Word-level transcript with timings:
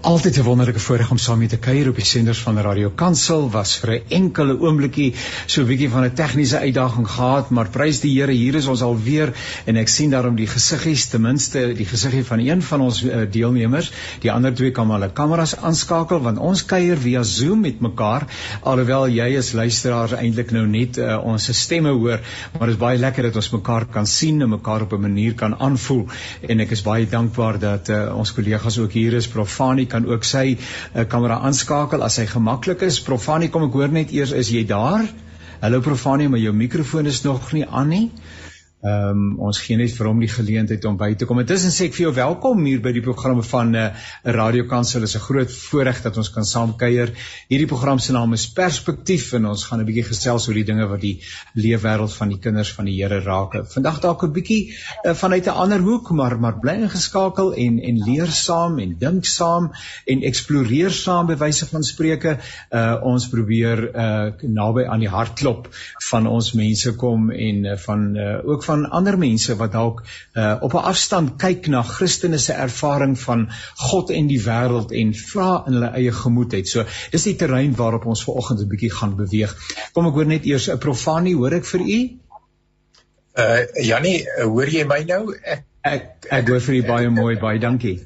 Altyd 0.00 0.38
'n 0.38 0.42
wonderlike 0.42 0.80
voorreg 0.80 1.10
om 1.10 1.18
saam 1.18 1.38
met 1.38 1.48
te 1.48 1.58
kuier 1.58 1.88
op 1.88 1.96
die 1.96 2.04
senders 2.04 2.38
van 2.40 2.58
Radio 2.58 2.90
Kansel. 2.94 3.50
Was 3.50 3.76
vir 3.76 3.90
'n 3.90 4.02
enkele 4.08 4.54
oombliekie 4.60 5.14
so 5.46 5.60
'n 5.60 5.66
bietjie 5.66 5.90
van 5.90 6.04
'n 6.04 6.14
tegniese 6.14 6.58
uitdaging 6.58 7.08
gehad, 7.08 7.50
maar 7.50 7.68
prys 7.68 8.00
die 8.00 8.20
Here, 8.20 8.32
hier 8.32 8.54
is 8.54 8.66
ons 8.66 8.82
alweer 8.82 9.32
en 9.66 9.76
ek 9.76 9.88
sien 9.88 10.10
daarom 10.10 10.36
die 10.36 10.46
gesiggies, 10.46 11.06
ten 11.08 11.20
minste 11.20 11.74
die 11.74 11.84
gesiggie 11.84 12.24
van 12.24 12.38
een 12.38 12.62
van 12.62 12.80
ons 12.80 13.02
uh, 13.02 13.26
deelnemers. 13.30 13.92
Die 14.20 14.32
ander 14.32 14.54
twee 14.54 14.70
kan 14.70 14.86
maar 14.86 15.00
hulle 15.00 15.12
kameras 15.12 15.56
aanskakel 15.56 16.20
want 16.20 16.38
ons 16.38 16.64
kuier 16.64 16.96
via 16.96 17.22
Zoom 17.22 17.60
met 17.60 17.80
mekaar. 17.80 18.26
Alhoewel 18.62 19.08
jy 19.08 19.36
as 19.38 19.52
luisteraar 19.52 20.16
eintlik 20.16 20.50
nou 20.50 20.66
net 20.66 20.96
uh, 20.98 21.18
ons 21.24 21.50
stemme 21.52 21.90
hoor, 21.90 22.20
maar 22.58 22.66
dit 22.66 22.76
is 22.76 22.80
baie 22.80 22.98
lekker 22.98 23.22
dat 23.22 23.36
ons 23.36 23.50
mekaar 23.50 23.86
kan 23.86 24.06
sien 24.06 24.40
en 24.42 24.48
mekaar 24.48 24.82
op 24.82 24.92
'n 24.92 25.00
manier 25.00 25.34
kan 25.34 25.54
aanvoel. 25.60 26.06
En 26.48 26.60
ek 26.60 26.70
is 26.70 26.82
baie 26.82 27.06
dankbaar 27.06 27.58
dat 27.58 27.88
uh, 27.88 28.16
ons 28.16 28.32
kollegas 28.32 28.78
ook 28.78 28.92
hier 28.92 29.12
is 29.12 29.28
prof 29.28 29.59
Profani 29.60 29.84
kan 29.86 30.06
ook 30.08 30.24
sy 30.24 30.54
uh, 30.56 31.02
kamera 31.04 31.42
aanskakel 31.44 32.00
as 32.00 32.14
hy 32.16 32.24
gemaklik 32.30 32.80
is. 32.86 32.96
Profani, 33.04 33.50
kom 33.52 33.66
ek 33.66 33.74
hoor 33.76 33.90
net 33.92 34.14
eers 34.16 34.32
is 34.32 34.48
jy 34.48 34.62
daar? 34.64 35.04
Hallo 35.60 35.82
Profani, 35.84 36.30
maar 36.32 36.40
jou 36.40 36.54
mikrofoon 36.56 37.10
is 37.10 37.20
nog 37.26 37.50
nie 37.52 37.66
aan 37.68 37.92
nie. 37.92 38.06
Ehm 38.80 39.08
um, 39.12 39.24
ons 39.44 39.58
gee 39.60 39.76
net 39.76 39.92
vir 39.92 40.06
hom 40.08 40.22
die 40.22 40.30
geleentheid 40.32 40.84
om 40.88 40.94
by 40.96 41.10
te 41.20 41.26
kom. 41.28 41.36
Intussen 41.42 41.72
sê 41.74 41.90
ek 41.90 41.92
vir 41.98 42.06
jou 42.06 42.12
welkom 42.16 42.62
hier 42.64 42.78
by 42.80 42.94
die 42.96 43.02
programme 43.04 43.42
van 43.44 43.74
'n 43.74 43.76
uh, 43.76 43.88
Radio 44.24 44.64
Kansel. 44.64 45.02
Dit 45.04 45.10
is 45.10 45.16
'n 45.16 45.20
groot 45.20 45.52
voorreg 45.52 46.00
dat 46.02 46.16
ons 46.16 46.30
kan 46.32 46.46
saam 46.48 46.72
kuier. 46.80 47.12
Hierdie 47.50 47.66
program 47.68 47.98
se 47.98 48.12
naam 48.12 48.32
is 48.32 48.46
Perspektief 48.48 49.34
en 49.34 49.46
ons 49.46 49.64
gaan 49.64 49.80
'n 49.80 49.84
bietjie 49.84 50.04
gesels 50.08 50.48
oor 50.48 50.54
die 50.54 50.64
dinge 50.64 50.86
wat 50.88 51.00
die 51.00 51.20
leefwêreld 51.54 52.14
van 52.14 52.28
die 52.28 52.38
kinders 52.38 52.72
van 52.72 52.86
die 52.86 52.94
Here 53.02 53.20
raak. 53.20 53.52
Vandag 53.68 54.00
dalk 54.00 54.24
'n 54.24 54.32
bietjie 54.32 54.72
uh, 55.04 55.12
vanuit 55.12 55.46
'n 55.46 55.50
ander 55.50 55.80
hoek, 55.80 56.10
maar 56.10 56.40
maar 56.40 56.58
bly 56.58 56.80
ingeskakel 56.80 57.52
en 57.52 57.78
en 57.80 58.00
leer 58.08 58.32
saam 58.32 58.78
en 58.78 58.96
dink 58.98 59.24
saam 59.26 59.72
en 60.06 60.22
eksploreer 60.22 60.90
saam 60.90 61.26
by 61.26 61.36
wyse 61.36 61.66
van 61.66 61.82
spreuke. 61.82 62.38
Uh 62.72 62.96
ons 63.02 63.28
probeer 63.28 63.90
uh 63.94 64.32
naby 64.40 64.88
aan 64.88 65.00
die 65.00 65.12
hartklop 65.12 65.68
van 66.10 66.26
ons 66.26 66.52
mense 66.52 66.96
kom 66.96 67.30
en 67.30 67.64
uh, 67.64 67.76
van 67.76 68.16
uh, 68.16 68.40
ook 68.48 68.64
van 68.64 68.69
ander 68.70 69.18
mense 69.18 69.54
wat 69.58 69.72
dalk 69.72 70.02
uh, 70.34 70.56
op 70.60 70.74
'n 70.74 70.88
afstand 70.92 71.36
kyk 71.38 71.68
na 71.68 71.82
Christene 71.82 72.38
se 72.38 72.52
ervaring 72.52 73.18
van 73.18 73.48
God 73.76 74.10
en 74.10 74.26
die 74.26 74.40
wêreld 74.44 74.92
en 74.92 75.14
vra 75.14 75.64
in 75.66 75.78
hulle 75.78 75.92
eie 76.00 76.12
gemoedheid. 76.12 76.68
So 76.68 76.84
dis 77.10 77.28
die 77.28 77.36
terrein 77.36 77.76
waarop 77.76 78.06
ons 78.06 78.24
vanoggend 78.24 78.60
'n 78.60 78.68
bietjie 78.68 78.92
gaan 78.92 79.16
beweeg. 79.16 79.56
Kom 79.92 80.06
ek 80.06 80.14
hoor 80.14 80.26
net 80.26 80.44
eers 80.44 80.68
'n 80.68 80.78
profanie, 80.78 81.34
hoor 81.34 81.52
ek 81.52 81.64
vir 81.64 81.80
u? 81.80 82.00
Uh 83.38 83.84
Jannie, 83.86 84.26
hoor 84.42 84.68
jy 84.68 84.84
my 84.84 85.02
nou? 85.04 85.34
Ek 85.42 85.64
ek 85.82 86.26
ek 86.30 86.48
hoor 86.48 86.60
vir 86.60 86.74
u 86.74 86.82
baie 86.82 87.10
mooi, 87.10 87.38
baie 87.38 87.58
dankie. 87.58 88.00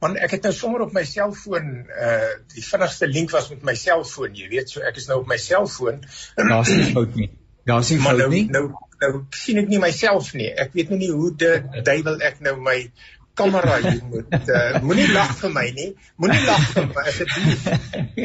Want 0.00 0.16
ek 0.16 0.36
het 0.36 0.42
nou 0.42 0.52
sommer 0.52 0.80
op 0.86 0.92
my 0.92 1.04
selfoon 1.04 1.86
uh 1.88 2.32
die 2.54 2.64
vinnigste 2.64 3.06
link 3.06 3.30
was 3.30 3.50
met 3.50 3.62
my 3.62 3.74
selfoon, 3.74 4.34
jy 4.34 4.48
weet, 4.48 4.70
so 4.70 4.80
ek 4.80 4.96
is 4.96 5.08
nou 5.08 5.20
op 5.20 5.28
my 5.28 5.36
selfoon. 5.36 6.04
Daar's 6.36 6.72
nie 6.72 6.92
fout 6.92 7.14
nie. 7.16 7.30
Daar's 7.66 7.90
nie 7.90 7.98
fout 7.98 8.18
nou, 8.18 8.30
nie. 8.30 8.44
Nou 8.50 8.68
nou 8.68 8.85
sien 9.36 9.60
ek 9.60 9.68
nie 9.68 9.80
myself 9.82 10.32
nie. 10.34 10.48
Ek 10.48 10.72
weet 10.76 10.92
nie 10.94 11.10
hoe 11.12 11.32
die 11.36 11.82
duiwel 11.84 12.22
ek 12.24 12.40
nou 12.44 12.56
my 12.60 12.78
kamera 13.36 13.76
hier 13.84 14.00
moet 14.10 14.48
uh, 14.48 14.80
moenie 14.84 15.06
lag 15.12 15.32
vir 15.36 15.52
my 15.52 15.64
nie. 15.76 15.88
Moenie 16.20 16.42
lag 16.46 16.62
vir 16.72 16.86
my 16.88 17.04
asseblief. 17.10 17.66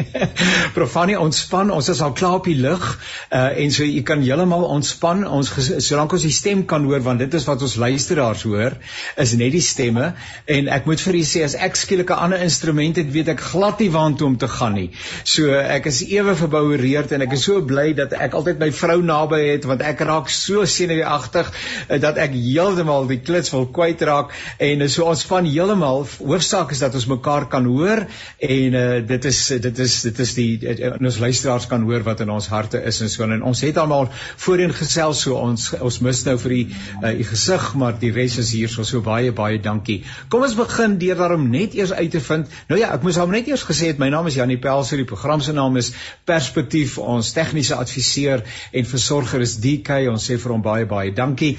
Profanie 0.78 1.18
ontspan. 1.20 1.72
Ons 1.76 1.90
is 1.92 2.02
al 2.06 2.14
klaar 2.18 2.40
op 2.40 2.48
die 2.48 2.56
lug 2.60 2.86
uh, 2.88 3.52
en 3.52 3.74
so 3.76 3.88
jy 3.88 4.04
kan 4.08 4.24
heeltemal 4.24 4.64
ontspan. 4.72 5.26
Ons 5.28 5.52
solank 5.84 6.16
ons 6.16 6.26
die 6.28 6.34
stem 6.36 6.64
kan 6.70 6.88
hoor 6.88 7.04
want 7.04 7.24
dit 7.24 7.36
is 7.38 7.48
wat 7.50 7.64
ons 7.66 7.76
luisteraars 7.82 8.46
hoor 8.48 8.78
is 9.22 9.34
net 9.40 9.52
die 9.56 9.64
stemme 9.66 10.14
en 10.56 10.70
ek 10.72 10.88
moet 10.90 11.04
vir 11.04 11.20
u 11.20 11.24
sê 11.28 11.44
as 11.46 11.58
ek 11.68 11.76
skielik 11.80 12.14
'n 12.14 12.24
ander 12.28 12.46
instrument 12.46 12.96
het 13.02 13.12
weet 13.12 13.34
ek 13.36 13.44
glad 13.52 13.84
nie 13.84 13.92
waantoe 13.92 14.28
om 14.32 14.38
te 14.38 14.48
gaan 14.48 14.78
nie. 14.80 14.90
So 15.24 15.52
ek 15.52 15.92
is 15.92 16.02
ewe 16.08 16.36
verboureerd 16.40 17.12
en 17.12 17.28
ek 17.28 17.36
is 17.36 17.46
so 17.50 17.62
bly 17.62 17.92
dat 17.98 18.14
ek 18.14 18.38
altyd 18.38 18.64
my 18.64 18.72
vrou 18.72 19.02
naby 19.04 19.42
het 19.50 19.68
want 19.68 19.84
ek 19.84 20.06
raak 20.08 20.32
so 20.32 20.66
senuweeagtig 20.66 21.52
uh, 21.52 22.00
dat 22.00 22.18
ek 22.18 22.32
heeltemal 22.38 23.08
die 23.12 23.20
klits 23.20 23.52
wil 23.52 23.68
kwytraak 23.68 24.32
en 24.60 24.88
so 24.90 25.01
So 25.02 25.08
ons 25.10 25.24
van 25.26 25.48
heeltemal 25.50 26.04
hoofsaak 26.20 26.76
is 26.76 26.82
dat 26.84 26.94
ons 26.94 27.08
mekaar 27.10 27.48
kan 27.50 27.66
hoor 27.66 28.04
en 28.46 28.76
uh, 28.78 28.82
dit 29.10 29.24
is 29.26 29.38
dit 29.64 29.80
is 29.82 29.94
dit 30.06 30.20
is 30.22 30.34
die 30.38 30.50
en 30.86 31.08
ons 31.10 31.16
luisteraars 31.24 31.66
kan 31.72 31.88
hoor 31.90 32.04
wat 32.06 32.20
in 32.22 32.30
ons 32.30 32.46
harte 32.54 32.78
is 32.86 33.00
en 33.02 33.10
so 33.10 33.26
en 33.26 33.42
ons 33.50 33.64
het 33.66 33.80
almal 33.82 34.12
voorheen 34.44 34.70
gesels 34.78 35.24
so 35.26 35.40
ons 35.42 35.72
ons 35.80 35.98
mis 36.06 36.22
nou 36.28 36.36
vir 36.44 36.54
die 36.54 36.66
uh, 36.76 37.14
die 37.18 37.26
gesig 37.26 37.66
maar 37.82 37.98
die 38.04 38.12
res 38.14 38.36
is 38.44 38.52
hier 38.54 38.70
so 38.70 38.86
so 38.86 39.02
baie 39.02 39.32
baie 39.34 39.58
dankie. 39.58 40.04
Kom 40.30 40.46
ons 40.46 40.54
begin 40.60 41.00
deur 41.02 41.18
daarom 41.24 41.48
net 41.50 41.74
eers 41.80 41.96
uit 41.98 42.12
te 42.14 42.22
vind. 42.28 42.54
Nou 42.70 42.78
ja, 42.78 42.92
ek 42.94 43.02
moes 43.02 43.18
hom 43.18 43.34
net 43.34 43.50
eers 43.50 43.66
gesê 43.66 43.90
het 43.90 43.98
my 43.98 44.12
naam 44.14 44.30
is 44.30 44.38
Janie 44.38 44.60
Pelser, 44.62 45.02
die 45.02 45.10
program 45.10 45.42
se 45.42 45.58
naam 45.58 45.82
is 45.82 45.90
Perspektief. 46.30 47.00
Ons 47.02 47.34
tegniese 47.34 47.80
adviseur 47.82 48.46
en 48.70 48.92
versorger 48.94 49.42
is 49.42 49.58
DK. 49.66 50.04
Ons 50.14 50.30
sê 50.30 50.38
vir 50.38 50.54
hom 50.54 50.62
baie 50.62 50.86
baie 50.86 51.10
dankie 51.24 51.56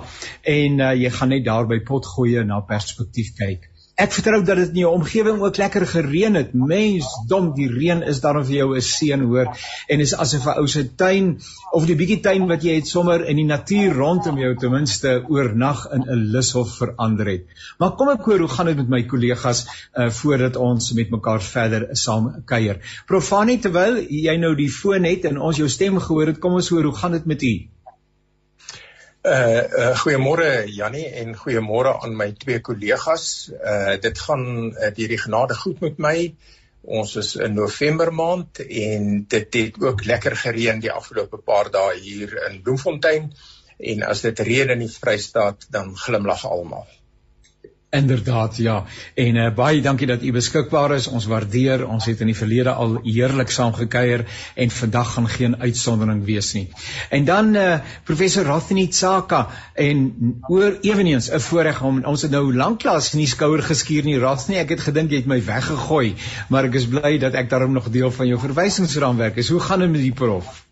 en 0.59 0.73
uh, 0.81 0.87
jy 1.03 1.11
gaan 1.19 1.31
net 1.35 1.45
daar 1.45 1.67
by 1.67 1.79
pot 1.91 2.05
gooi 2.15 2.33
na 2.45 2.57
perspektief 2.75 3.29
kyk. 3.41 3.63
Ek 3.99 4.13
vertrou 4.15 4.39
dat 4.47 4.61
dit 4.61 4.77
in 4.77 4.83
jou 4.85 4.91
omgewing 4.95 5.41
ook 5.43 5.57
lekker 5.59 5.83
gereën 5.91 6.39
het. 6.39 6.53
Mens, 6.55 7.07
dom, 7.27 7.49
die 7.57 7.67
reën 7.67 8.05
is 8.07 8.21
daarom 8.23 8.45
vir 8.47 8.55
jou 8.55 8.69
'n 8.77 8.85
seën 8.89 9.25
hoor 9.27 9.49
en 9.89 10.01
is 10.05 10.15
asof 10.15 10.45
'n 10.47 10.61
ou 10.61 10.67
se 10.69 10.83
tuin 10.95 11.41
of 11.73 11.87
die 11.87 11.97
bietjie 11.99 12.21
tuin 12.23 12.47
wat 12.47 12.63
jy 12.63 12.77
het 12.77 12.87
sommer 12.87 13.25
in 13.27 13.37
die 13.37 13.49
natuur 13.49 13.97
rondom 13.99 14.39
jou 14.39 14.55
ten 14.55 14.71
minste 14.71 15.25
oornag 15.29 15.87
in 15.97 16.05
'n 16.07 16.31
lushof 16.31 16.77
verander 16.77 17.27
het. 17.27 17.45
Maar 17.79 17.97
kom 17.97 18.09
ek 18.09 18.23
hoor 18.23 18.39
hoe 18.39 18.49
gaan 18.49 18.67
dit 18.67 18.77
met 18.77 18.89
my 18.89 19.03
kollegas 19.03 19.67
uh, 19.67 20.11
voordat 20.11 20.57
ons 20.57 20.93
met 20.93 21.11
mekaar 21.11 21.43
verder 21.43 21.89
saam 21.93 22.45
kuier. 22.45 22.79
Profani 23.07 23.59
terwyl 23.59 23.99
jy 24.09 24.37
nou 24.37 24.55
die 24.55 24.71
foon 24.71 25.05
het 25.05 25.25
en 25.25 25.41
ons 25.41 25.57
jou 25.57 25.69
stem 25.69 25.99
gehoor 25.99 26.27
het, 26.27 26.39
kom 26.39 26.53
ons 26.53 26.69
hoor 26.69 26.85
hoe 26.85 26.95
gaan 26.95 27.13
dit 27.13 27.27
met 27.27 27.43
u? 27.43 27.55
Uh, 29.27 29.65
uh 29.79 29.95
goeiemôre 29.99 30.69
Jannie 30.71 31.09
en 31.21 31.35
goeiemôre 31.37 31.97
aan 32.05 32.15
my 32.17 32.31
twee 32.39 32.61
kollegas. 32.61 33.51
Uh 33.51 33.97
dit 33.99 34.19
gaan 34.19 34.45
uh, 34.71 34.91
deur 34.95 35.15
die 35.15 35.19
genade 35.19 35.55
goed 35.59 35.81
met 35.81 35.99
my. 35.99 36.35
Ons 36.87 37.17
is 37.17 37.35
in 37.37 37.55
November 37.55 38.13
maand 38.15 38.63
en 38.63 39.25
dit 39.29 39.55
het 39.55 39.81
ook 39.83 40.05
lekker 40.05 40.37
gereën 40.37 40.81
die 40.81 40.93
afgelope 40.93 41.43
paar 41.43 41.71
dae 41.75 41.99
hier 41.99 42.37
in 42.47 42.63
Bloemfontein 42.63 43.33
en 43.79 44.07
as 44.07 44.23
dit 44.23 44.41
reën 44.41 44.71
in 44.71 44.87
die 44.87 44.93
Vrystaat 44.93 45.67
dan 45.75 45.97
glimlag 45.97 46.47
almal. 46.47 46.87
Inderdaad 47.91 48.57
ja. 48.57 48.85
En 49.15 49.35
uh, 49.35 49.55
baie 49.55 49.81
dankie 49.81 50.07
dat 50.07 50.23
u 50.23 50.33
beskikbaar 50.33 50.93
is. 50.95 51.07
Ons 51.09 51.25
waardeer. 51.27 51.87
Ons 51.89 52.05
het 52.05 52.21
in 52.21 52.29
die 52.29 52.37
verlede 52.37 52.75
al 52.77 52.99
heerlik 53.05 53.49
saam 53.51 53.73
gekuier 53.73 54.27
en 54.55 54.71
vandag 54.71 55.15
gaan 55.15 55.29
geen 55.29 55.57
uitsondering 55.61 56.21
wees 56.25 56.53
nie. 56.53 56.67
En 57.09 57.25
dan 57.25 57.55
uh, 57.57 57.79
professor 58.05 58.45
Rathini 58.45 58.87
Tsaka 58.93 59.49
en 59.75 60.05
oor 60.53 60.77
ewenigs 60.81 61.31
'n 61.33 61.41
voorreg 61.41 61.83
om 61.83 62.05
ons 62.05 62.23
het 62.23 62.31
nou 62.31 62.55
lanklaas 62.55 63.13
in 63.15 63.25
die 63.25 63.33
skouer 63.33 63.63
geskuur 63.63 64.05
nie 64.05 64.19
Rathini. 64.21 64.61
Ek 64.61 64.77
het 64.77 64.85
gedink 64.85 65.11
jy 65.11 65.25
het 65.25 65.33
my 65.33 65.41
weggegooi, 65.45 66.15
maar 66.49 66.69
ek 66.69 66.75
is 66.75 66.89
bly 66.93 67.17
dat 67.19 67.35
ek 67.35 67.49
daarom 67.51 67.73
nog 67.73 67.89
deel 67.89 68.11
van 68.11 68.29
jou 68.29 68.41
verwysingsraamwerk 68.41 69.37
is. 69.37 69.49
Hoe 69.49 69.61
gaan 69.61 69.81
dit 69.81 69.91
met 69.91 70.05
die 70.05 70.13
prof? 70.13 70.68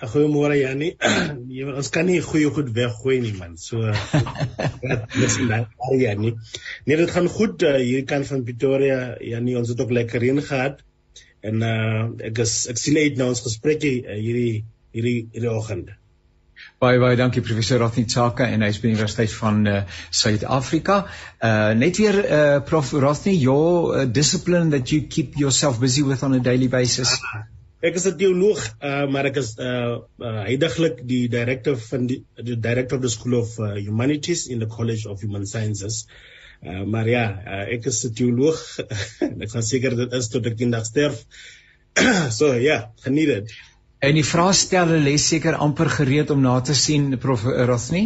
Goeiemôre 0.00 0.56
Jannie. 0.56 0.94
Jy 1.56 1.66
ons 1.68 1.90
kan 1.92 2.06
nie 2.08 2.20
goeie 2.24 2.50
goed 2.54 2.72
weggooi 2.76 3.18
nie 3.24 3.34
man. 3.36 3.56
So 3.60 3.82
dis 5.20 5.38
net 5.44 5.68
Jannie. 6.00 6.34
Nee, 6.86 6.96
dit 6.96 7.12
gaan 7.12 7.28
goed 7.28 7.64
uh, 7.68 7.76
hier 7.76 8.06
kan 8.08 8.24
van 8.28 8.44
Pretoria. 8.46 9.00
Jannie, 9.20 9.58
ons 9.60 9.72
het 9.72 9.80
ook 9.80 9.92
lekker 10.00 10.24
reën 10.24 10.42
gehad. 10.42 10.80
En 11.40 11.64
uh 11.64 12.26
ek 12.30 12.42
is 12.44 12.54
ek 12.72 12.80
sien 12.80 12.98
uit 13.00 13.16
na 13.16 13.30
ons 13.32 13.44
gesprek 13.44 13.84
uh, 13.88 14.16
hierdie 14.16 14.64
hierdie 14.96 15.18
hierdie 15.32 15.52
oggend. 15.52 15.92
Baie 16.80 17.00
baie 17.00 17.16
dankie 17.16 17.42
professor 17.44 17.80
Rothney 17.80 18.08
Tsaka 18.08 18.48
en 18.52 18.64
hy's 18.64 18.80
by 18.80 18.88
die 18.88 18.96
Universiteit 18.96 19.32
van 19.36 19.62
uh, 19.68 19.78
Suid-Afrika. 20.22 21.02
Uh 21.44 21.72
net 21.76 22.00
weer 22.00 22.20
uh 22.24 22.58
prof 22.64 22.92
Rothney, 22.92 23.36
your 23.36 23.94
uh, 23.94 24.04
discipline 24.20 24.72
that 24.76 24.92
you 24.92 25.06
keep 25.08 25.40
yourself 25.40 25.80
busy 25.80 26.04
with 26.04 26.24
on 26.24 26.36
a 26.36 26.44
daily 26.50 26.68
basis. 26.68 27.16
Ah. 27.20 27.48
Ek 27.80 27.96
is 27.96 28.04
'n 28.08 28.16
teoloog, 28.20 28.60
uh, 28.84 29.06
maar 29.08 29.30
ek 29.30 29.38
is 29.40 29.54
uh, 29.56 30.00
uh 30.20 30.42
heidaglik 30.44 30.98
die 31.08 31.28
director 31.32 31.78
van 31.80 32.04
die 32.10 32.18
die 32.36 32.58
director 32.60 32.98
of 32.98 33.02
the 33.06 33.12
School 33.12 33.38
of 33.38 33.56
uh, 33.58 33.72
Humanities 33.78 34.46
in 34.52 34.60
the 34.60 34.68
College 34.68 35.08
of 35.08 35.22
Human 35.24 35.46
Sciences. 35.46 36.04
Uh, 36.60 36.84
maar 36.84 37.08
ja, 37.08 37.24
uh, 37.40 37.64
ek 37.72 37.88
is 37.88 38.04
'n 38.04 38.12
teoloog. 38.12 38.60
ek 39.44 39.48
gaan 39.48 39.64
seker 39.64 39.96
dit 39.96 40.12
is 40.12 40.28
tot 40.28 40.46
ek 40.46 40.60
eendag 40.60 40.84
sterf. 40.84 41.24
so 42.38 42.52
ja, 42.52 42.92
geniet 43.00 43.32
dit. 43.32 43.54
En 44.00 44.16
die 44.16 44.24
vraestelle 44.24 45.00
lê 45.00 45.16
seker 45.16 45.56
amper 45.56 45.88
gereed 45.92 46.30
om 46.30 46.40
na 46.44 46.58
te 46.60 46.76
sien 46.76 47.16
prof 47.20 47.44
Rosny. 47.44 48.04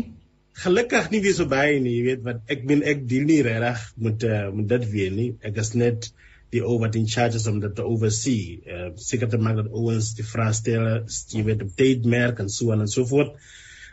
Gelukkig 0.62 1.10
nie 1.10 1.20
weer 1.22 1.34
so 1.34 1.50
baie 1.50 1.80
nie, 1.82 1.96
jy 1.98 2.04
weet 2.12 2.22
wat 2.22 2.54
ek 2.54 2.62
ben 2.70 2.86
ek 2.86 3.08
deel 3.10 3.26
nie 3.26 3.42
reg 3.42 3.82
met 3.98 4.22
uh, 4.22 4.52
met 4.54 4.68
dit 4.70 4.86
weer 4.94 5.10
nie. 5.10 5.32
Ek 5.42 5.58
is 5.58 5.74
net 5.74 6.12
die 6.54 6.62
over 6.64 6.94
in 6.96 7.08
charges 7.10 7.46
om 7.50 7.60
dit 7.62 7.74
te 7.74 7.84
oversee. 7.84 8.62
Uh, 8.66 8.88
seker 9.00 9.30
te 9.30 9.40
maak 9.42 9.58
dat 9.62 9.70
ouens 9.72 10.14
die 10.18 10.26
vraestelle, 10.26 10.96
jy 11.34 11.44
weet, 11.46 11.62
op 11.66 11.76
tyd 11.78 12.08
merk 12.16 12.42
en 12.44 12.50
so 12.52 12.74
en 12.74 12.86
so 12.90 13.06
voort. 13.10 13.34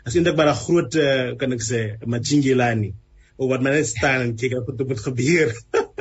As 0.06 0.16
eintlik 0.18 0.36
maar 0.38 0.50
'n 0.50 0.62
groot 0.64 0.98
uh, 0.98 1.36
kan 1.38 1.52
ek 1.52 1.62
sê, 1.62 1.82
Majingilani. 2.06 2.92
Of 3.36 3.48
wat 3.50 3.62
net 3.62 3.86
staan 3.86 4.20
en 4.20 4.36
kyk 4.36 4.54
wat 4.66 4.86
moet 4.88 5.00
gebeur. 5.00 5.54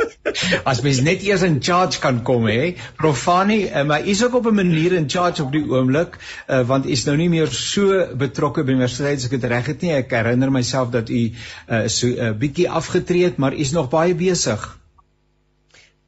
As 0.71 0.81
mens 0.85 1.01
net 1.01 1.23
eers 1.25 1.43
in 1.45 1.59
charge 1.61 1.99
kan 2.01 2.21
kom 2.23 2.45
hè. 2.49 2.73
Profani, 2.97 3.59
uh, 3.69 3.85
maar 3.85 4.07
is 4.07 4.23
ook 4.23 4.35
op 4.35 4.49
'n 4.51 4.55
manier 4.55 4.93
in 4.93 5.09
charge 5.09 5.43
op 5.43 5.51
die 5.51 5.63
oomblik, 5.69 6.17
uh, 6.47 6.61
want 6.67 6.85
is 6.85 7.05
nou 7.05 7.17
nie 7.17 7.29
meer 7.29 7.47
so 7.47 8.15
betrokke 8.17 8.63
by 8.63 8.71
universiteit 8.71 9.17
as 9.17 9.25
ek 9.25 9.37
dit 9.37 9.49
reg 9.53 9.65
het 9.65 9.81
nie. 9.81 9.93
Ek 9.93 10.11
herinner 10.11 10.51
myself 10.51 10.89
dat 10.89 11.09
u 11.09 11.21
uh, 11.31 11.87
so 11.87 12.07
'n 12.07 12.17
uh, 12.17 12.31
bietjie 12.37 12.69
afgetree 12.69 13.23
het, 13.23 13.37
maar 13.37 13.53
u 13.53 13.57
is 13.57 13.71
nog 13.71 13.89
baie 13.89 14.15
besig. 14.15 14.80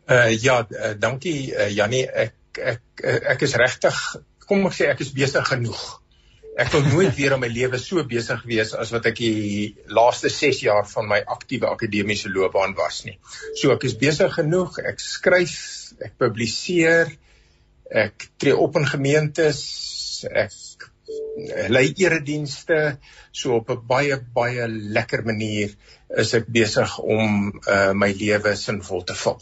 Uh 0.09 0.31
ja, 0.35 0.61
uh, 0.67 0.93
dankie 0.99 1.53
uh, 1.55 1.69
Jannie. 1.71 2.05
Ek 2.07 2.35
ek 2.53 2.81
ek, 3.01 3.23
ek 3.35 3.45
is 3.47 3.57
regtig 3.57 3.99
kom 4.47 4.65
ek 4.67 4.75
sê 4.75 4.89
ek 4.91 5.01
is 5.01 5.13
besig 5.15 5.45
genoeg 5.47 5.83
ek 6.59 6.69
wil 6.73 6.85
nooit 6.85 7.15
weer 7.17 7.35
in 7.35 7.41
my 7.41 7.49
lewe 7.51 7.79
so 7.81 8.03
besig 8.09 8.43
wees 8.49 8.73
as 8.77 8.93
wat 8.93 9.07
ek 9.09 9.19
die 9.19 9.73
laaste 9.93 10.31
6 10.33 10.61
jaar 10.65 10.85
van 10.89 11.09
my 11.09 11.19
aktiewe 11.35 11.69
akademiese 11.71 12.31
loopbaan 12.33 12.75
was 12.77 13.03
nie. 13.07 13.17
So 13.59 13.73
ek 13.73 13.87
is 13.89 13.97
besig 13.99 14.33
genoeg, 14.37 14.79
ek 14.85 15.01
skryf, 15.01 15.57
ek 16.03 16.17
publiseer, 16.21 17.11
ek 17.89 18.29
tree 18.41 18.55
op 18.57 18.77
in 18.79 18.87
gemeentes, 18.89 19.63
ek 20.29 20.89
lei 21.73 21.87
eredienste, 21.99 22.97
so 23.33 23.57
op 23.57 23.69
'n 23.73 23.81
baie 23.89 24.17
baie 24.35 24.67
lekker 24.67 25.25
manier 25.25 25.73
is 26.17 26.33
ek 26.37 26.47
besig 26.47 26.99
om 26.99 27.49
uh, 27.67 27.93
my 27.93 28.11
lewe 28.13 28.55
sinvol 28.55 29.01
te 29.03 29.17
vul. 29.17 29.41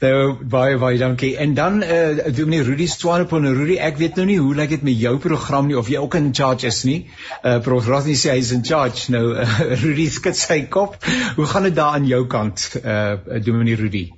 Nou 0.00 0.36
baie 0.46 0.76
baie 0.78 0.98
dankie. 0.98 1.32
En 1.36 1.54
dan 1.54 1.82
eh 1.82 2.10
uh, 2.10 2.34
Dominee 2.34 2.62
Rudy 2.62 2.86
Swanepoel 2.86 3.44
en 3.44 3.54
Rudy, 3.54 3.78
ek 3.82 3.96
weet 3.98 4.16
nou 4.16 4.26
nie 4.26 4.38
hoe 4.38 4.54
lyk 4.54 4.70
dit 4.76 4.82
met 4.86 5.00
jou 5.00 5.16
program 5.18 5.66
nie 5.66 5.78
of 5.78 5.88
jy 5.90 5.98
ook 5.98 6.14
in 6.14 6.30
charge 6.34 6.66
is 6.66 6.84
nie. 6.84 7.00
Eh 7.42 7.54
uh, 7.54 7.62
Prof 7.62 7.86
Rosny 7.86 8.14
sê 8.14 8.30
hy 8.36 8.38
is 8.44 8.52
in 8.54 8.64
charge. 8.64 9.10
Nou 9.10 9.34
uh, 9.34 9.58
Rudy 9.82 10.08
skud 10.10 10.36
sy 10.38 10.62
kop. 10.70 10.96
Hoe 11.36 11.46
gaan 11.46 11.66
dit 11.66 11.74
daar 11.74 11.98
aan 11.98 12.06
jou 12.06 12.26
kant 12.26 12.70
eh 12.82 12.94
uh, 12.94 13.42
Dominee 13.44 13.76
Rudy? 13.76 14.08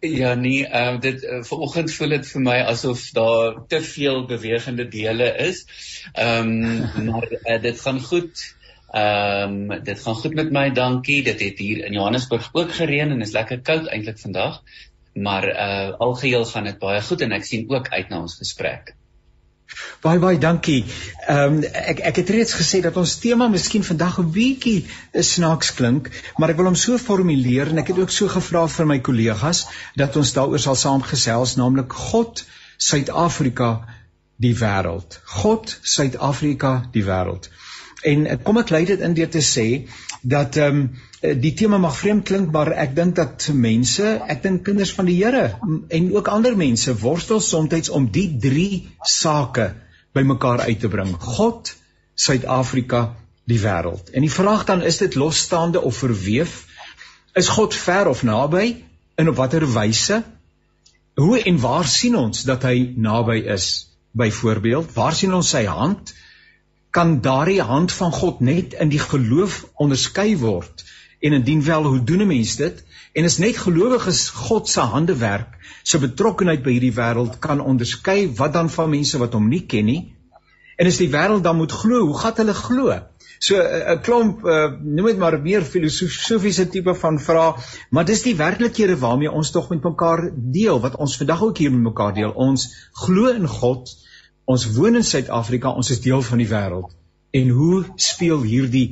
Ja 0.00 0.34
nee, 0.34 0.66
ehm 0.66 0.94
uh, 0.94 1.00
dit 1.00 1.22
uh, 1.24 1.42
vanoggend 1.42 1.92
voel 1.92 2.08
dit 2.08 2.26
vir 2.32 2.40
my 2.40 2.58
asof 2.72 3.08
daar 3.16 3.56
te 3.66 3.80
veel 3.82 4.26
bewegende 4.26 4.88
dele 4.88 5.32
is. 5.48 5.64
Ehm 6.12 6.52
um, 6.64 7.04
maar 7.10 7.26
uh, 7.32 7.60
dit 7.62 7.80
gaan 7.80 8.00
goed. 8.00 8.44
Ehm 8.88 9.70
um, 9.70 9.84
dit 9.84 10.00
gaan 10.00 10.14
goed 10.14 10.34
met 10.34 10.50
my, 10.50 10.70
dankie. 10.72 11.22
Dit 11.22 11.40
het 11.40 11.58
hier 11.58 11.84
in 11.84 11.92
Johannesburg 11.92 12.48
ook 12.52 12.72
gereën 12.72 13.10
en 13.10 13.20
is 13.20 13.34
lekker 13.36 13.60
koud 13.60 13.86
eintlik 13.86 14.18
vandag. 14.18 14.62
Maar 15.12 15.48
uh 15.48 15.98
algeheel 15.98 16.44
gaan 16.44 16.64
dit 16.64 16.78
baie 16.78 17.02
goed 17.02 17.20
en 17.20 17.32
ek 17.32 17.44
sien 17.44 17.68
ook 17.68 17.88
uit 17.88 18.08
na 18.08 18.20
ons 18.20 18.36
gesprek. 18.40 18.94
Baie 20.00 20.18
baie 20.18 20.38
dankie. 20.38 20.84
Ehm 21.26 21.58
um, 21.58 21.62
ek 21.92 22.00
ek 22.10 22.20
het 22.22 22.30
reeds 22.32 22.54
gesê 22.56 22.80
dat 22.80 22.96
ons 22.96 23.18
tema 23.20 23.48
miskien 23.52 23.84
vandag 23.84 24.18
'n 24.22 24.30
bietjie 24.32 24.86
snaaks 25.12 25.74
klink, 25.80 26.08
maar 26.38 26.54
ek 26.54 26.56
wil 26.56 26.70
hom 26.70 26.80
so 26.84 26.98
formuleer 26.98 27.68
en 27.68 27.78
ek 27.84 27.92
het 27.92 27.98
ook 27.98 28.14
so 28.14 28.28
gevra 28.28 28.66
vir 28.78 28.86
my 28.86 28.98
kollegas 29.10 29.66
dat 29.96 30.16
ons 30.16 30.32
daaroor 30.32 30.64
sal 30.64 30.80
saamgesels, 30.84 31.56
naamlik 31.60 31.92
God, 31.92 32.44
Suid-Afrika, 32.78 33.70
die 34.36 34.54
wêreld. 34.56 35.20
God, 35.24 35.78
Suid-Afrika, 35.82 36.88
die 36.92 37.04
wêreld. 37.04 37.50
En 38.06 38.26
eh, 38.26 38.38
kom 38.42 38.58
ek 38.60 38.70
lei 38.70 38.84
dit 38.86 39.00
in 39.00 39.14
deur 39.14 39.30
te 39.32 39.42
sê 39.44 39.68
dat 40.22 40.56
ehm 40.56 40.82
um, 40.82 40.88
die 41.18 41.50
tema 41.58 41.80
mag 41.82 41.96
vreemd 41.98 42.28
klink 42.28 42.52
maar 42.54 42.68
ek 42.78 42.92
dink 42.94 43.16
dat 43.18 43.48
mense, 43.50 44.06
ek 44.30 44.42
dink 44.44 44.60
kinders 44.68 44.92
van 44.94 45.08
die 45.10 45.16
Here 45.18 45.56
en 45.88 46.12
ook 46.14 46.28
ander 46.30 46.54
mense 46.56 46.94
worstel 47.00 47.40
soms 47.42 47.90
om 47.90 48.06
die 48.14 48.28
drie 48.38 48.86
sake 49.02 49.72
bymekaar 50.14 50.60
uit 50.68 50.80
te 50.80 50.88
bring. 50.88 51.10
God, 51.18 51.72
Suid-Afrika, 52.14 53.16
die 53.50 53.58
wêreld. 53.58 54.12
En 54.14 54.22
die 54.22 54.32
vraag 54.32 54.64
dan 54.68 54.82
is 54.82 54.98
dit 55.02 55.14
losstaande 55.14 55.82
of 55.82 55.96
verweef? 56.04 56.66
Is 57.34 57.48
God 57.48 57.74
ver 57.74 58.08
of 58.08 58.22
naby? 58.22 58.84
En 59.18 59.28
op 59.28 59.36
watter 59.36 59.66
wyse? 59.72 60.22
Hoe 61.18 61.42
en 61.42 61.60
waar 61.60 61.86
sien 61.86 62.16
ons 62.16 62.42
dat 62.46 62.62
hy 62.62 62.92
naby 62.94 63.40
is? 63.54 63.88
Byvoorbeeld, 64.18 64.94
waar 64.94 65.14
sien 65.14 65.34
ons 65.34 65.50
sy 65.50 65.64
hand? 65.66 66.14
Kan 66.90 67.20
daardie 67.20 67.62
hand 67.62 67.92
van 67.92 68.12
God 68.12 68.40
net 68.40 68.72
in 68.72 68.88
die 68.88 69.02
geloof 69.02 69.64
onderskei 69.74 70.36
word. 70.38 70.84
En 71.20 71.32
indien 71.32 71.62
wel 71.64 71.84
hoe 71.84 72.04
doen 72.04 72.22
'n 72.22 72.26
mens 72.26 72.56
dit? 72.56 72.84
En 73.12 73.24
is 73.24 73.38
net 73.38 73.56
gelowiges 73.56 74.28
God 74.28 74.68
se 74.68 74.80
hande 74.80 75.16
werk 75.16 75.56
se 75.82 75.98
betrokkeheid 75.98 76.62
by 76.62 76.70
hierdie 76.70 76.94
wêreld 76.94 77.38
kan 77.38 77.60
onderskei 77.60 78.32
wat 78.36 78.52
dan 78.52 78.70
van 78.70 78.90
mense 78.90 79.18
wat 79.18 79.32
hom 79.32 79.48
nie 79.48 79.66
ken 79.66 79.84
nie? 79.84 80.14
En 80.76 80.86
as 80.86 80.96
die 80.96 81.10
wêreld 81.10 81.42
dan 81.42 81.56
moet 81.56 81.72
glo? 81.72 82.04
Hoe 82.06 82.18
gaan 82.18 82.36
hulle 82.36 82.54
glo? 82.54 82.98
So 83.38 83.54
'n 83.62 84.00
klomp 84.02 84.44
uh, 84.44 84.72
noem 84.82 85.06
dit 85.06 85.18
maar 85.18 85.40
meer 85.42 85.62
filosofiese 85.62 86.68
tipe 86.68 86.94
van 86.94 87.20
vrae 87.22 87.54
maar 87.90 88.04
dis 88.04 88.22
die 88.22 88.34
werklikhede 88.36 88.98
waarmee 88.98 89.30
ons 89.30 89.50
tog 89.50 89.68
met 89.70 89.82
mekaar 89.82 90.30
deel 90.34 90.80
wat 90.80 90.96
ons 90.96 91.16
vandag 91.16 91.42
ook 91.42 91.58
hier 91.58 91.72
met 91.72 91.82
mekaar 91.90 92.14
deel. 92.14 92.30
Ons 92.30 92.68
glo 92.92 93.26
in 93.26 93.46
God 93.46 93.94
Ons 94.48 94.64
woon 94.78 94.96
in 94.96 95.04
Suid-Afrika, 95.04 95.74
ons 95.76 95.90
is 95.92 96.00
deel 96.00 96.22
van 96.24 96.40
die 96.40 96.48
wêreld. 96.48 96.94
En 97.36 97.50
hoe 97.52 97.82
speel 98.00 98.40
hierdie 98.48 98.86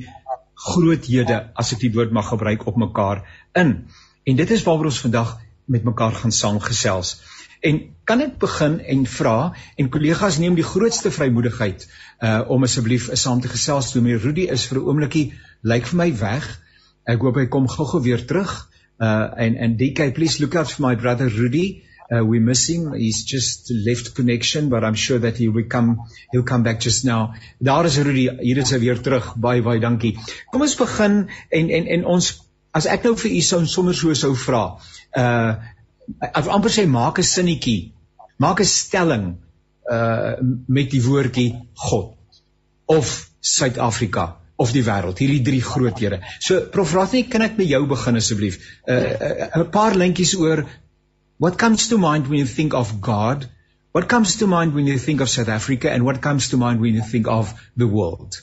groothede, 0.66 1.38
as 1.56 1.72
ek 1.72 1.80
die 1.86 1.92
woord 1.94 2.12
mag 2.12 2.28
gebruik, 2.28 2.66
op 2.68 2.76
mekaar 2.76 3.22
in? 3.56 3.72
En 4.28 4.36
dit 4.36 4.52
is 4.52 4.64
waaroor 4.66 4.90
ons 4.90 5.00
vandag 5.06 5.38
met 5.72 5.86
mekaar 5.86 6.12
gaan 6.18 6.34
saamgesels. 6.34 7.14
En 7.64 7.80
kan 8.04 8.20
ek 8.20 8.36
begin 8.42 8.76
en 8.84 9.06
vra 9.08 9.36
en 9.80 9.88
kollegas 9.90 10.36
neem 10.42 10.58
die 10.58 10.66
grootste 10.66 11.10
vrymoedigheid 11.10 11.86
uh 12.26 12.42
om 12.52 12.68
asseblief 12.68 13.08
uh, 13.08 13.16
saam 13.16 13.40
te 13.40 13.48
gesels 13.48 13.90
toe 13.92 14.02
meneer 14.04 14.20
Rudy 14.22 14.44
is 14.52 14.66
vir 14.68 14.82
'n 14.82 14.86
oombliekie 14.90 15.24
lyk 15.62 15.88
vir 15.88 15.98
my 16.02 16.10
weg. 16.20 16.46
Ek 17.08 17.24
hoop 17.24 17.40
hy 17.40 17.46
kom 17.46 17.68
gou-gou 17.68 18.02
weer 18.04 18.26
terug. 18.26 18.52
Uh 19.00 19.32
en 19.46 19.56
en 19.56 19.76
DK 19.80 20.12
please 20.12 20.42
look 20.42 20.54
out 20.54 20.70
for 20.70 20.84
my 20.84 20.94
brother 20.96 21.32
Rudy. 21.32 21.82
Uh, 22.08 22.24
we 22.24 22.38
miss 22.38 22.68
him. 22.68 22.92
He's 22.92 23.24
just 23.24 23.70
left 23.70 24.14
connection, 24.14 24.68
but 24.68 24.84
I'm 24.84 24.94
sure 24.94 25.18
that 25.18 25.36
he 25.36 25.48
will 25.48 25.64
come. 25.64 26.06
He'll 26.30 26.44
come 26.44 26.62
back 26.62 26.80
just 26.80 27.04
now. 27.04 27.34
Daar 27.62 27.84
is 27.84 27.98
Rudy. 27.98 28.28
Hier 28.42 28.58
is 28.58 28.70
hy 28.70 28.78
weer 28.78 29.00
terug. 29.02 29.32
Baie 29.34 29.62
baie 29.62 29.80
dankie. 29.82 30.14
Kom 30.52 30.62
ons 30.62 30.76
begin 30.78 31.26
en 31.50 31.72
en 31.80 31.90
en 31.96 32.06
ons 32.14 32.30
as 32.78 32.86
ek 32.86 33.08
nou 33.08 33.16
vir 33.18 33.34
u 33.34 33.42
sou 33.42 33.60
sommer 33.66 33.96
so 33.98 34.14
sou 34.14 34.34
vra. 34.46 34.62
Uh 35.16 35.56
ek 36.30 36.46
amper 36.46 36.70
sê 36.70 36.86
maak 36.86 37.18
'n 37.18 37.26
sinnetjie. 37.26 37.92
Maak 38.38 38.62
'n 38.62 38.70
stelling 38.70 39.26
uh 39.90 40.38
met 40.68 40.90
die 40.90 41.02
woordjie 41.02 41.50
God 41.74 42.14
of 42.86 43.30
Suid-Afrika 43.40 44.36
of 44.56 44.72
die 44.72 44.84
wêreld, 44.84 45.18
hierdie 45.20 45.42
drie 45.44 45.60
groothede. 45.60 46.22
So 46.40 46.62
Prof 46.72 46.94
Rathney, 46.94 47.26
kan 47.28 47.42
ek 47.42 47.58
met 47.58 47.68
jou 47.68 47.82
begin 47.86 48.16
asseblief? 48.16 48.58
'n 48.86 48.92
uh, 48.94 49.10
uh, 49.28 49.62
'n 49.62 49.70
paar 49.70 49.94
lintjies 49.94 50.34
oor 50.38 50.64
What 51.38 51.58
comes 51.58 51.88
to 51.88 51.98
mind 51.98 52.28
when 52.28 52.38
you 52.38 52.46
think 52.46 52.74
of 52.74 53.00
God? 53.00 53.48
What 53.92 54.08
comes 54.08 54.36
to 54.36 54.46
mind 54.46 54.74
when 54.74 54.86
you 54.86 54.98
think 54.98 55.20
of 55.20 55.28
South 55.28 55.48
Africa? 55.48 55.90
And 55.90 56.04
what 56.04 56.22
comes 56.22 56.50
to 56.50 56.56
mind 56.56 56.80
when 56.80 56.94
you 56.94 57.02
think 57.02 57.28
of 57.28 57.52
the 57.76 57.86
world? 57.86 58.40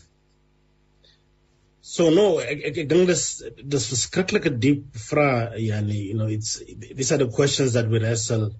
So 1.81 2.09
no, 2.09 2.39
ek 2.39 2.61
ek, 2.69 2.77
ek 2.77 2.87
dink 2.89 3.07
dis 3.07 3.25
diep 3.69 4.83
vrae 5.07 5.57
Janie, 5.59 6.03
you 6.09 6.13
know, 6.13 6.27
it's 6.27 6.61
these 6.67 7.11
are 7.11 7.17
the 7.17 7.27
questions 7.27 7.73
that 7.73 7.89
we 7.89 7.99
wrestle 7.99 8.53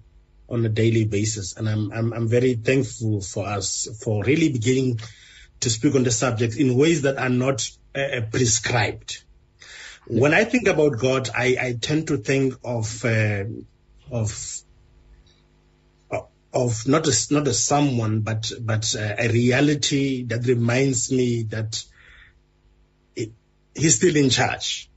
on 0.48 0.64
a 0.64 0.68
daily 0.68 1.04
basis 1.04 1.56
and 1.56 1.68
I'm 1.68 1.90
I'm 1.90 2.12
I'm 2.12 2.28
very 2.28 2.54
thankful 2.54 3.22
for 3.22 3.46
us 3.46 3.88
for 4.02 4.22
really 4.22 4.50
beginning 4.50 5.00
to 5.60 5.70
speak 5.70 5.94
on 5.94 6.04
the 6.04 6.10
subject 6.10 6.56
in 6.56 6.76
ways 6.76 7.02
that 7.02 7.16
are 7.16 7.30
not 7.30 7.68
uh, 7.94 8.20
prescribed. 8.30 9.22
When 10.06 10.34
I 10.34 10.44
think 10.44 10.68
about 10.68 10.98
God, 10.98 11.30
I 11.34 11.56
I 11.60 11.78
tend 11.80 12.08
to 12.08 12.18
think 12.18 12.54
of 12.62 13.04
uh, 13.04 13.44
of 14.10 14.62
of 16.54 16.86
not 16.86 17.06
a, 17.08 17.12
not 17.30 17.48
a 17.48 17.52
someone, 17.52 18.20
but 18.20 18.52
but 18.60 18.94
a 18.94 19.28
reality 19.28 20.24
that 20.24 20.46
reminds 20.46 21.10
me 21.10 21.42
that 21.44 21.84
it, 23.16 23.32
he's 23.74 23.96
still 23.96 24.16
in 24.16 24.30
charge. 24.30 24.88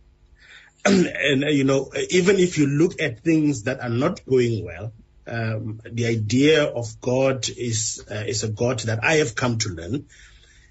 And, 0.86 1.08
and 1.08 1.42
you 1.42 1.64
know, 1.64 1.92
even 2.12 2.38
if 2.38 2.58
you 2.60 2.68
look 2.68 3.02
at 3.02 3.24
things 3.24 3.64
that 3.64 3.82
are 3.82 3.90
not 3.90 4.24
going 4.26 4.64
well, 4.64 4.94
um, 5.26 5.82
the 5.92 6.06
idea 6.06 6.64
of 6.64 7.02
God 7.02 7.50
is 7.50 8.06
uh, 8.10 8.24
is 8.28 8.44
a 8.44 8.50
God 8.50 8.80
that 8.82 9.04
I 9.04 9.16
have 9.16 9.36
come 9.36 9.58
to 9.60 9.70
learn 9.70 10.06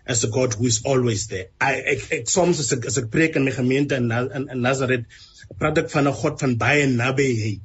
as 0.06 0.22
a 0.22 0.28
God 0.28 0.54
who 0.54 0.66
is 0.66 0.84
always 0.84 1.26
there. 1.26 1.48
I 1.60 1.74
ek, 1.74 2.12
as 2.12 2.38
ek 2.38 3.10
preek 3.10 3.34
in 3.34 4.62
Nazareth, 4.62 5.06
God 5.58 5.78
van. 6.58 7.60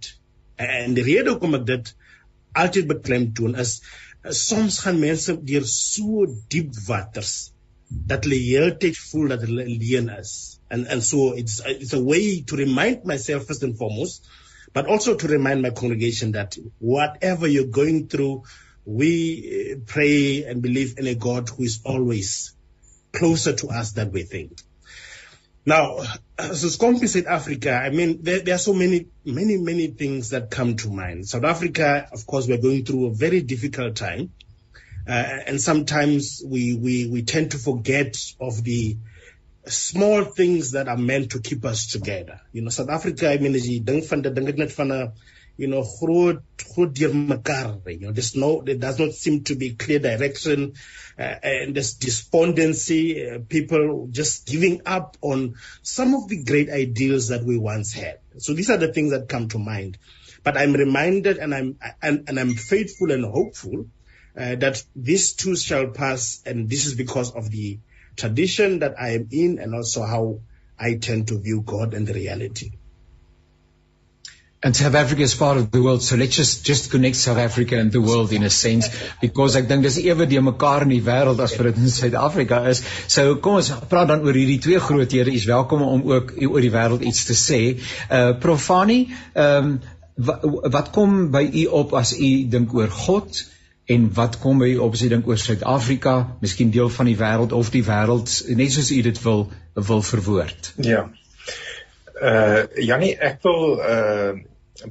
En 0.62 0.96
die 0.98 1.06
rede 1.08 1.34
hoekom 1.34 1.58
ek 1.62 1.68
dit 1.70 1.94
altyd 2.62 2.88
beklemtoon 2.89 3.56
is 3.63 3.80
soms 4.30 4.80
gaan 4.86 5.00
mense 5.01 5.34
deur 5.50 5.65
so 5.65 6.27
diep 6.53 6.75
waters 6.88 7.51
dat 7.89 8.25
hulle 8.27 8.39
heeltyd 8.39 8.98
voel 9.10 9.34
dat 9.34 9.46
hulle 9.48 9.65
alleen 9.65 10.10
is. 10.15 10.60
And 10.70 10.88
and 10.88 11.03
so 11.03 11.32
it's 11.34 11.60
it's 11.65 11.94
a 11.94 12.01
way 12.01 12.41
to 12.48 12.56
remind 12.56 13.03
myself 13.06 13.48
first 13.48 13.63
and 13.63 13.77
foremost, 13.77 14.27
but 14.74 14.86
also 14.86 15.15
to 15.15 15.27
remind 15.27 15.62
my 15.62 15.72
congregation 15.72 16.32
that 16.34 16.58
whatever 16.80 17.48
you're 17.48 17.74
going 17.82 18.08
through, 18.08 18.44
we 18.86 19.12
eh, 19.51 19.75
pray 19.86 20.44
and 20.46 20.62
believe 20.62 20.98
in 20.98 21.08
a 21.08 21.15
God 21.15 21.50
who 21.50 21.63
is 21.63 21.82
always 21.84 22.53
closer 23.12 23.53
to 23.53 23.68
us 23.70 23.91
than 23.91 24.12
we 24.12 24.24
think. 24.24 24.62
Now, 25.65 26.00
as 26.39 26.63
a 26.63 26.68
Scompi 26.68 27.08
South 27.08 27.27
Africa, 27.27 27.72
I 27.72 27.91
mean, 27.91 28.24
there, 28.24 28.39
there, 28.39 28.56
are 28.56 28.60
so 28.60 28.74
many, 28.74 29.08
many, 29.24 29.58
many 29.58 29.88
things 29.88 30.32
that 30.32 30.50
come 30.50 30.75
to 30.77 30.89
mind. 30.89 31.27
South 31.27 31.44
Africa, 31.44 32.08
of 32.12 32.25
course, 32.25 32.48
we're 32.48 32.58
going 32.58 32.84
through 32.84 33.08
a 33.08 33.13
very 33.13 33.41
difficult 33.41 33.96
time. 33.96 34.32
Uh, 35.08 35.12
and 35.12 35.62
sometimes 35.62 36.41
we, 36.46 36.75
we, 36.75 37.08
we 37.08 37.22
tend 37.24 37.51
to 37.51 37.58
forget 37.58 38.18
of 38.39 38.63
the 38.63 38.98
small 39.68 40.24
things 40.24 40.72
that 40.72 40.88
are 40.88 40.98
meant 40.98 41.32
to 41.32 41.39
keep 41.39 41.63
us 41.65 41.91
together. 41.91 42.41
You 42.51 42.63
know, 42.63 42.70
South 42.70 42.89
Africa, 42.89 43.32
I 43.32 43.38
mean, 43.38 43.53
you 45.62 45.68
know 45.68 45.84
deurmekaar, 45.84 48.00
you 48.00 48.08
know, 48.08 48.12
there's 48.12 48.36
no 48.36 48.62
there 48.62 48.75
does 48.75 49.00
not 49.00 49.13
seem 49.13 49.44
to 49.44 49.56
be 49.56 49.75
clear 49.75 50.00
direction 50.00 50.74
uh, 51.18 51.36
and 51.44 51.75
there's 51.75 51.96
despondency, 51.96 53.30
uh, 53.30 53.39
people 53.48 54.08
just 54.10 54.48
giving 54.48 54.82
up 54.86 55.18
on 55.22 55.56
some 55.84 56.15
of 56.15 56.27
the 56.27 56.44
great 56.44 56.70
ideals 56.70 57.27
that 57.27 57.44
we 57.44 57.58
once 57.58 57.94
had. 57.94 58.20
So 58.38 58.53
these 58.53 58.70
are 58.70 58.77
the 58.77 58.91
things 58.91 59.12
that 59.12 59.30
come 59.30 59.50
to 59.50 59.60
mind. 59.60 59.98
But 60.44 60.58
I'm 60.58 60.74
reminded 60.74 61.38
and 61.38 61.53
I'm 61.53 61.77
and, 62.01 62.27
and 62.27 62.39
I'm 62.39 62.56
faithful 62.56 63.12
and 63.12 63.24
hopeful 63.24 63.86
uh, 64.36 64.56
that 64.56 64.84
this 64.96 65.34
too 65.34 65.56
shall 65.56 65.89
pass, 65.89 66.41
and 66.46 66.70
this 66.70 66.86
is 66.86 66.96
because 66.96 67.36
of 67.36 67.51
the 67.51 67.80
tradition 68.15 68.80
that 68.80 69.00
I 69.00 69.10
am 69.10 69.27
in, 69.32 69.60
and 69.60 69.75
also 69.75 70.03
how 70.03 70.39
I 70.80 70.96
tend 70.96 71.27
to 71.27 71.39
view 71.39 71.62
God 71.62 71.94
and 71.94 72.08
the 72.08 72.13
reality. 72.13 72.72
And 74.63 74.75
South 74.75 74.94
Africa 74.94 75.24
is 75.24 75.34
part 75.34 75.58
of 75.58 75.72
the 75.72 75.82
world, 75.82 76.03
so 76.03 76.15
let's 76.15 76.36
just 76.36 76.63
just 76.63 76.91
connect 76.91 77.15
South 77.15 77.39
Africa 77.39 77.80
and 77.80 77.91
the 77.91 78.00
world 78.00 78.32
in 78.32 78.44
a 78.44 78.50
sense, 78.50 78.89
because 79.20 79.56
ek 79.58 79.68
dink 79.70 79.82
dis 79.82 79.96
ewe 79.98 80.27
die 80.30 80.41
mekaar 80.48 80.84
in 80.86 80.91
die 80.94 81.01
wêreld 81.08 81.39
as 81.41 81.56
vir 81.58 81.72
dit 81.72 81.80
in 81.82 81.89
Suid-Afrika 81.89 82.60
is. 82.70 82.84
So 83.10 83.39
kom 83.41 83.58
ons 83.58 83.72
praat 83.89 84.12
dan 84.12 84.22
oor 84.22 84.38
hierdie 84.38 84.60
twee 84.62 84.82
groothede. 84.88 85.34
U's 85.34 85.48
welkom 85.50 85.82
om 85.82 86.03
ook 86.12 86.36
oor 86.46 86.62
die 86.62 86.70
wêreld 86.75 87.01
iets 87.01 87.24
te 87.30 87.38
sê. 87.39 87.62
Uh 88.06 88.36
Profani, 88.44 89.00
ehm 89.34 89.72
um, 89.72 89.74
wat, 90.30 90.46
wat 90.77 90.94
kom 90.94 91.32
by 91.34 91.41
u 91.63 91.65
op 91.82 91.98
as 91.98 92.13
u 92.13 92.30
dink 92.53 92.77
oor 92.77 92.94
God? 93.01 93.41
en 93.91 94.06
wat 94.13 94.38
kom 94.39 94.62
by 94.62 94.70
op 94.77 94.94
as 94.94 95.01
jy 95.03 95.10
dink 95.12 95.25
oor 95.27 95.39
Suid-Afrika, 95.41 96.13
miskien 96.44 96.70
deel 96.72 96.94
van 96.94 97.10
die 97.10 97.18
wêreld 97.20 97.56
of 97.58 97.74
die 97.74 97.84
wêreld 97.88 98.30
net 98.62 98.72
soos 98.72 98.94
u 98.94 99.01
dit 99.10 99.24
wil 99.25 99.48
wil 99.74 100.06
verwoord. 100.06 100.72
Ja. 100.86 101.08
Uh 102.22 102.63
Jannie, 102.77 103.15
ek 103.18 103.41
wil 103.41 103.82
uh 103.82 104.32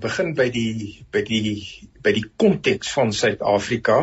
begin 0.00 0.34
by 0.34 0.49
die 0.52 1.04
by 1.12 1.22
die 1.26 1.56
by 2.02 2.12
die 2.16 2.26
konteks 2.37 2.92
van 2.96 3.12
Suid-Afrika 3.16 4.02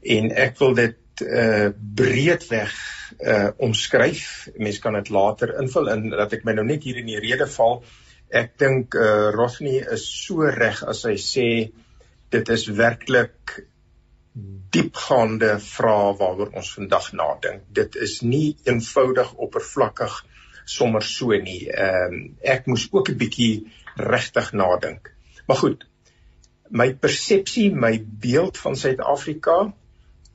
en 0.00 0.30
ek 0.32 0.58
wil 0.60 0.74
dit 0.78 1.24
uh 1.26 1.68
breedweg 1.76 2.76
uh 3.20 3.50
omskryf. 3.60 4.48
Mense 4.56 4.80
kan 4.80 4.96
dit 4.96 5.10
later 5.12 5.54
invul 5.60 5.90
in 5.92 6.08
dat 6.14 6.32
ek 6.32 6.46
my 6.48 6.56
nou 6.56 6.64
net 6.64 6.86
hier 6.88 7.00
in 7.02 7.10
die 7.10 7.20
rede 7.20 7.48
val. 7.50 7.82
Ek 8.30 8.56
dink 8.58 8.96
uh 8.96 9.30
Rosny 9.36 9.78
is 9.80 10.06
so 10.08 10.48
reg 10.48 10.82
as 10.88 11.04
hy 11.08 11.16
sê 11.20 11.48
dit 12.30 12.54
is 12.54 12.66
werklik 12.78 13.58
diepgaande 14.70 15.56
vrae 15.60 16.12
waaroor 16.18 16.54
ons 16.56 16.74
vandag 16.76 17.10
nadink. 17.18 17.64
Dit 17.74 17.96
is 17.98 18.20
nie 18.22 18.56
eenvoudig 18.64 19.32
oppervlakkig 19.34 20.14
sommer 20.70 21.02
so 21.02 21.34
nie. 21.34 21.66
Ehm 21.68 22.14
um, 22.14 22.20
ek 22.40 22.68
moes 22.70 22.86
ook 22.92 23.10
'n 23.10 23.18
bietjie 23.18 23.54
regtig 23.96 24.52
nadink. 24.52 25.14
Maar 25.46 25.56
goed. 25.56 25.86
My 26.70 26.94
persepsie, 26.94 27.72
my 27.74 28.04
beeld 28.22 28.58
van 28.58 28.76
Suid-Afrika, 28.76 29.72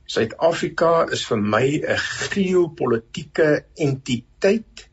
Suid-Afrika 0.06 1.06
is 1.10 1.24
vir 1.26 1.38
my 1.42 1.66
'n 1.82 1.96
geopolitiese 2.32 3.64
entiteit 3.74 4.88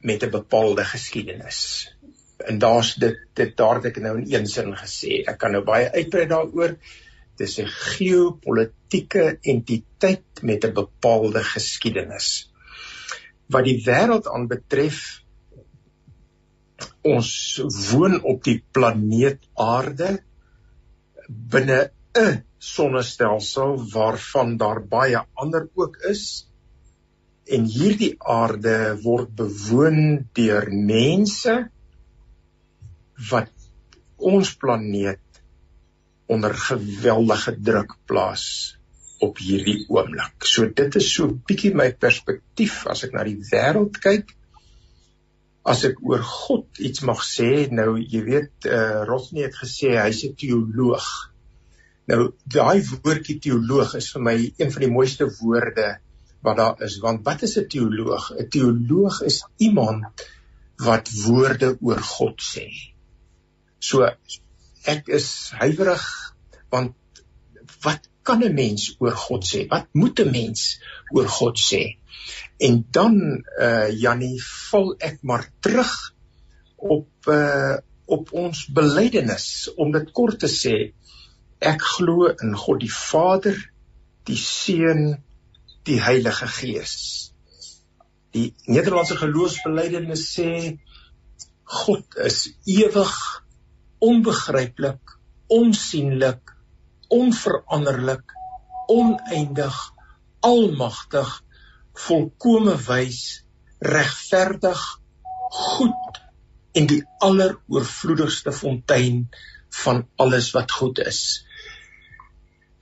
met 0.00 0.22
'n 0.22 0.30
bepaalde 0.30 0.84
geskiedenis. 0.84 1.90
En 2.38 2.58
daar's 2.58 2.94
dit 2.94 3.18
dit 3.34 3.56
daar 3.56 3.74
het 3.74 3.84
ek 3.84 4.00
nou 4.00 4.16
in 4.18 4.32
een 4.32 4.46
sin 4.46 4.76
gesê. 4.76 5.24
Ek 5.26 5.38
kan 5.38 5.52
nou 5.52 5.64
baie 5.64 5.90
uitbrei 5.90 6.26
daaroor 6.26 6.76
dis 7.36 7.58
'n 7.58 7.66
geopolitiese 7.66 9.38
entiteit 9.42 10.42
met 10.42 10.64
'n 10.64 10.72
bepaalde 10.72 11.42
geskiedenis. 11.44 12.50
Wat 13.46 13.64
die 13.64 13.82
wêreld 13.84 14.26
aanbetref, 14.26 15.23
ons 17.04 17.30
woon 17.90 18.18
op 18.22 18.44
die 18.46 18.60
planeet 18.72 19.44
Aarde 19.60 20.16
binne 21.28 21.90
'n 22.14 22.42
sonnestelsel 22.58 23.76
waarvan 23.92 24.56
daar 24.56 24.80
baie 24.88 25.20
ander 25.34 25.68
ook 25.74 25.96
is. 26.10 26.48
En 27.44 27.66
hierdie 27.68 28.14
aarde 28.18 28.76
word 29.02 29.34
bewoon 29.36 30.28
deur 30.32 30.70
mense 30.72 31.56
wat 33.30 33.50
ons 34.16 34.54
planeet 34.56 35.42
onder 36.26 36.54
geweldige 36.54 37.52
druk 37.60 37.98
plaas 38.08 38.46
op 39.20 39.38
hierdie 39.38 39.84
oomblik. 39.88 40.46
So 40.48 40.68
dit 40.68 40.96
is 41.00 41.10
so 41.12 41.28
bietjie 41.48 41.74
my 41.76 41.90
perspektief 41.92 42.86
as 42.90 43.04
ek 43.04 43.12
na 43.12 43.26
die 43.28 43.38
wêreld 43.50 44.00
kyk. 44.00 44.32
As 45.64 45.84
ek 45.88 46.00
oor 46.04 46.22
God 46.28 46.80
iets 46.88 47.02
mag 47.08 47.22
sê, 47.24 47.66
nou 47.72 47.96
jy 47.96 48.20
weet 48.26 48.68
eh 48.68 48.74
uh, 48.78 49.04
Rosny 49.08 49.46
het 49.46 49.56
gesê 49.56 49.94
hy's 49.96 50.24
'n 50.28 50.36
teoloog. 50.40 51.06
Nou 52.12 52.32
daai 52.44 52.84
woordjie 52.84 53.38
teoloog 53.46 53.94
is 54.00 54.10
vir 54.12 54.22
my 54.28 54.36
een 54.60 54.72
van 54.72 54.84
die 54.84 54.92
mooiste 54.96 55.28
woorde 55.40 55.88
wat 56.44 56.56
daar 56.60 56.82
is, 56.84 56.98
want 57.00 57.24
wat 57.24 57.42
is 57.42 57.56
'n 57.58 57.68
teoloog? 57.74 58.30
'n 58.36 58.48
Teoloog 58.56 59.22
is 59.30 59.44
iemand 59.56 60.04
wat 60.76 61.08
woorde 61.24 61.76
oor 61.80 62.00
God 62.00 62.42
sê. 62.42 62.68
So 63.80 64.04
ek 64.84 65.08
is 65.08 65.28
huiwerig 65.60 66.04
want 66.70 66.94
wat 67.84 68.08
kan 68.24 68.42
'n 68.42 68.54
mens 68.54 68.96
oor 68.98 69.16
God 69.26 69.44
sê? 69.44 69.66
Wat 69.68 69.86
moet 69.92 70.20
'n 70.20 70.30
mens 70.30 70.80
oor 71.14 71.28
God 71.28 71.58
sê? 71.58 71.82
En 72.58 72.86
dan 72.90 73.44
eh 73.58 73.66
uh, 73.68 74.00
Jannie 74.00 74.42
val 74.70 74.94
ek 74.98 75.18
maar 75.22 75.50
terug 75.60 76.14
op 76.76 77.08
eh 77.26 77.34
uh, 77.34 77.76
op 78.06 78.32
ons 78.32 78.66
belydenis 78.66 79.74
om 79.76 79.92
dit 79.92 80.10
kort 80.12 80.38
te 80.40 80.48
sê. 80.48 80.92
Ek 81.58 81.82
glo 81.96 82.28
in 82.28 82.56
God 82.56 82.80
die 82.80 82.92
Vader, 82.92 83.56
die 84.28 84.36
Seun, 84.36 85.22
die 85.88 86.00
Heilige 86.00 86.46
Gees. 86.46 86.96
Die 88.34 88.52
Nederlandse 88.66 89.16
geloofsbelydenis 89.16 90.26
sê 90.36 90.50
God 91.64 92.18
is 92.24 92.50
ewig 92.68 93.14
onbegryplik, 94.04 95.14
onsienlik, 95.48 96.53
onveranderlik, 97.14 98.34
oneindig, 98.90 99.78
almagtig, 100.44 101.30
volkome 102.06 102.76
wys, 102.88 103.44
regverdig, 103.84 104.82
goed 105.54 106.20
en 106.74 106.88
die 106.90 107.02
alleroorvloedigste 107.22 108.52
fontein 108.52 109.26
van 109.84 110.04
alles 110.18 110.50
wat 110.56 110.72
goed 110.74 111.00
is. 111.04 111.20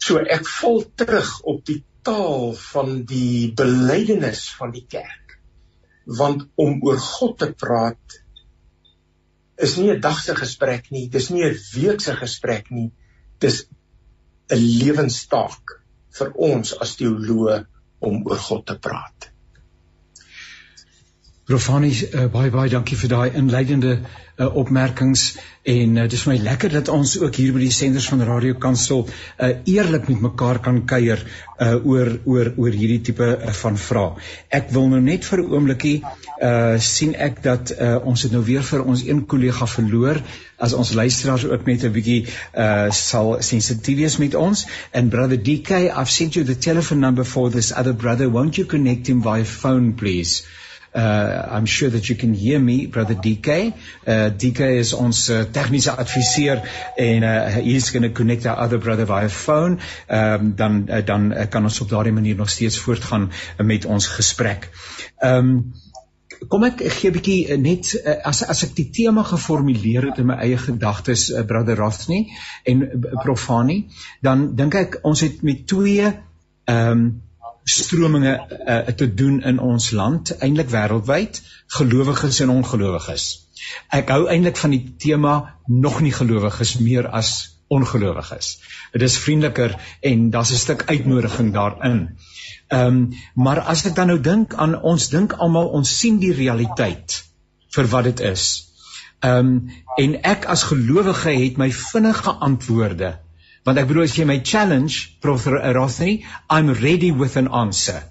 So 0.03 0.21
ek 0.23 0.49
val 0.59 0.83
terug 0.99 1.33
op 1.49 1.61
die 1.69 1.83
taal 2.07 2.53
van 2.59 3.03
die 3.09 3.53
belydenis 3.57 4.49
van 4.59 4.73
die 4.75 4.87
kerk. 4.91 5.37
Want 6.07 6.49
om 6.59 6.81
oor 6.83 6.99
God 6.99 7.39
te 7.45 7.53
praat 7.55 8.19
is 9.62 9.77
nie 9.79 9.93
'n 9.93 10.01
dag 10.01 10.19
se 10.19 10.35
gesprek 10.35 10.91
nie, 10.91 11.09
dis 11.09 11.31
nie 11.31 11.45
'n 11.45 11.59
week 11.75 12.01
se 12.01 12.17
gesprek 12.17 12.71
nie. 12.71 12.91
Dis 13.39 13.67
'n 14.53 14.63
lewenstaak 14.83 15.77
vir 16.19 16.33
ons 16.49 16.75
as 16.87 16.97
teoloë 17.01 17.59
om 18.09 18.23
oor 18.29 18.43
God 18.49 18.67
te 18.71 18.79
praat. 18.87 19.32
Profani 21.51 21.89
uh, 21.91 22.29
baie 22.31 22.53
baie 22.55 22.71
dankie 22.71 22.95
vir 22.95 23.11
daai 23.11 23.37
inleidende 23.39 23.97
uh, 23.97 24.47
opmerkings. 24.61 25.25
En 25.67 25.97
uh, 25.99 26.05
dis 26.11 26.23
vir 26.23 26.31
my 26.31 26.37
lekker 26.45 26.71
dat 26.71 26.91
ons 26.95 27.17
ook 27.19 27.35
hier 27.35 27.51
by 27.57 27.65
die 27.65 27.75
senders 27.75 28.07
van 28.13 28.23
Radio 28.29 28.55
Kansel 28.63 29.03
uh, 29.09 29.49
eerlik 29.73 30.07
met 30.07 30.23
mekaar 30.23 30.61
kan 30.63 30.79
kuier 30.93 31.19
uh, 31.25 31.75
oor 31.83 32.13
oor 32.31 32.53
oor 32.63 32.79
hierdie 32.79 33.01
tipe 33.11 33.27
uh, 33.27 33.51
van 33.59 33.81
vrae. 33.87 34.23
Ek 34.55 34.71
wil 34.77 34.87
nou 34.95 35.03
net 35.03 35.27
vir 35.27 35.43
'n 35.43 35.51
oombliekie 35.57 35.97
uh, 36.05 36.79
sien 36.79 37.19
ek 37.19 37.43
dat 37.43 37.75
uh, 37.75 37.99
ons 38.07 38.23
het 38.23 38.39
nou 38.39 38.45
weer 38.47 38.63
vir 38.71 38.87
ons 38.87 39.03
een 39.11 39.27
kollega 39.27 39.67
verloor. 39.75 40.23
As 40.63 40.79
ons 40.79 40.95
luisteraars 40.95 41.51
ook 41.51 41.67
net 41.67 41.83
'n 41.83 41.95
bietjie 41.99 42.23
uh, 42.31 42.87
sal 43.03 43.43
sensitief 43.43 43.99
wees 43.99 44.21
met 44.23 44.39
ons. 44.39 44.67
And 44.95 45.11
brother 45.11 45.43
DK 45.43 45.91
I've 45.91 46.11
sent 46.11 46.39
you 46.39 46.47
the 46.47 46.59
telephone 46.71 47.01
number 47.01 47.25
for 47.25 47.51
this 47.51 47.73
other 47.73 47.99
brother. 48.07 48.31
Won't 48.31 48.63
you 48.63 48.67
connect 48.67 49.11
him 49.11 49.27
via 49.27 49.45
phone 49.45 49.95
please 49.99 50.47
Uh 50.95 51.49
I'm 51.57 51.67
sure 51.67 51.89
that 51.91 52.09
you 52.09 52.17
can 52.17 52.35
hear 52.35 52.61
me 52.61 52.87
brother 52.87 53.15
DK. 53.15 53.73
Uh 54.07 54.31
DK 54.31 54.61
is 54.79 54.93
ons 54.93 55.29
uh, 55.31 55.45
tegniese 55.49 55.95
adviseur 55.97 56.61
en 56.97 57.23
uh 57.23 57.47
he's 57.65 57.91
going 57.91 58.03
to 58.03 58.11
connect 58.11 58.47
our 58.47 58.59
other 58.59 58.79
brother 58.79 59.07
via 59.07 59.29
phone. 59.29 59.79
Um 60.09 60.55
dan 60.57 60.89
uh, 60.91 61.05
dan 61.05 61.33
uh, 61.33 61.47
kan 61.49 61.63
ons 61.63 61.81
op 61.81 61.89
daardie 61.89 62.13
manier 62.13 62.37
nog 62.37 62.51
steeds 62.51 62.79
voortgaan 62.79 63.31
uh, 63.31 63.67
met 63.67 63.85
ons 63.85 64.07
gesprek. 64.07 64.69
Um 65.21 65.73
Kom 66.49 66.65
ek 66.67 66.81
gee 66.91 67.11
'n 67.11 67.15
bietjie 67.15 67.41
uh, 67.49 67.59
net 67.59 67.95
uh, 67.95 68.19
as 68.29 68.43
as 68.43 68.63
ek 68.67 68.75
die 68.77 68.91
tema 68.91 69.23
geformuleer 69.23 70.11
het 70.11 70.19
in 70.19 70.27
my 70.27 70.37
eie 70.43 70.59
gedagtes 70.59 71.31
uh, 71.31 71.45
brother 71.47 71.77
Rafni 71.79 72.33
en 72.65 72.89
Profani 73.23 73.87
dan 74.21 74.55
dink 74.57 74.75
ek 74.75 74.99
ons 75.03 75.21
het 75.21 75.43
met 75.43 75.67
twee 75.67 76.09
ehm 76.65 76.91
um, 76.91 77.23
strominge 77.64 78.35
uh, 78.66 78.78
te 78.97 79.14
doen 79.14 79.42
in 79.42 79.59
ons 79.59 79.90
land, 79.90 80.35
eintlik 80.38 80.71
wêreldwyd, 80.73 81.42
gelowiges 81.78 82.40
en 82.40 82.50
ongelowiges. 82.50 83.26
Ek 83.95 84.11
hou 84.11 84.26
eintlik 84.31 84.59
van 84.59 84.75
die 84.75 84.85
tema 84.99 85.35
nog 85.66 86.00
nie 86.00 86.12
gelowiges 86.12 86.78
meer 86.83 87.09
as 87.09 87.52
ongelowiges. 87.73 88.59
Dit 88.92 89.02
is 89.07 89.19
vriendeliker 89.19 89.76
en 90.00 90.31
daar's 90.31 90.52
'n 90.52 90.62
stuk 90.64 90.83
uitnodiging 90.87 91.52
daarin. 91.52 92.19
Ehm 92.69 92.87
um, 92.87 93.12
maar 93.35 93.61
as 93.61 93.85
ek 93.87 93.95
dan 93.95 94.07
nou 94.07 94.21
dink 94.21 94.54
aan 94.54 94.81
ons 94.81 95.09
dink 95.09 95.33
almal 95.33 95.69
ons 95.78 95.99
sien 95.99 96.19
die 96.19 96.33
realiteit 96.33 97.25
vir 97.76 97.87
wat 97.95 98.04
dit 98.04 98.21
is. 98.21 98.45
Ehm 99.21 99.38
um, 99.38 99.71
en 99.97 100.23
ek 100.35 100.45
as 100.45 100.62
gelowige 100.62 101.31
het 101.31 101.57
my 101.57 101.71
vinnige 101.73 102.31
antwoorde 102.31 103.19
Want 103.64 103.78
ek 103.78 103.87
bedoel 103.87 104.09
as 104.09 104.14
jy 104.19 104.25
my 104.26 104.38
challenge 104.38 105.21
Prof 105.21 105.45
Rothney, 105.47 106.25
I'm 106.50 106.73
ready 106.73 107.12
with 107.12 107.37
an 107.37 107.47
answer. 107.47 108.02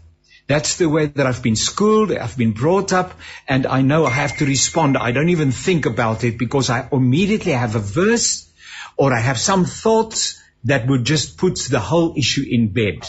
That's 0.48 0.78
the 0.78 0.88
way 0.88 1.08
that 1.08 1.26
I've 1.26 1.44
been 1.44 1.58
schooled, 1.58 2.12
I've 2.12 2.38
been 2.38 2.54
brought 2.54 2.94
up, 2.94 3.20
and 3.48 3.68
I 3.68 3.82
know 3.82 4.06
I 4.06 4.12
have 4.12 4.38
to 4.38 4.46
respond. 4.46 4.98
I 4.98 5.12
don't 5.12 5.30
even 5.30 5.52
think 5.52 5.86
about 5.86 6.24
it 6.24 6.38
because 6.38 6.70
I 6.70 6.88
immediately 6.92 7.52
have 7.52 7.76
a 7.76 7.80
verse 7.80 8.50
or 8.98 9.14
I 9.14 9.20
have 9.20 9.38
some 9.38 9.66
thoughts 9.66 10.42
that 10.64 10.88
would 10.88 11.04
just 11.04 11.38
put 11.38 11.60
the 11.70 11.80
whole 11.80 12.14
issue 12.16 12.46
in 12.50 12.70
bed. 12.70 13.00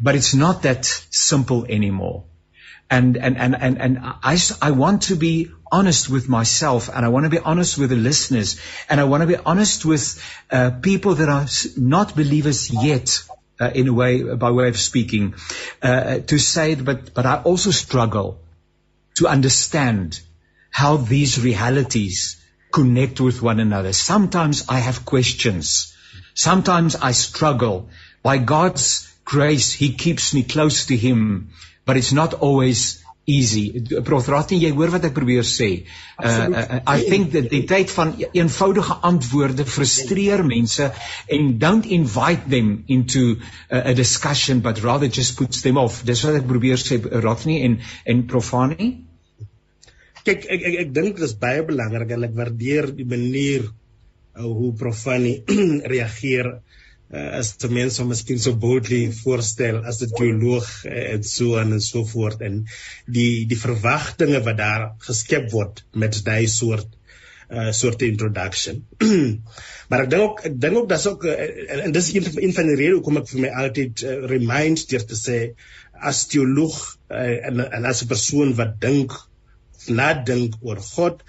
But 0.00 0.14
it's 0.14 0.34
not 0.34 0.62
that 0.62 0.86
simple 1.10 1.66
anymore. 1.66 2.24
And, 2.90 3.16
and, 3.16 3.36
and, 3.36 3.54
and, 3.54 3.80
and 3.80 3.98
I, 4.02 4.38
I 4.62 4.70
want 4.70 5.02
to 5.04 5.16
be 5.16 5.50
honest 5.76 6.08
with 6.08 6.28
myself 6.28 6.88
and 6.88 7.04
I 7.04 7.08
want 7.08 7.24
to 7.24 7.30
be 7.30 7.38
honest 7.52 7.78
with 7.78 7.90
the 7.90 7.96
listeners 7.96 8.60
and 8.88 9.00
I 9.00 9.04
want 9.12 9.22
to 9.22 9.26
be 9.26 9.36
honest 9.36 9.84
with 9.84 10.04
uh, 10.50 10.70
people 10.82 11.16
that 11.16 11.28
are 11.28 11.46
not 11.76 12.14
believers 12.14 12.70
yet 12.72 13.22
uh, 13.60 13.70
in 13.74 13.88
a 13.88 13.92
way 13.92 14.22
by 14.22 14.50
way 14.50 14.68
of 14.68 14.78
speaking 14.78 15.34
uh, 15.82 16.18
to 16.32 16.38
say 16.38 16.72
it, 16.72 16.84
but 16.84 17.12
but 17.14 17.26
I 17.26 17.42
also 17.42 17.70
struggle 17.70 18.38
to 19.16 19.28
understand 19.28 20.20
how 20.70 20.96
these 20.96 21.40
realities 21.40 22.40
connect 22.72 23.20
with 23.20 23.42
one 23.42 23.60
another. 23.60 23.92
Sometimes 23.92 24.64
I 24.68 24.78
have 24.78 25.04
questions. 25.04 25.94
Sometimes 26.34 26.96
I 26.96 27.12
struggle. 27.12 27.88
By 28.22 28.38
God's 28.38 28.88
grace 29.24 29.72
he 29.72 29.94
keeps 29.94 30.34
me 30.34 30.42
close 30.42 30.86
to 30.86 30.96
him 30.96 31.50
but 31.84 31.96
it's 31.96 32.12
not 32.12 32.34
always 32.34 33.03
easy. 33.26 33.82
Prof 34.04 34.28
Ratni, 34.28 34.58
jy 34.62 34.70
hoor 34.76 34.92
wat 34.94 35.06
ek 35.08 35.14
probeer 35.16 35.46
sê. 35.48 35.68
Uh, 36.18 36.28
uh, 36.28 36.80
I 36.86 37.00
think 37.08 37.32
that 37.32 37.48
die 37.52 37.62
tyd 37.68 37.92
van 37.94 38.14
eenvoudige 38.26 38.98
antwoorde 39.08 39.66
frustreer 39.68 40.44
mense 40.46 40.90
and 41.32 41.58
don't 41.60 41.86
invite 41.86 42.48
them 42.50 42.84
into 42.86 43.40
uh, 43.70 43.82
a 43.92 43.94
discussion 43.94 44.60
but 44.60 44.82
rather 44.84 45.08
just 45.08 45.38
puts 45.38 45.62
them 45.62 45.80
off. 45.80 46.02
Dis 46.04 46.24
wat 46.26 46.40
ek 46.42 46.48
probeer 46.50 46.80
sê 46.80 47.00
Ratni 47.24 47.62
en 47.68 47.80
en 48.04 48.26
Profani. 48.28 48.90
Kyk, 50.24 50.44
ek 50.48 50.60
ek, 50.60 50.76
ek 50.86 50.92
dink 50.96 51.16
dit 51.18 51.26
is 51.26 51.36
baie 51.40 51.64
belangrik 51.64 52.14
en 52.16 52.28
ek 52.28 52.36
waardeer 52.36 52.92
die 52.96 53.08
manier 53.08 53.66
uh, 53.68 54.44
hoe 54.44 54.72
Profani 54.80 55.38
reageer 55.94 56.58
uh, 57.14 57.30
as 57.38 57.54
die 57.62 57.70
mense 57.72 58.02
hom 58.02 58.10
miskien 58.12 58.40
so 58.42 58.56
boldly 58.64 59.04
voorstel 59.20 59.80
as 59.90 60.02
'n 60.02 60.16
teoloog 60.18 60.66
uh, 60.84 61.04
en 61.14 61.22
so 61.30 61.56
en 61.60 61.78
so 61.80 62.04
voort 62.10 62.42
en 62.48 62.64
die 63.18 63.46
die 63.50 63.60
verwagtinge 63.60 64.42
wat 64.48 64.58
daar 64.60 64.84
geskep 65.08 65.50
word 65.52 65.84
met 66.04 66.20
daai 66.26 66.46
soort 66.58 66.90
uh 67.54 67.70
soort 67.72 68.02
introduction. 68.02 68.82
maar 69.88 70.04
ek 70.04 70.10
dink 70.10 70.22
ook 70.26 70.44
ek 70.48 70.58
dink 70.60 70.78
ook 70.80 70.88
dat 70.88 71.06
ook 71.06 71.26
uh, 71.28 71.36
en, 71.76 71.86
en 71.86 71.92
dis 71.92 72.10
een, 72.14 72.28
een 72.46 72.54
van 72.56 72.70
die 72.70 72.76
redes 72.80 72.98
hoekom 72.98 73.20
ek 73.20 73.30
vir 73.30 73.42
my 73.44 73.54
altyd 73.64 74.02
uh, 74.02 74.18
remind 74.32 74.86
deur 74.90 75.04
te 75.10 75.18
sê 75.18 75.38
as 76.10 76.24
teoloog 76.32 76.78
uh, 77.12 77.46
en 77.50 77.66
en 77.68 77.90
as 77.92 78.02
'n 78.02 78.12
persoon 78.14 78.54
wat 78.60 78.80
dink 78.80 79.12
nadink 79.88 80.56
oor 80.62 80.80
God 80.80 81.20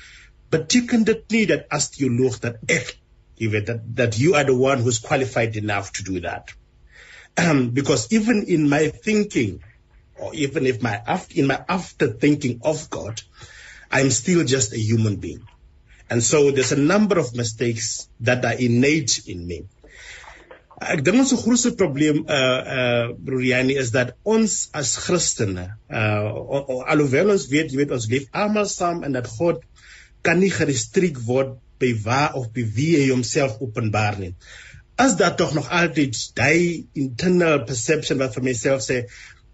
beteken 0.56 1.04
dit 1.04 1.24
nie 1.36 1.46
dat 1.52 1.68
as 1.78 1.92
teoloog 1.98 2.40
dat 2.40 2.64
ek 2.72 2.96
even 3.38 3.66
that, 3.66 3.96
that 3.96 4.20
you 4.20 4.36
are 4.36 4.44
the 4.44 4.56
one 4.56 4.80
who's 4.80 5.00
qualified 5.00 5.56
enough 5.56 5.92
to 5.94 6.04
do 6.04 6.22
that. 6.22 6.54
Um, 7.38 7.70
because 7.80 8.12
even 8.14 8.44
in 8.44 8.70
my 8.70 8.88
thinking, 8.88 9.62
or 10.18 10.34
even 10.34 10.66
if 10.66 10.82
my 10.82 11.02
in 11.36 11.48
my 11.48 11.64
after 11.68 12.08
thinking 12.08 12.62
of 12.64 12.90
God, 12.90 13.22
I'm 13.92 14.10
still 14.12 14.44
just 14.46 14.74
a 14.74 14.80
human 14.80 15.18
being. 15.18 15.48
And 16.10 16.24
so 16.24 16.52
there's 16.52 16.72
a 16.72 16.80
number 16.80 17.20
of 17.20 17.36
mistakes 17.36 18.08
that 18.22 18.46
are 18.46 18.54
innate 18.54 19.28
in 19.28 19.46
me. 19.46 19.66
Ek 20.76 21.00
dink 21.08 21.22
ons 21.24 21.32
grootste 21.40 21.72
probleem 21.80 22.26
uh 22.28 22.62
uh 22.78 23.06
Bruriani 23.16 23.78
is 23.80 23.94
dat 23.96 24.18
ons 24.28 24.56
as 24.76 24.92
Christene 25.00 25.70
uh 25.88 26.82
alhoewel 26.92 27.32
ons 27.32 27.46
weet 27.48 27.72
jy 27.72 27.80
weet 27.80 27.94
ons 27.96 28.08
leef 28.12 28.26
almal 28.36 28.68
saam 28.68 29.06
en 29.08 29.16
dat 29.16 29.30
God 29.38 29.62
kan 30.28 30.42
nie 30.44 30.52
gerestriek 30.52 31.22
word 31.30 31.56
by 31.82 31.92
waar 32.06 32.36
of 32.40 32.52
by 32.56 32.64
wie 32.78 32.94
hy 33.00 33.10
homself 33.12 33.60
openbaar 33.64 34.20
nie. 34.20 34.34
As 35.02 35.18
dat 35.20 35.38
tog 35.40 35.54
nog 35.58 35.68
altyd 35.74 36.16
daai 36.38 36.86
internal 36.96 37.66
perception 37.68 38.22
wat 38.22 38.36
vir 38.38 38.46
myself 38.48 38.84
sê, 38.86 39.04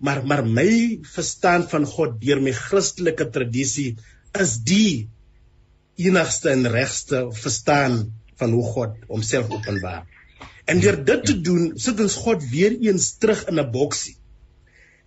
maar 0.01 0.21
maar 0.25 0.43
my 0.45 1.01
verstaan 1.15 1.67
van 1.69 1.85
God 1.85 2.19
deur 2.21 2.41
my 2.41 2.53
Christelike 2.57 3.29
tradisie 3.33 3.95
is 4.37 4.57
die 4.65 5.09
enigste 6.01 6.53
en 6.53 6.69
regste 6.73 7.27
verstaan 7.37 7.99
van 8.41 8.55
hoe 8.57 8.65
God 8.73 8.97
homself 9.09 9.51
openbaar. 9.53 10.05
En 10.65 10.79
deur 10.81 10.97
dit 11.05 11.25
te 11.25 11.35
doen, 11.41 11.71
sit 11.77 11.99
ons 11.99 12.15
God 12.25 12.43
weer 12.49 12.77
eens 12.79 13.11
terug 13.21 13.45
in 13.49 13.59
'n 13.59 13.71
boksie. 13.71 14.17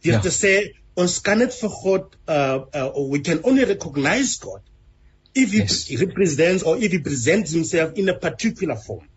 Deur 0.02 0.18
ja. 0.18 0.20
te 0.20 0.30
sê 0.30 0.54
ons 0.94 1.20
kan 1.26 1.38
net 1.38 1.54
vir 1.54 1.70
God 1.70 2.16
uh, 2.28 2.58
uh 2.70 3.10
we 3.10 3.20
can 3.20 3.42
only 3.42 3.64
recognize 3.64 4.38
God 4.42 4.62
if 5.34 5.50
he 5.50 5.58
yes. 5.58 5.90
represents 6.00 6.62
or 6.62 6.76
if 6.76 6.92
he 6.92 6.98
presents 6.98 7.52
himself 7.52 7.94
in 7.94 8.08
a 8.08 8.14
particular 8.14 8.76
form. 8.76 9.08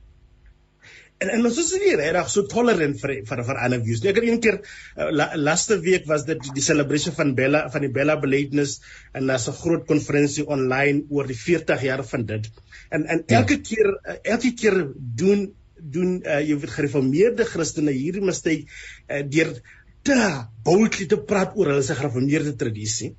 En 1.17 1.31
en 1.33 1.45
ons 1.49 1.55
is 1.57 1.69
nie 1.81 1.95
regtig 1.97 2.27
so 2.29 2.45
tolerant 2.49 2.97
vir 3.01 3.13
vir 3.25 3.39
vir 3.47 3.59
ander 3.65 3.79
views. 3.85 4.03
Ek 4.05 4.19
het 4.19 4.27
een 4.27 4.41
keer 4.41 4.59
uh, 4.61 5.07
la, 5.09 5.31
laaste 5.47 5.79
week 5.81 6.05
was 6.09 6.27
dit 6.27 6.49
die 6.53 6.65
celebration 6.65 7.15
van 7.17 7.33
Bella 7.39 7.63
van 7.73 7.85
die 7.85 7.91
Bella 7.93 8.19
belydenis 8.21 8.75
en 9.17 9.31
daar's 9.31 9.47
'n 9.49 9.57
groot 9.61 9.87
konferensie 9.89 10.45
online 10.45 11.05
oor 11.09 11.29
die 11.29 11.37
40 11.37 11.87
jaar 11.89 12.05
van 12.11 12.25
dit. 12.33 12.51
En 12.89 13.05
en 13.05 13.23
ja. 13.25 13.39
elke 13.39 13.57
keer 13.61 13.89
uh, 13.95 14.17
elke 14.35 14.53
keer 14.53 14.77
doen 15.23 15.47
doen 15.77 16.21
uh, 16.21 16.41
jy 16.41 16.57
weet 16.57 16.75
gereformeerde 16.75 17.49
Christene 17.49 17.97
hierdie 17.97 18.25
mistake 18.25 18.65
uh, 19.09 19.23
deur 19.25 19.57
te 20.05 20.17
boldly 20.63 21.09
te 21.09 21.17
praat 21.17 21.57
oor 21.57 21.73
hulle 21.73 21.85
se 21.85 21.97
gereformeerde 21.97 22.53
tradisie 22.61 23.15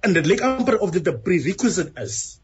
en 0.00 0.16
dit 0.16 0.26
lyk 0.26 0.40
amper 0.40 0.78
of 0.78 0.90
dit 0.90 1.08
'n 1.08 1.20
prerequisite 1.22 1.92
is 2.00 2.40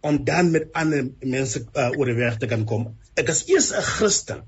om 0.00 0.24
dan 0.24 0.50
met 0.50 0.72
ander 0.72 1.10
mense 1.20 1.64
uh, 1.74 1.90
oor 1.98 2.10
die 2.10 2.18
weg 2.18 2.38
te 2.38 2.46
kan 2.50 2.64
kom. 2.66 2.88
Ek 3.14 3.28
is 3.28 3.44
eers 3.48 3.70
'n 3.72 3.82
Christen. 3.82 4.42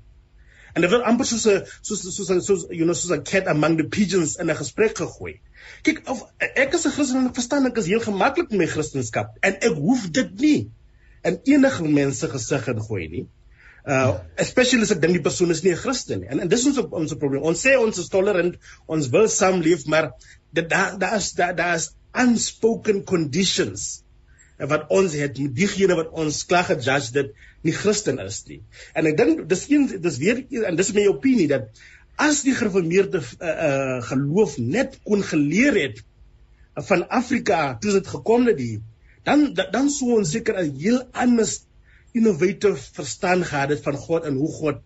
En 0.75 0.83
dit 0.83 0.91
word 0.91 1.07
amper 1.07 1.25
soos 1.25 1.45
'n 1.47 1.63
soos 1.81 2.01
soos 2.03 2.15
soos, 2.15 2.45
soos 2.45 2.65
you 2.69 2.83
know 2.83 2.93
soos 2.93 3.15
'n 3.15 3.23
cat 3.23 3.47
among 3.47 3.77
the 3.77 3.87
pigeons 3.87 4.35
in 4.35 4.51
'n 4.51 4.55
gesprek 4.55 4.97
gegooi. 4.97 5.39
Kyk 5.83 6.01
of 6.11 6.25
ek 6.39 6.73
is 6.73 6.85
'n 6.85 6.91
Christen 6.91 7.21
en 7.21 7.29
ek 7.29 7.39
verstaan 7.39 7.65
ek 7.65 7.77
is 7.77 7.87
heel 7.87 8.03
gemaklik 8.03 8.51
met 8.51 8.59
my 8.59 8.67
Christendom 8.67 9.31
en 9.41 9.55
ek 9.55 9.79
hoef 9.79 10.11
dit 10.11 10.39
nie 10.39 10.69
in 11.23 11.39
enige 11.43 11.83
mense 11.83 12.27
gesig 12.27 12.67
ingooi 12.67 13.07
nie. 13.07 13.25
Uh 13.85 14.19
especially 14.35 14.81
as 14.81 14.91
ek 14.91 15.01
dink 15.01 15.13
die 15.13 15.25
persoon 15.27 15.51
is 15.51 15.63
nie 15.63 15.71
'n 15.71 15.77
Christen 15.77 16.19
nie. 16.19 16.27
En, 16.27 16.39
en 16.39 16.47
dis 16.47 16.65
ons 16.65 16.77
ons 16.91 17.13
probleem. 17.13 17.43
Ons 17.43 17.61
sê 17.65 17.77
ons 17.79 17.97
is 17.97 18.09
tolerant, 18.09 18.55
ons 18.87 19.09
wil 19.09 19.27
saamleef, 19.29 19.85
maar 19.85 20.11
dit 20.51 20.69
daar 20.69 20.97
daar 20.99 21.15
is 21.15 21.31
daar 21.39 21.55
daar 21.55 21.75
is 21.75 21.93
unspoken 22.21 23.03
conditions 23.03 24.05
wat 24.71 24.87
ons 24.95 25.15
het 25.19 25.35
met 25.41 25.55
diegene 25.55 25.97
wat 25.99 26.13
ons 26.15 26.45
klaar 26.47 26.67
gejudge 26.69 27.11
dat 27.15 27.33
nie 27.65 27.73
Christen 27.75 28.21
is 28.23 28.39
nie. 28.47 28.61
En 28.95 29.09
ek 29.09 29.17
dink 29.19 29.43
dis 29.51 29.65
een 29.71 29.89
dis 30.01 30.19
weer 30.21 30.43
en 30.69 30.79
dis 30.79 30.93
my 30.95 31.05
opinie 31.11 31.47
dat 31.51 31.67
as 32.15 32.43
die 32.47 32.55
gereformeerde 32.55 33.19
uh, 33.19 33.51
uh, 33.51 34.01
geloof 34.07 34.57
net 34.61 34.99
kon 35.03 35.23
geleer 35.25 35.75
het 35.75 36.03
van 36.87 37.03
Afrika 37.11 37.75
toe 37.79 37.97
dit 37.97 38.07
gekom 38.07 38.47
het 38.47 38.59
hier, 38.59 38.81
dan 39.27 39.49
dan 39.55 39.89
sou 39.91 40.19
ons 40.19 40.31
seker 40.31 40.59
'n 40.61 40.75
heel 40.79 41.01
ander 41.11 41.47
innovative 42.15 42.79
verstaan 42.95 43.43
gehad 43.43 43.69
het 43.69 43.83
van 43.83 43.97
God 43.97 44.23
en 44.23 44.35
hoe 44.39 44.51
God 44.51 44.79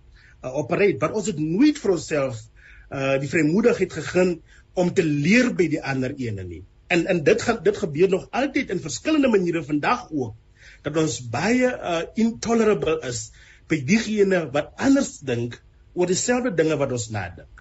uh, 0.44 0.56
operate. 0.56 0.98
Maar 1.00 1.14
ons 1.14 1.28
het 1.28 1.40
nooit 1.40 1.78
vir 1.78 1.92
onsself 1.92 2.42
uh 2.90 3.20
die 3.22 3.30
vrymoedigheid 3.30 3.94
gegee 3.94 4.42
om 4.74 4.94
te 4.94 5.04
leer 5.04 5.54
by 5.54 5.68
die 5.70 5.82
ander 5.82 6.16
ene 6.18 6.44
nie. 6.44 6.64
En 6.90 7.06
en 7.06 7.24
dit 7.24 7.42
gaan 7.42 7.60
dit 7.64 7.78
gebeur 7.78 8.10
nog 8.10 8.28
altyd 8.32 8.70
in 8.70 8.82
verskillende 8.82 9.30
maniere 9.30 9.64
vandag 9.64 10.08
ook 10.12 10.36
dat 10.82 10.98
ons 10.98 11.20
baie 11.30 11.70
uh 11.70 12.02
intolerable 12.24 13.00
is 13.08 13.30
by 13.70 13.84
diegene 13.86 14.48
wat 14.56 14.74
anders 14.78 15.20
dink 15.20 15.62
oor 15.94 16.10
dieselfde 16.10 16.54
dinge 16.58 16.78
wat 16.82 16.92
ons 16.96 17.10
nadink. 17.14 17.60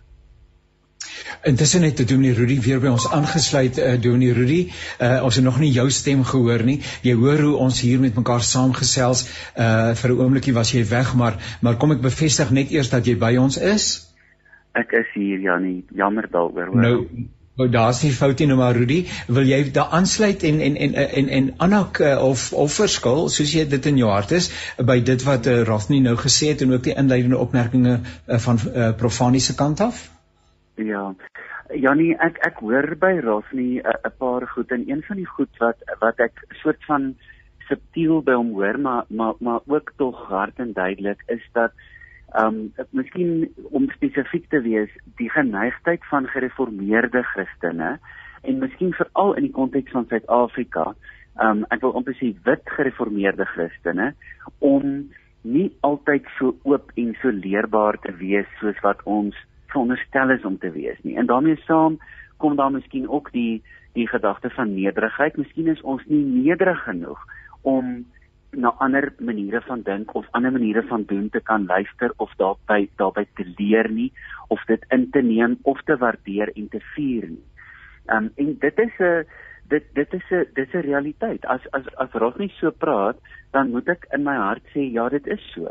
Intussen 1.51 1.85
het 1.87 2.01
Dominee 2.09 2.35
Rudy 2.35 2.57
weer 2.65 2.81
by 2.81 2.91
ons 2.91 3.07
aangesluit. 3.13 3.79
Uh, 3.79 3.95
Dominee 4.03 4.33
Rudy, 4.35 4.59
uh, 4.99 5.21
ons 5.25 5.37
het 5.39 5.45
nog 5.45 5.59
nie 5.63 5.71
jou 5.73 5.87
stem 5.95 6.25
gehoor 6.27 6.65
nie. 6.67 6.81
Jy 7.07 7.15
hoor 7.21 7.43
hoe 7.45 7.55
ons 7.69 7.81
hier 7.85 8.01
met 8.03 8.17
mekaar 8.19 8.43
saamgesels. 8.43 9.27
Uh 9.55 9.95
vir 10.01 10.15
'n 10.15 10.21
oombliekie 10.25 10.55
was 10.57 10.73
jy 10.73 10.85
weg, 10.89 11.15
maar 11.15 11.39
maar 11.63 11.77
kom 11.77 11.93
ek 11.93 12.01
bevestig 12.03 12.51
net 12.51 12.71
eers 12.75 12.91
dat 12.91 13.07
jy 13.07 13.17
by 13.19 13.37
ons 13.37 13.59
is? 13.59 13.89
Ek 14.75 14.93
is 14.93 15.11
hier, 15.15 15.41
Janie. 15.41 15.85
Jammer 15.95 16.29
daaroor. 16.31 16.75
Nou 16.75 16.97
Nou 17.59 17.67
daar's 17.75 18.05
nie 18.05 18.13
foute 18.15 18.47
nie 18.47 18.55
maar 18.55 18.77
Rudy, 18.79 19.01
wil 19.27 19.49
jy 19.51 19.57
daar 19.75 19.95
aansluit 19.99 20.45
en 20.47 20.61
en 20.63 20.77
en 20.77 20.93
en 20.95 21.31
en 21.39 21.49
aanhak 21.67 21.99
of 22.23 22.53
of 22.53 22.77
verskil 22.81 23.27
soos 23.37 23.55
jy 23.57 23.65
dit 23.73 23.89
in 23.91 23.99
jou 23.99 24.11
hart 24.13 24.35
is 24.37 24.47
by 24.91 25.01
dit 25.09 25.25
wat 25.27 25.49
uh, 25.51 25.57
Rafni 25.67 25.99
nou 26.05 26.15
gesê 26.21 26.53
het 26.53 26.63
en 26.63 26.77
ook 26.77 26.85
die 26.87 26.95
inleidende 26.95 27.41
opmerkings 27.43 27.89
uh, 27.89 28.39
van 28.47 28.63
uh, 28.63 28.93
profaniese 29.03 29.57
kant 29.59 29.83
af? 29.89 30.05
Ja. 30.79 31.03
Janie, 31.75 32.15
ek 32.29 32.39
ek 32.47 32.63
hoor 32.63 32.95
by 33.01 33.19
Rosnie 33.27 33.83
'n 33.83 34.15
paar 34.23 34.47
goed 34.55 34.71
en 34.71 34.87
een 34.87 35.03
van 35.09 35.17
die 35.17 35.27
goed 35.27 35.59
wat 35.59 35.83
wat 36.01 36.23
ek 36.29 36.39
soort 36.63 36.85
van 36.87 37.15
subtiel 37.69 38.23
by 38.23 38.39
hom 38.39 38.55
hoor, 38.55 38.79
maar 38.79 39.05
maar 39.09 39.35
maar 39.39 39.61
ook 39.67 39.93
tog 39.97 40.29
hard 40.31 40.63
en 40.63 40.73
duidelik 40.73 41.23
is 41.27 41.43
dat 41.53 41.73
ehm 42.37 42.57
um, 42.77 42.87
miskien 42.91 43.49
om 43.71 43.89
spesifiek 43.91 44.49
te 44.53 44.61
wees, 44.61 44.91
die 45.17 45.31
geneigtheid 45.31 46.05
van 46.11 46.27
gereformeerde 46.29 47.23
Christene 47.23 47.99
en 48.43 48.59
miskien 48.59 48.93
veral 48.93 49.35
in 49.35 49.49
die 49.49 49.55
konteks 49.55 49.93
van 49.97 50.07
Suid-Afrika, 50.09 50.93
ehm 51.39 51.63
um, 51.63 51.65
ek 51.73 51.81
wil 51.81 51.97
amper 51.97 52.17
sê 52.19 52.35
wit 52.45 52.75
gereformeerde 52.77 53.47
Christene 53.55 54.13
om 54.59 55.09
nie 55.43 55.71
altyd 55.87 56.27
so 56.37 56.57
oop 56.69 56.93
en 56.97 57.15
so 57.23 57.33
leerbaar 57.33 57.97
te 58.05 58.13
wees 58.21 58.49
soos 58.61 58.79
wat 58.85 59.01
ons 59.05 59.37
veronderstel 59.73 60.31
is 60.37 60.45
om 60.45 60.59
te 60.59 60.71
wees 60.75 60.99
nie. 61.03 61.17
En 61.17 61.27
daarmee 61.27 61.57
saam 61.65 61.99
kom 62.37 62.57
daar 62.57 62.73
miskien 62.73 63.09
ook 63.09 63.33
die 63.33 63.63
die 63.97 64.07
gedagte 64.09 64.51
van 64.51 64.75
nederigheid. 64.75 65.37
Miskien 65.37 65.67
is 65.67 65.81
ons 65.83 66.05
nie 66.07 66.23
nederig 66.23 66.83
genoeg 66.85 67.19
om 67.63 68.05
na 68.51 68.73
ander 68.79 69.13
maniere 69.19 69.61
van 69.61 69.83
dink 69.83 70.15
of 70.15 70.27
ander 70.31 70.53
maniere 70.53 70.83
van 70.89 71.05
doen 71.05 71.29
te 71.31 71.41
kan 71.41 71.67
luister 71.67 72.13
of 72.17 72.33
daarby 72.37 72.89
daarby 72.97 73.27
te 73.35 73.45
leer 73.59 73.91
nie 73.91 74.13
of 74.49 74.65
dit 74.65 74.85
in 74.89 75.11
te 75.11 75.23
neem 75.23 75.59
of 75.63 75.83
te 75.83 75.97
waardeer 75.97 76.53
en 76.55 76.69
te 76.69 76.81
vier 76.95 77.29
nie. 77.29 77.45
Um 78.07 78.33
en 78.37 78.57
dit 78.59 78.79
is 78.79 78.99
'n 78.99 79.25
dit 79.69 79.85
dit 79.95 80.13
is 80.13 80.31
'n 80.31 80.47
dit 80.55 80.67
is 80.67 80.75
'n 80.75 80.87
realiteit. 80.91 81.45
As 81.45 81.71
as 81.71 81.87
as 81.97 82.13
Rosnie 82.13 82.53
so 82.61 82.71
praat, 82.71 83.17
dan 83.53 83.71
moet 83.71 83.89
ek 83.89 84.07
in 84.13 84.23
my 84.23 84.37
hart 84.37 84.65
sê 84.75 84.93
ja, 84.93 85.09
dit 85.09 85.27
is 85.27 85.53
so 85.53 85.69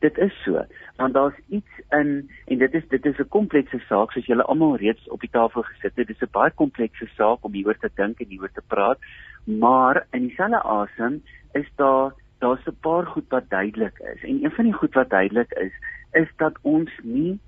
dit 0.00 0.18
is 0.18 0.42
so 0.44 0.64
want 0.96 1.14
daar's 1.14 1.38
iets 1.48 1.80
in 1.90 2.30
en 2.46 2.58
dit 2.58 2.74
is 2.74 2.88
dit 2.88 3.06
is 3.06 3.18
'n 3.18 3.28
komplekse 3.28 3.78
saak 3.88 4.12
soos 4.12 4.26
julle 4.26 4.44
almal 4.52 4.76
reeds 4.76 5.08
op 5.08 5.20
die 5.20 5.30
tafel 5.30 5.62
gesit 5.62 5.96
het 5.96 6.06
dis 6.06 6.22
'n 6.22 6.32
baie 6.32 6.50
komplekse 6.50 7.06
saak 7.16 7.44
om 7.44 7.52
hieroor 7.52 7.78
te 7.78 7.90
dink 7.94 8.20
en 8.20 8.28
hieroor 8.28 8.52
te 8.52 8.66
praat 8.66 8.98
maar 9.44 10.06
in 10.10 10.26
dieselfde 10.26 10.62
asem 10.62 11.22
is 11.52 11.68
daar 11.76 12.12
daar's 12.38 12.66
'n 12.66 12.76
paar 12.80 13.06
goed 13.06 13.28
wat 13.28 13.50
duidelik 13.50 13.98
is 14.14 14.22
en 14.22 14.44
een 14.44 14.50
van 14.50 14.64
die 14.64 14.78
goed 14.80 14.94
wat 14.94 15.10
duidelik 15.10 15.52
is 15.52 15.72
is 16.12 16.28
dat 16.36 16.58
ons 16.62 16.90
nie 17.02 17.38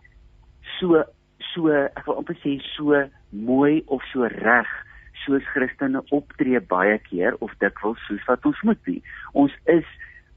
so 0.79 1.05
so 1.39 1.69
ek 1.69 2.05
wil 2.05 2.17
amper 2.17 2.37
sê 2.45 2.61
so 2.61 3.09
mooi 3.31 3.83
of 3.87 4.03
so 4.13 4.25
reg 4.25 4.69
soos 5.25 5.45
Christene 5.55 6.03
optree 6.11 6.61
baie 6.61 6.99
keer 6.99 7.37
of 7.39 7.55
dikwels 7.59 8.07
soos 8.07 8.25
wat 8.27 8.45
ons 8.45 8.63
moet 8.63 8.83
be 8.83 9.01
ons 9.33 9.53
is 9.65 9.87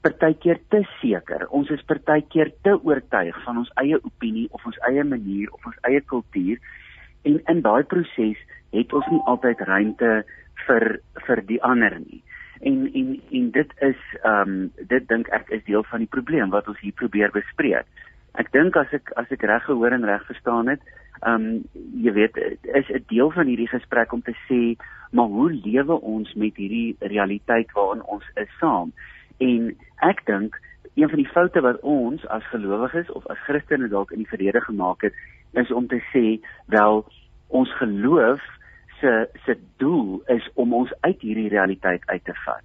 partykeer 0.06 0.60
te 0.70 0.82
seker. 1.00 1.46
Ons 1.54 1.70
is 1.74 1.82
partykeer 1.90 2.52
te 2.66 2.76
oortuig 2.76 3.36
van 3.44 3.62
ons 3.62 3.70
eie 3.82 3.98
opinie 3.98 4.46
of 4.54 4.64
ons 4.68 4.78
eie 4.88 5.04
manier 5.04 5.50
of 5.54 5.66
ons 5.66 5.78
eie 5.88 6.02
kultuur 6.12 6.60
en 7.26 7.40
in 7.52 7.62
daai 7.64 7.82
proses 7.90 8.38
het 8.74 8.94
ons 8.94 9.08
nie 9.10 9.22
altyd 9.32 9.64
ruimte 9.66 10.10
vir 10.66 10.86
vir 11.26 11.42
die 11.50 11.58
ander 11.66 11.98
nie. 12.02 12.22
En 12.62 12.84
en 12.86 13.08
en 13.40 13.48
dit 13.56 13.74
is 13.88 14.04
ehm 14.22 14.52
um, 14.52 14.60
dit 14.92 15.08
dink 15.10 15.32
ek 15.38 15.50
is 15.58 15.64
deel 15.66 15.86
van 15.90 16.04
die 16.04 16.12
probleem 16.18 16.54
wat 16.54 16.68
ons 16.70 16.80
hier 16.84 16.94
probeer 17.02 17.34
bespreek. 17.34 17.88
Ek 18.38 18.52
dink 18.52 18.76
as 18.76 18.92
ek 18.94 19.10
as 19.16 19.32
ek 19.32 19.42
reg 19.48 19.66
gehoor 19.66 19.96
en 19.96 20.06
reg 20.06 20.22
verstaan 20.30 20.70
het, 20.74 20.86
ehm 21.24 21.50
um, 21.50 21.82
jy 22.04 22.14
weet 22.20 22.38
is 22.62 22.94
'n 22.94 23.04
deel 23.10 23.34
van 23.34 23.50
hierdie 23.50 23.72
gesprek 23.74 24.12
om 24.12 24.22
te 24.22 24.36
sê, 24.46 24.76
maar 25.10 25.26
hoe 25.34 25.50
lewe 25.50 26.00
ons 26.00 26.34
met 26.34 26.56
hierdie 26.56 26.96
realiteit 27.00 27.72
waarin 27.72 28.02
ons 28.02 28.24
is 28.36 28.58
saam? 28.60 28.94
En 29.38 29.76
ek 29.96 30.24
dink 30.26 30.60
een 30.94 31.08
van 31.08 31.20
die 31.20 31.28
foute 31.28 31.60
wat 31.60 31.80
ons 31.80 32.26
as 32.32 32.44
gelowiges 32.48 33.10
of 33.12 33.26
as 33.26 33.40
Christene 33.44 33.88
dalk 33.88 34.10
in 34.10 34.24
die 34.24 34.32
verlede 34.32 34.60
gemaak 34.60 35.02
het, 35.02 35.14
is 35.52 35.72
om 35.72 35.86
te 35.86 36.00
sê, 36.12 36.40
wel 36.72 37.04
ons 37.48 37.72
geloof 37.76 38.40
se 39.00 39.28
se 39.44 39.58
doel 39.76 40.22
is 40.32 40.48
om 40.54 40.72
ons 40.74 40.92
uit 41.00 41.20
hierdie 41.20 41.48
realiteit 41.52 42.02
uit 42.06 42.24
te 42.24 42.34
vat. 42.44 42.64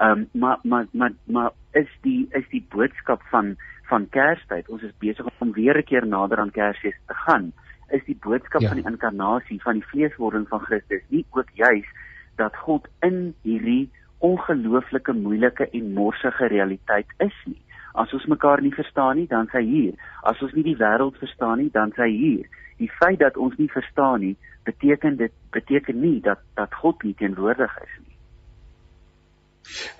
Ehm 0.00 0.10
um, 0.10 0.28
maar 0.32 0.58
maar 0.62 0.86
maar 0.92 1.12
maar 1.24 1.50
is 1.72 1.88
die 2.00 2.28
is 2.30 2.48
die 2.48 2.64
boodskap 2.68 3.22
van 3.30 3.56
van 3.90 4.08
Kerstyd, 4.08 4.68
ons 4.68 4.82
is 4.82 4.98
besig 4.98 5.26
om 5.38 5.52
weer 5.52 5.78
'n 5.78 5.84
keer 5.84 6.06
nader 6.06 6.38
aan 6.38 6.50
Kersfees 6.50 7.00
te 7.06 7.14
gaan, 7.14 7.52
is 7.88 8.04
die 8.04 8.18
boodskap 8.20 8.60
ja. 8.60 8.68
van 8.68 8.76
die 8.76 8.90
inkarnasie 8.90 9.62
van 9.62 9.72
die 9.80 9.86
vleeswording 9.86 10.48
van 10.48 10.60
Christus 10.60 11.02
nie 11.08 11.24
ook 11.30 11.50
juis 11.54 11.86
dat 12.36 12.56
God 12.56 12.88
in 13.00 13.34
hierdie 13.42 13.90
ongelooflike 14.20 15.12
moeilike 15.12 15.68
en 15.70 15.92
morsige 15.92 16.46
realiteit 16.52 17.06
is 17.18 17.36
nie. 17.44 17.58
As 17.92 18.12
ons 18.14 18.26
mekaar 18.30 18.62
nie 18.62 18.74
verstaan 18.74 19.16
nie, 19.18 19.26
dan 19.26 19.48
sy 19.52 19.62
hier. 19.66 19.94
As 20.22 20.42
ons 20.44 20.52
nie 20.54 20.64
die 20.66 20.76
wêreld 20.78 21.18
verstaan 21.18 21.58
nie, 21.58 21.70
dan 21.74 21.92
sy 21.96 22.08
hier. 22.12 22.46
Die 22.78 22.90
feit 23.00 23.18
dat 23.20 23.36
ons 23.36 23.56
nie 23.58 23.70
verstaan 23.72 24.22
nie, 24.24 24.36
beteken 24.68 25.16
dit 25.16 25.34
beteken 25.56 26.00
nie 26.00 26.20
dat 26.24 26.40
dat 26.54 26.74
God 26.82 27.02
nie 27.02 27.16
teenwoordig 27.18 27.72
is 27.82 27.94
nie. 27.98 28.09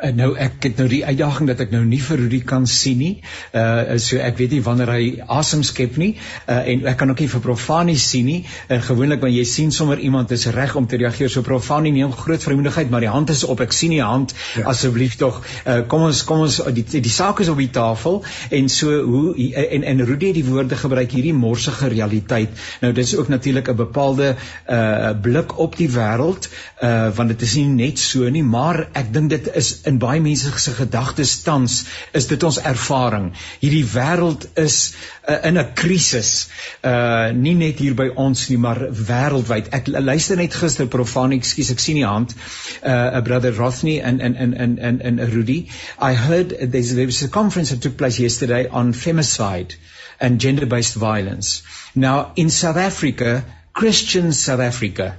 Uh, 0.00 0.10
nou 0.16 0.30
ek 0.40 0.64
het 0.64 0.78
nou 0.80 0.86
die 0.90 1.02
uitdaging 1.04 1.48
dat 1.50 1.60
ek 1.62 1.72
nou 1.74 1.82
nie 1.86 2.00
vir 2.02 2.18
Rudy 2.18 2.40
kan 2.46 2.66
sien 2.70 2.98
nie. 3.00 3.12
Uh 3.54 3.98
so 4.02 4.18
ek 4.20 4.38
weet 4.40 4.54
nie 4.56 4.62
wanneer 4.64 4.90
hy 4.90 5.04
asem 5.30 5.62
skep 5.66 5.98
nie. 6.00 6.14
Uh 6.48 6.62
en 6.72 6.86
ek 6.90 6.98
kan 7.00 7.12
ook 7.12 7.20
nie 7.22 7.28
vir 7.30 7.42
Profani 7.44 7.96
sien 8.00 8.26
nie. 8.26 8.38
Uh, 8.68 8.80
gewoonlik 8.86 9.22
wanneer 9.22 9.42
jy 9.42 9.48
sien 9.48 9.74
sommer 9.74 10.00
iemand 10.00 10.32
is 10.34 10.46
reg 10.56 10.74
om 10.76 10.88
te 10.90 10.98
reageer 11.00 11.30
so 11.32 11.44
Profani 11.46 11.92
neem 11.94 12.12
groot 12.16 12.42
vrymoedigheid, 12.42 12.90
maar 12.90 13.04
die 13.04 13.12
hand 13.12 13.30
is 13.30 13.44
op. 13.44 13.60
Ek 13.60 13.76
sien 13.76 13.94
die 13.94 14.02
hand. 14.02 14.34
Ja. 14.56 14.66
Asseblief 14.72 15.16
tog. 15.20 15.42
Uh 15.64 15.80
kom 15.90 16.08
ons 16.08 16.24
kom 16.26 16.44
ons 16.46 16.60
die 16.74 16.86
die 16.90 17.14
saak 17.14 17.44
is 17.44 17.52
op 17.52 17.60
die 17.60 17.70
tafel 17.70 18.22
en 18.50 18.68
so 18.72 18.96
hoe 19.06 19.34
en 19.60 19.86
en 19.92 20.04
Rudy 20.08 20.32
het 20.32 20.40
die 20.40 20.46
woorde 20.48 20.80
gebruik 20.80 21.14
hierdie 21.14 21.36
morsige 21.36 21.92
realiteit. 21.92 22.56
Nou 22.82 22.92
dit 22.96 23.04
is 23.04 23.16
ook 23.16 23.28
natuurlik 23.28 23.70
'n 23.70 23.76
bepaalde 23.84 24.34
uh 24.68 25.12
blik 25.22 25.58
op 25.58 25.76
die 25.76 25.90
wêreld 25.90 26.50
uh 26.82 27.08
want 27.14 27.28
dit 27.28 27.42
is 27.42 27.54
nie 27.60 27.68
net 27.68 27.98
so 27.98 28.28
nie, 28.28 28.42
maar 28.42 28.88
ek 28.92 29.12
dink 29.14 29.30
dit 29.30 29.49
is 29.54 29.82
in 29.90 29.98
baie 29.98 30.20
mense 30.20 30.50
se 30.58 30.72
gedagtes 30.76 31.42
tans 31.44 31.84
is 32.12 32.26
dit 32.30 32.42
ons 32.42 32.58
ervaring. 32.70 33.30
Hierdie 33.60 33.84
wêreld 33.92 34.46
is 34.58 34.94
uh, 35.28 35.38
in 35.48 35.58
'n 35.58 35.72
krisis. 35.74 36.48
Uh 36.82 37.30
nie 37.32 37.54
net 37.54 37.78
hier 37.78 37.94
by 37.94 38.08
ons 38.14 38.48
nie, 38.48 38.58
maar 38.58 38.80
wêreldwyd. 39.10 39.70
Ek 39.72 39.86
luister 39.86 40.36
net 40.36 40.54
gister 40.54 40.86
profaan, 40.86 41.32
ekskuus, 41.32 41.70
ek 41.70 41.80
sien 41.80 42.00
die 42.00 42.06
hand. 42.06 42.34
Uh 42.82 43.18
'n 43.20 43.24
brother 43.24 43.52
Rothney 43.52 44.00
and 44.00 44.20
and 44.20 44.36
and 44.36 44.54
and 44.54 44.78
and, 44.78 45.02
and 45.02 45.34
Rudy. 45.34 45.68
I 45.98 46.14
heard 46.14 46.56
there's 46.72 46.94
there 46.94 47.06
was 47.06 47.22
a 47.22 47.28
conference 47.28 47.70
that 47.70 47.82
took 47.82 47.96
place 47.96 48.18
yesterday 48.18 48.66
on 48.68 48.92
femicide 48.92 49.74
and 50.20 50.40
gender-based 50.40 50.94
violence. 50.94 51.62
Now 51.94 52.32
in 52.36 52.50
South 52.50 52.76
Africa, 52.76 53.44
Christian 53.72 54.32
South 54.32 54.60
Africa 54.60 55.16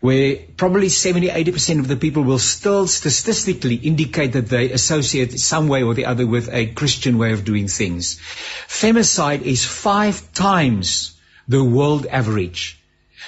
where 0.00 0.36
probably 0.56 0.88
70 0.88 1.28
80% 1.28 1.80
of 1.80 1.88
the 1.88 1.96
people 1.96 2.22
will 2.22 2.38
still 2.38 2.86
statistically 2.86 3.74
indicate 3.76 4.32
that 4.32 4.48
they 4.48 4.70
associate 4.70 5.38
some 5.38 5.68
way 5.68 5.82
or 5.82 5.94
the 5.94 6.06
other 6.06 6.26
with 6.26 6.48
a 6.52 6.66
Christian 6.66 7.18
way 7.18 7.32
of 7.32 7.44
doing 7.44 7.68
things. 7.68 8.20
Femicide 8.68 9.42
is 9.42 9.64
five 9.64 10.32
times 10.32 11.16
the 11.48 11.62
world 11.62 12.06
average. 12.06 12.78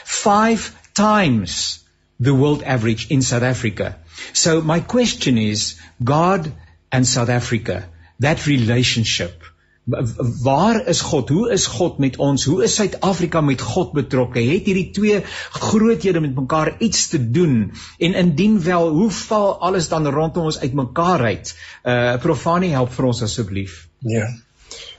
Five 0.05 0.77
times 0.95 1.85
the 2.19 2.35
world 2.35 2.63
average 2.63 3.11
in 3.11 3.23
South 3.23 3.43
Africa. 3.43 3.99
So 4.33 4.61
my 4.61 4.81
question 4.81 5.39
is, 5.39 5.79
God 6.03 6.53
and 6.91 7.07
South 7.07 7.29
Africa, 7.29 7.89
that 8.21 8.47
relationship, 8.47 9.43
waar 9.87 10.87
is 10.87 11.01
God? 11.01 11.29
Hoe 11.29 11.51
is 11.53 11.67
God 11.67 11.99
met 11.99 12.17
ons? 12.17 12.45
Hoe 12.45 12.65
is 12.65 12.75
Suid-Afrika 12.75 13.41
met 13.41 13.61
God 13.61 13.93
betrokke? 13.95 14.43
Het 14.43 14.67
hierdie 14.67 14.91
twee 14.91 15.21
groothede 15.51 16.21
met 16.21 16.35
mekaar 16.35 16.75
iets 16.79 17.09
te 17.09 17.21
doen? 17.31 17.73
En 17.99 18.15
indien 18.15 18.63
wel, 18.63 18.89
hoe 18.89 19.11
val 19.11 19.61
alles 19.61 19.89
dan 19.89 20.07
rondom 20.07 20.51
ons 20.51 20.59
uitmekaar 20.61 21.21
uit? 21.21 21.55
Uh 21.85 22.17
Profani 22.19 22.73
help 22.75 22.93
vir 22.93 23.05
ons 23.13 23.23
asseblief. 23.23 23.87
Ja. 23.99 24.27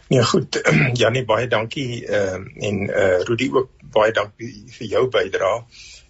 Ja 0.08 0.23
goed, 0.23 0.62
Janie 1.02 1.26
baie 1.28 1.47
dankie 1.52 2.06
ehm 2.06 2.47
uh, 2.47 2.67
en 2.67 2.89
eh 2.89 3.04
uh, 3.04 3.23
Rudy 3.28 3.50
ook 3.52 3.69
baie 3.91 4.12
dankie 4.15 4.63
vir 4.71 4.88
jou 4.88 5.08
bydrae. 5.12 5.65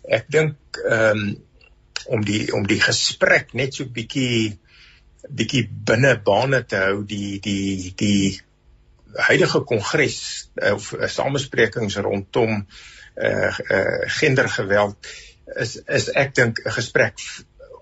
Ek 0.05 0.29
dink 0.29 0.81
ehm 0.85 1.17
um, 1.17 1.35
om 2.05 2.25
die 2.25 2.53
om 2.53 2.67
die 2.67 2.81
gesprek 2.81 3.53
net 3.53 3.73
so 3.73 3.89
bietjie 3.89 4.59
bietjie 5.27 5.65
binne 5.65 6.13
bane 6.23 6.61
te 6.65 6.77
hou 6.77 7.01
die 7.09 7.39
die 7.41 7.93
die 7.97 8.37
huidige 9.29 9.63
kongres 9.63 10.49
uh, 10.55 10.73
of 10.73 10.93
uh, 10.93 11.07
samesprekings 11.07 11.97
rondom 12.05 12.65
eh 13.17 13.27
uh, 13.27 13.59
uh, 13.73 14.09
gendergeweld 14.19 15.07
is 15.55 15.77
is 15.85 16.09
ek 16.13 16.35
dink 16.35 16.59
'n 16.65 16.71
gesprek 16.71 17.21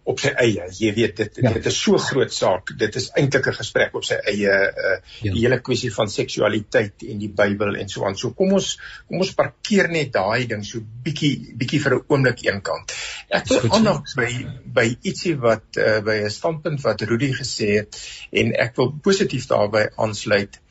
op 0.05 0.21
sy 0.21 0.31
eie. 0.37 0.65
Jy 0.77 0.91
weet 0.93 1.17
dit 1.17 1.39
ja. 1.41 1.51
dit 1.55 1.67
is 1.69 1.77
so 1.81 1.97
groot 2.01 2.33
saak. 2.33 2.69
Dit 2.77 2.95
is 2.99 3.07
eintlik 3.17 3.47
'n 3.49 3.57
gesprek 3.57 3.95
op 3.97 4.05
sy 4.05 4.17
eie 4.31 4.53
uh 4.53 4.97
ja. 5.21 5.31
die 5.33 5.41
hele 5.41 5.59
kwessie 5.65 5.91
van 5.93 6.09
seksualiteit 6.09 7.05
en 7.09 7.21
die 7.23 7.31
Bybel 7.39 7.75
en 7.81 7.89
so 7.89 8.05
aan. 8.05 8.17
So 8.17 8.31
kom 8.37 8.53
ons 8.53 8.75
kom 9.07 9.23
ons 9.25 9.33
parkeer 9.33 9.89
net 9.89 10.13
daai 10.13 10.45
ding 10.51 10.63
so 10.65 10.79
bietjie 10.79 11.55
bietjie 11.57 11.81
vir 11.81 11.95
'n 11.97 12.05
oomblik 12.07 12.45
eenkant. 12.45 12.93
Ek 13.29 13.49
wil 13.49 13.71
aandag 13.71 14.13
by 14.15 14.29
by 14.77 14.87
ietsie 15.01 15.35
wat 15.41 15.81
uh 15.81 16.01
by 16.05 16.21
'n 16.21 16.29
standpunt 16.29 16.85
wat 16.85 17.01
Rudy 17.01 17.31
gesê 17.33 17.81
het 17.81 17.97
en 18.31 18.53
ek 18.53 18.77
wil 18.77 18.93
positief 19.01 19.47
daarbey 19.47 19.89
aansluit. 19.97 20.61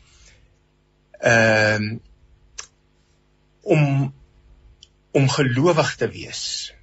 Ehm 1.20 1.82
um, 1.82 2.00
om 3.64 4.14
om 5.10 5.28
gelowig 5.28 5.94
te 5.96 6.08
wees 6.10 6.74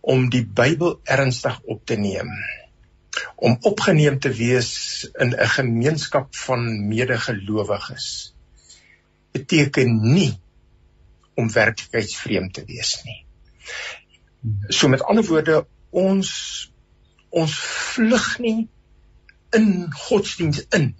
om 0.00 0.28
die 0.30 0.46
Bybel 0.46 1.00
ernstig 1.04 1.60
op 1.60 1.84
te 1.84 1.96
neem 2.00 2.30
om 3.36 3.56
opgeneem 3.60 4.18
te 4.18 4.32
wees 4.32 4.70
in 5.18 5.34
'n 5.34 5.48
gemeenskap 5.56 6.36
van 6.36 6.88
medegelowiges 6.88 8.34
beteken 9.32 10.12
nie 10.14 10.40
om 11.34 11.52
werklikheidsvreemd 11.52 12.54
te 12.54 12.64
wees 12.64 13.02
nie. 13.04 13.24
So 14.68 14.88
met 14.88 15.02
ander 15.02 15.24
woorde 15.24 15.66
ons 15.90 16.30
ons 17.28 17.54
vlug 17.94 18.38
nie 18.38 18.68
in 19.50 19.92
godsdiens 19.92 20.64
in 20.74 20.94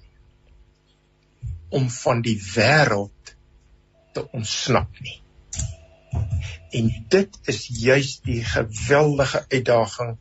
om 1.70 1.90
van 1.90 2.22
die 2.22 2.38
wêreld 2.54 3.35
te 4.12 4.26
ontsnap 4.37 5.00
nie. 5.00 5.18
En 6.70 6.90
dit 7.09 7.38
is 7.50 7.66
juis 7.83 8.20
die 8.26 8.44
geweldige 8.46 9.44
uitdaging 9.48 10.16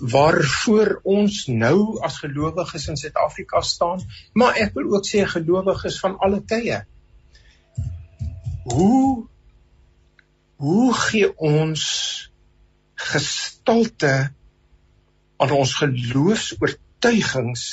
waarvoor 0.00 1.00
ons 1.06 1.44
nou 1.46 1.98
as 2.06 2.18
gelowiges 2.22 2.88
in 2.90 2.98
Suid-Afrika 2.98 3.60
staan, 3.62 4.02
maar 4.34 4.58
ek 4.62 4.74
wil 4.74 4.96
ook 4.96 5.06
sê 5.06 5.22
gelowiges 5.30 6.00
van 6.02 6.16
alle 6.18 6.42
tye. 6.42 6.82
Hoe 8.66 9.26
hoe 10.56 10.94
gee 10.96 11.28
ons 11.36 11.82
gestalte 12.96 14.14
aan 15.36 15.52
ons 15.52 15.74
geloofs-oortuigings 15.82 17.64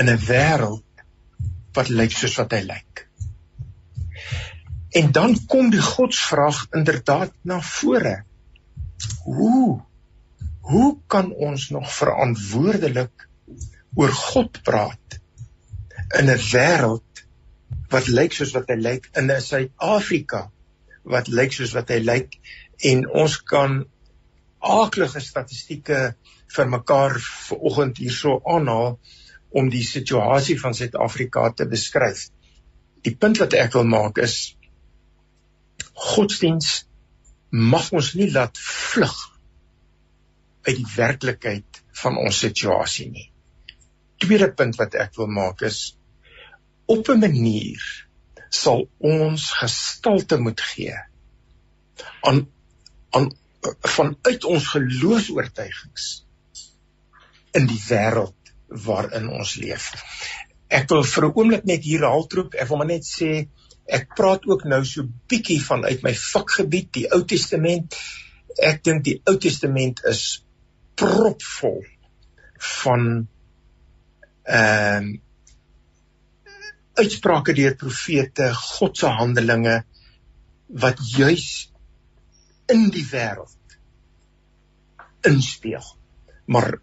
in 0.00 0.08
'n 0.08 0.20
wêreld 0.24 0.87
wat 1.78 1.90
lyk 2.00 2.14
soos 2.14 2.36
wat 2.40 2.54
hy 2.56 2.62
lyk? 2.66 3.04
En 4.98 5.12
dan 5.12 5.36
kom 5.46 5.70
die 5.70 5.84
godsvraag 5.84 6.64
inderdaad 6.78 7.34
na 7.42 7.60
vore. 7.74 8.16
Hoe 9.24 9.82
hoe 10.68 10.98
kan 11.08 11.30
ons 11.32 11.70
nog 11.72 11.86
verantwoordelik 11.96 13.28
oor 13.96 14.12
God 14.12 14.58
praat 14.62 15.16
in 16.18 16.28
'n 16.28 16.42
wêreld 16.52 17.22
wat 17.94 18.08
lyk 18.18 18.36
soos 18.36 18.52
wat 18.56 18.68
hy 18.68 18.76
lyk 18.76 19.08
in 19.16 19.30
'n 19.32 19.40
Suid-Afrika 19.40 20.42
wat 21.14 21.28
lyk 21.28 21.56
soos 21.56 21.72
wat 21.76 21.88
hy 21.94 22.00
lyk 22.04 22.36
en 22.90 23.06
ons 23.22 23.38
kan 23.52 23.80
aaklige 24.58 25.20
statistieke 25.24 26.00
vir 26.56 26.68
mekaar 26.68 27.16
vanoggend 27.20 28.00
hierso 28.04 28.40
aanhaal 28.44 28.98
om 29.50 29.70
die 29.72 29.84
situasie 29.84 30.58
van 30.60 30.74
Suid-Afrika 30.76 31.48
te 31.56 31.66
beskryf. 31.68 32.28
Die 33.06 33.14
punt 33.16 33.40
wat 33.40 33.56
ek 33.56 33.72
wil 33.78 33.88
maak 33.88 34.20
is 34.22 34.56
godsdiens 35.98 36.84
mag 37.50 37.88
ons 37.96 38.12
nie 38.18 38.28
laat 38.30 38.58
vlug 38.60 39.14
uit 40.68 40.76
die 40.76 40.90
werklikheid 40.96 41.80
van 42.02 42.18
ons 42.20 42.42
situasie 42.44 43.08
nie. 43.10 43.28
Tweede 44.20 44.50
punt 44.52 44.76
wat 44.78 44.94
ek 44.98 45.16
wil 45.16 45.30
maak 45.32 45.62
is 45.66 45.96
op 46.86 47.08
'n 47.08 47.20
manier 47.20 47.82
sal 48.50 48.86
ons 48.98 49.50
gestalte 49.60 50.38
moet 50.40 50.60
gee 50.60 50.96
aan 52.20 52.46
aan 53.16 53.28
vanuit 53.96 54.44
ons 54.44 54.66
geloofs-oortuigings 54.72 56.06
in 57.58 57.66
die 57.66 57.80
wêreld 57.88 58.37
waarin 58.68 59.28
ons 59.32 59.56
leef. 59.56 59.92
Ek 60.68 60.88
wil 60.90 61.02
vir 61.02 61.24
'n 61.24 61.32
oomblik 61.34 61.64
net 61.64 61.84
hier 61.84 62.04
haltroep, 62.04 62.54
ek 62.54 62.68
wil 62.68 62.78
maar 62.78 62.92
net 62.92 63.04
sê 63.04 63.48
Ek 63.88 64.10
praat 64.16 64.44
ook 64.44 64.66
nou 64.68 64.82
so 64.84 65.06
bietjie 65.32 65.60
vanuit 65.64 66.02
my 66.04 66.12
vakgebied, 66.12 66.90
die 66.92 67.06
Ou 67.16 67.22
Testament. 67.28 67.96
Ek 68.60 68.82
dink 68.84 69.04
die 69.06 69.16
Ou 69.30 69.38
Testament 69.40 70.02
is 70.10 70.42
propvol 70.98 71.80
van 72.82 73.08
ehm 74.48 75.08
um, 75.08 75.16
uitsprake 76.98 77.54
deur 77.54 77.76
profete, 77.78 78.48
God 78.58 78.96
se 78.98 79.06
handelinge 79.06 79.76
wat 80.82 80.98
juis 80.98 81.68
in 82.74 82.88
die 82.90 83.04
wêreld 83.06 83.76
inspel. 85.30 85.84
Maar 86.50 86.80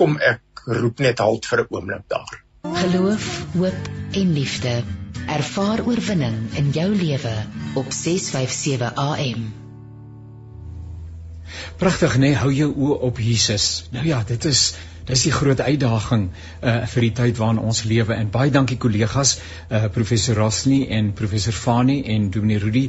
kom 0.00 0.16
ek 0.16 0.40
roep 0.66 0.98
net 0.98 1.18
halt 1.18 1.46
vir 1.46 1.64
'n 1.64 1.66
oomblik 1.70 2.06
daar. 2.06 2.42
Geloof, 2.62 3.46
hoop 3.54 3.90
en 4.12 4.32
liefde 4.32 4.82
Ervaar 5.26 5.82
oorwinning 5.86 6.36
in 6.54 6.70
jou 6.70 6.94
lewe 6.94 7.34
op 7.74 7.86
657 7.90 8.94
AM. 8.94 9.48
Pragtig 11.76 12.14
nê, 12.14 12.28
nee, 12.28 12.36
hou 12.38 12.52
jou 12.54 12.68
oë 12.70 12.98
op 13.08 13.18
Jesus. 13.18 13.88
Nou 13.90 14.04
ja, 14.06 14.22
dit 14.26 14.44
is 14.44 14.76
dis 15.06 15.22
die 15.28 15.32
groot 15.34 15.60
uitdaging 15.60 16.28
uh 16.62 16.76
vir 16.92 17.06
die 17.06 17.12
tyd 17.20 17.40
waarin 17.40 17.62
ons 17.62 17.84
lewe 17.90 18.14
en 18.14 18.30
baie 18.34 18.50
dankie 18.50 18.78
kollegas 18.82 19.36
uh 19.70 19.86
professor 19.94 20.38
Rosni 20.40 20.80
en 20.98 21.12
professor 21.20 21.52
Fani 21.52 22.00
en 22.14 22.30
Dominee 22.30 22.62
Rudy 22.62 22.84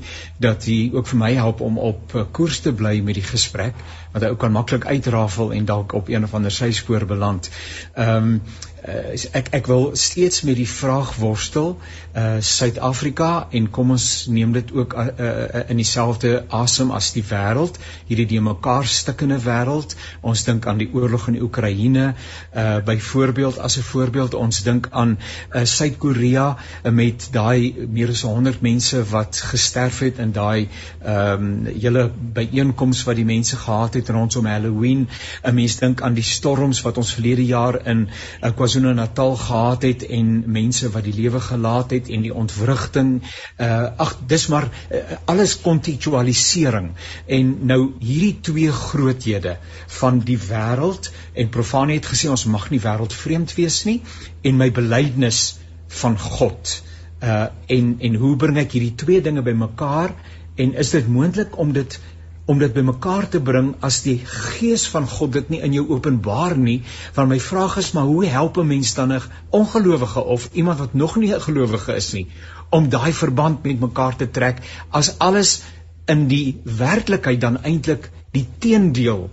dat 0.48 0.66
jy 0.68 0.92
ook 0.94 1.08
vir 1.14 1.22
my 1.24 1.34
help 1.38 1.62
om 1.62 1.78
op 1.78 2.16
uh, 2.16 2.26
koers 2.32 2.62
te 2.66 2.74
bly 2.74 3.00
met 3.02 3.20
die 3.20 3.28
gesprek 3.28 3.78
want 4.14 4.24
hy 4.24 4.32
ook 4.34 4.42
kan 4.46 4.56
maklik 4.56 4.86
uitrafel 4.86 5.54
en 5.54 5.70
dalk 5.70 5.94
op 5.94 6.10
een 6.10 6.24
of 6.24 6.34
ander 6.34 6.52
syspoor 6.52 7.06
beland. 7.06 7.52
Ehm 7.94 8.34
um, 8.34 8.42
uh, 8.88 9.16
ek 9.40 9.52
ek 9.60 9.68
wil 9.72 9.90
steeds 10.00 10.42
met 10.48 10.58
die 10.60 10.70
vraag 10.70 11.16
worstel 11.22 11.76
uh 12.18 12.38
Suid-Afrika 12.48 13.48
en 13.58 13.70
kom 13.74 13.92
ons 13.96 14.08
neem 14.34 14.54
dit 14.56 14.72
ook 14.74 14.94
uh, 14.94 15.06
uh, 15.08 15.62
in 15.70 15.78
dieselfde 15.82 16.46
asem 16.54 16.92
as 16.96 17.12
die 17.16 17.24
wêreld 17.30 17.78
hierdie 18.08 18.28
die 18.34 18.42
mekaar 18.42 18.88
stikkende 18.90 19.40
wêreld 19.44 19.96
ons 20.22 20.44
dink 20.48 20.68
aan 20.68 20.82
die 20.82 20.90
oorlog 20.94 21.28
in 21.34 21.40
Oekraïne 21.42 22.08
uh 22.14 22.78
byvoorbeeld 22.88 23.60
as 23.60 23.78
'n 23.78 23.88
voorbeeld 23.92 24.34
ons 24.34 24.64
dink 24.64 24.90
aan 24.92 25.18
uh 25.54 25.66
Suid-Korea 25.66 26.48
uh, 26.58 26.92
met 26.92 27.30
daai 27.32 27.88
meer 27.90 28.10
as 28.10 28.22
100 28.22 28.62
mense 28.62 29.04
wat 29.12 29.42
gesterf 29.52 30.00
het 30.00 30.20
in 30.20 30.32
daai 30.32 30.68
ehm 31.04 31.44
um, 31.44 31.66
hele 31.66 32.10
byeenkoms 32.34 33.04
wat 33.08 33.16
die 33.16 33.26
mense 33.26 33.58
gehad 33.58 33.94
het 33.94 34.10
rondom 34.10 34.46
Halloween. 34.46 35.08
'n 35.44 35.56
mens 35.56 35.78
dink 35.78 36.02
aan 36.02 36.14
die 36.14 36.24
storms 36.24 36.82
wat 36.82 36.98
ons 36.98 37.14
verlede 37.14 37.46
jaar 37.46 37.86
in 37.86 38.08
uh, 38.42 38.52
KwaZulu-Natal 38.78 39.36
gehad 39.36 39.82
het 39.82 40.06
en 40.06 40.44
mense 40.46 40.90
wat 40.90 41.04
die 41.04 41.14
lewe 41.14 41.40
gelaat 41.40 41.92
het 41.92 42.10
en 42.10 42.22
die 42.22 42.34
ontwrigting 42.34 43.22
uh 43.58 43.90
ag 43.98 44.14
dis 44.28 44.48
maar 44.54 44.68
uh, 44.70 45.18
alles 45.26 45.56
kontekstualisering 45.62 46.92
en 47.26 47.56
nou 47.66 47.80
hierdie 48.00 48.38
twee 48.42 48.72
groothede 48.72 49.58
van 50.00 50.20
die 50.20 50.38
wêreld 50.38 51.10
en 51.34 51.50
Profane 51.50 51.98
het 51.98 52.06
gesê 52.06 52.30
ons 52.30 52.46
mag 52.46 52.70
nie 52.70 52.82
wêreld 52.84 53.14
vreemd 53.14 53.56
wees 53.58 53.84
nie 53.90 54.02
en 54.44 54.58
my 54.58 54.70
belydenis 54.72 55.58
van 55.88 56.20
God. 56.20 56.84
Uh 57.24 57.48
en 57.66 57.96
en 58.00 58.16
hoe 58.22 58.36
bring 58.38 58.62
ek 58.62 58.78
hierdie 58.78 58.96
twee 58.96 59.22
dinge 59.22 59.42
bymekaar 59.42 60.14
en 60.56 60.74
is 60.74 60.94
dit 60.94 61.08
moontlik 61.08 61.58
om 61.58 61.74
dit 61.74 62.00
om 62.48 62.60
dit 62.60 62.74
bymekaar 62.74 63.28
te 63.30 63.40
bring 63.44 63.74
as 63.88 64.02
die 64.06 64.18
gees 64.34 64.86
van 64.94 65.08
God 65.14 65.34
dit 65.36 65.50
nie 65.54 65.62
in 65.68 65.74
jou 65.76 65.86
openbaar 65.96 66.56
nie 66.58 66.78
want 67.16 67.32
my 67.32 67.40
vraag 67.44 67.78
is 67.82 67.92
maar 67.96 68.08
hoe 68.10 68.26
help 68.34 68.58
'n 68.58 68.68
mens 68.68 68.94
dan 69.00 69.14
'n 69.14 69.22
ongelowige 69.62 70.24
of 70.36 70.50
iemand 70.54 70.80
wat 70.80 70.94
nog 70.94 71.16
nie 71.16 71.34
'n 71.34 71.42
gelowige 71.48 71.96
is 71.96 72.12
nie 72.14 72.28
om 72.70 72.90
daai 72.90 73.14
verband 73.14 73.64
met 73.64 73.80
mekaar 73.80 74.16
te 74.16 74.30
trek 74.40 74.62
as 74.90 75.14
alles 75.20 75.62
in 76.06 76.28
die 76.28 76.62
werklikheid 76.64 77.42
dan 77.42 77.64
eintlik 77.64 78.12
die 78.32 78.48
teendeel 78.60 79.30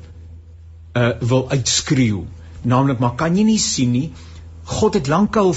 uh 0.94 1.10
wil 1.20 1.50
uitskreeu? 1.50 2.24
Naamlik 2.62 2.98
maar 2.98 3.14
kan 3.14 3.36
jy 3.36 3.44
nie 3.44 3.58
sien 3.58 3.90
nie 3.90 4.12
God 4.64 4.94
het 4.94 5.08
lankal 5.12 5.54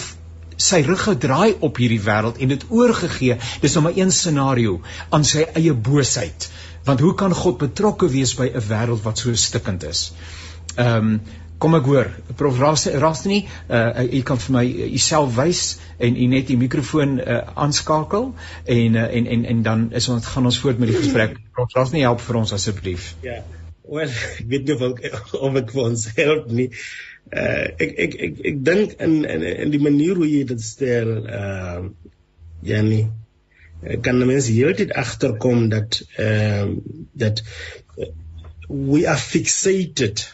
sy 0.58 0.82
rug 0.86 1.04
gedraai 1.06 1.56
op 1.62 1.78
hierdie 1.78 2.02
wêreld 2.02 2.40
en 2.42 2.54
dit 2.54 2.64
oorgegee 2.70 3.38
dis 3.62 3.74
nou 3.78 3.84
maar 3.88 3.98
een 3.98 4.12
scenario 4.12 4.80
aan 5.10 5.26
sy 5.26 5.46
eie 5.54 5.74
boosheid. 5.74 6.50
Want 6.88 7.04
hoe 7.04 7.14
kan 7.20 7.34
God 7.36 7.58
betrokke 7.62 8.10
wees 8.10 8.36
by 8.36 8.50
'n 8.54 8.64
wêreld 8.70 9.04
wat 9.04 9.18
so 9.18 9.34
stikkend 9.36 9.84
is? 9.84 10.12
Ehm 10.76 11.12
um, 11.12 11.20
kom 11.58 11.76
ek 11.76 11.88
hoor. 11.90 12.10
Prof 12.38 12.60
Rastini 12.60 13.40
uh, 13.70 14.04
u 14.14 14.22
kan 14.22 14.38
vir 14.38 14.54
my 14.54 14.64
u 14.94 14.98
self 15.02 15.36
wys 15.36 15.80
en 15.98 16.16
u 16.16 16.28
net 16.30 16.48
die 16.48 16.58
mikrofoon 16.58 17.20
uh, 17.20 17.40
aanskakel 17.56 18.34
en, 18.66 18.96
uh, 18.96 19.08
en 19.20 19.28
en 19.28 19.46
en 19.46 19.64
dan 19.64 19.88
is 19.92 20.10
ons 20.14 20.26
gaan 20.26 20.46
ons 20.46 20.60
voort 20.60 20.80
met 20.80 20.90
die 20.90 20.98
gesprek. 20.98 21.38
Prof 21.58 21.74
Rastini 21.74 22.06
help 22.06 22.22
vir 22.22 22.36
ons 22.36 22.54
asseblief. 22.54 23.16
Ja. 23.26 23.42
Wel 23.88 24.10
ek 24.40 24.46
weet 24.48 24.68
nie 24.68 24.76
of 24.76 24.82
ek, 24.82 25.34
of 25.34 25.56
ek 25.56 25.72
vir 25.74 25.84
ons 25.84 26.08
help 26.16 26.52
nie 26.52 26.70
uh, 27.32 27.68
ek 27.78 27.94
ek 28.06 28.18
ek 28.28 28.42
ek 28.52 28.60
dink 28.66 28.98
in, 29.00 29.24
in 29.26 29.46
in 29.48 29.72
die 29.74 29.82
manier 29.84 30.20
hoe 30.20 30.28
jy 30.30 30.44
dit 30.50 30.62
stel 30.64 31.14
uh 31.26 31.88
Janie 32.66 33.06
kan 34.02 34.18
mense 34.26 34.52
heeltyd 34.52 34.94
agterkom 34.98 35.68
dat 35.70 36.02
ehm 36.18 36.78
uh, 36.78 37.02
dat 37.14 37.44
we 38.68 39.06
are 39.08 39.22
fixated 39.22 40.26